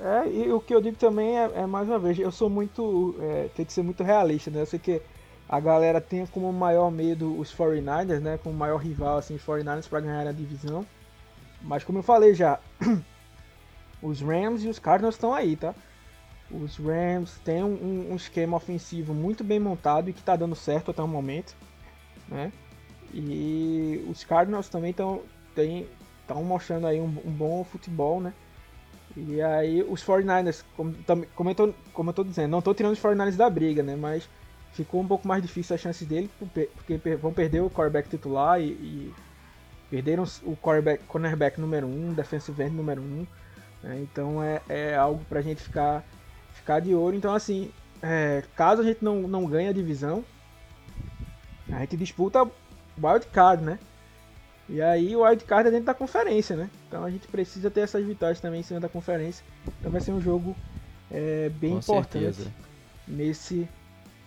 [0.05, 3.15] É, e o que eu digo também é, é mais uma vez, eu sou muito.
[3.19, 4.61] É, tem que ser muito realista, né?
[4.61, 5.01] Eu sei que
[5.49, 8.37] a galera tem como maior medo os 49ers, né?
[8.37, 10.85] Como maior rival, assim, os 49ers para ganhar a divisão.
[11.59, 12.59] Mas como eu falei já,
[13.99, 15.73] os Rams e os Cardinals estão aí, tá?
[16.51, 20.91] Os Rams têm um, um, esquema ofensivo muito bem montado e que está dando certo
[20.91, 21.55] até o momento,
[22.27, 22.51] né?
[23.11, 25.23] E os Cardinals também estão
[26.43, 28.31] mostrando aí um, um, bom futebol, né?
[29.15, 30.93] E aí os 49ers, como,
[31.35, 31.73] como, eu, tô,
[32.13, 33.95] tô dizendo, não estou tirando os 49ers da briga, né?
[33.95, 34.27] Mas
[34.73, 38.65] ficou um pouco mais difícil a chance dele, porque vão perder o quarterback titular e,
[38.65, 39.13] e
[39.89, 40.57] perderam o
[41.07, 43.05] cornerback número 1, um, defensive end número 1.
[43.05, 43.27] Um,
[43.81, 43.99] né?
[44.01, 46.03] Então é, é algo pra gente ficar,
[46.53, 47.15] ficar de olho.
[47.15, 47.71] Então assim,
[48.01, 50.25] é, caso a gente não, não ganhe a divisão,
[51.71, 52.43] a gente disputa
[53.01, 53.79] wild card, né?
[54.67, 56.69] E aí o wild card é dentro da conferência, né?
[56.87, 59.45] Então a gente precisa ter essas vitórias também em cima da conferência.
[59.79, 60.55] Então vai ser um jogo
[61.11, 62.47] é, bem Com importante
[63.07, 63.67] nesse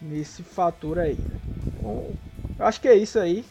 [0.00, 1.16] nesse fator aí.
[1.16, 1.40] Né?
[1.82, 2.12] Bom,
[2.58, 3.44] eu acho que é isso aí.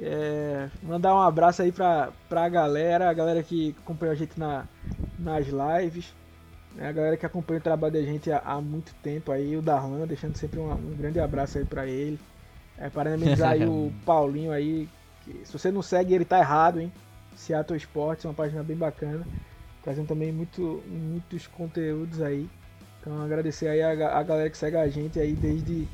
[0.00, 4.64] É, mandar um abraço aí pra, pra galera, a galera que acompanha a gente na,
[5.16, 6.12] nas lives,
[6.74, 9.62] né, a galera que acompanha o trabalho da gente há, há muito tempo aí, o
[9.62, 12.18] Darlan, deixando sempre um, um grande abraço aí pra ele.
[12.76, 14.88] É, parabenizar aí o Paulinho aí,
[15.24, 16.92] que, se você não segue ele tá errado, hein?
[17.34, 19.26] Seattle Sports, uma página bem bacana,
[19.82, 22.48] trazendo também muito, muitos conteúdos aí.
[23.00, 25.86] Então agradecer aí a, a galera que segue a gente aí desde,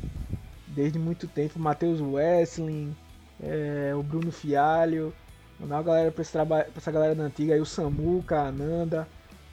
[0.69, 2.95] desde muito tempo, Matheus Wessling,
[3.43, 5.13] é, o Bruno Fialho,
[5.59, 9.09] mandar uma galera pra, esse pra essa galera da antiga aí, o Samuca, a Ananda,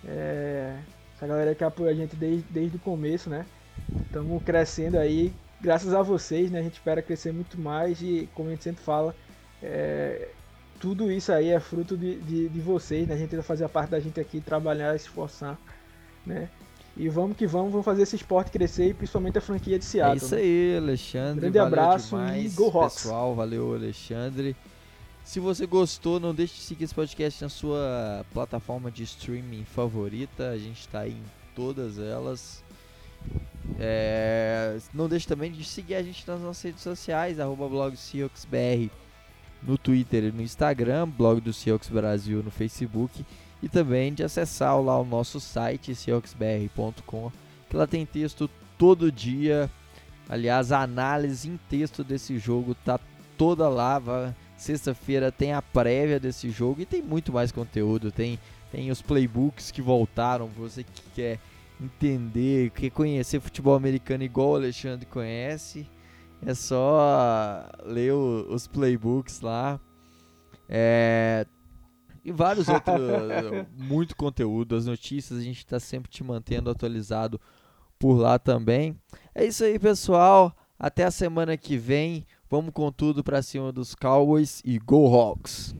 [0.05, 0.77] é,
[1.15, 3.45] essa galera que apoia a gente desde, desde o começo, né?
[4.05, 6.59] Estamos crescendo aí, graças a vocês, né?
[6.59, 9.15] A gente espera crescer muito mais e, como a gente sempre fala,
[9.61, 10.29] é,
[10.79, 13.15] tudo isso aí é fruto de, de, de, vocês, né?
[13.15, 15.57] A gente tenta fazer a parte da gente aqui, trabalhar, se esforçar,
[16.25, 16.49] né?
[16.95, 19.87] E vamos que vamos, vamos fazer esse esporte crescer e principalmente a franquia de é
[19.87, 20.19] Seattle.
[20.19, 21.41] É isso aí, Alexandre.
[21.41, 23.03] Grande abraço demais, e Go Rocks.
[23.03, 24.55] Pessoal, valeu, Alexandre.
[25.23, 30.49] Se você gostou, não deixe de seguir esse podcast na sua plataforma de streaming favorita.
[30.49, 31.23] A gente está aí em
[31.53, 32.63] todas elas.
[33.77, 37.95] É, não deixe também de seguir a gente nas nossas redes sociais, arroba blog
[39.61, 43.25] no Twitter e no Instagram, blog do Seahawks Brasil no Facebook
[43.61, 47.31] e também de acessar lá o nosso site seahawksbr.com,
[47.69, 49.69] que lá tem texto todo dia.
[50.29, 52.99] Aliás, a análise em texto desse jogo tá
[53.37, 54.01] toda lá.
[54.57, 58.11] Sexta-feira tem a prévia desse jogo e tem muito mais conteúdo.
[58.11, 58.39] Tem,
[58.71, 60.47] tem os playbooks que voltaram.
[60.57, 61.39] Você que quer
[61.79, 65.87] entender, quer conhecer futebol americano igual o Alexandre conhece,
[66.45, 69.79] é só ler o, os playbooks lá.
[70.69, 71.45] É,
[72.23, 72.99] e vários outros,
[73.75, 77.39] muito conteúdo, as notícias, a gente está sempre te mantendo atualizado
[77.97, 78.95] por lá também.
[79.33, 80.55] É isso aí, pessoal.
[80.79, 82.25] Até a semana que vem.
[82.49, 85.75] Vamos com tudo para cima dos Cowboys e Go Hawks.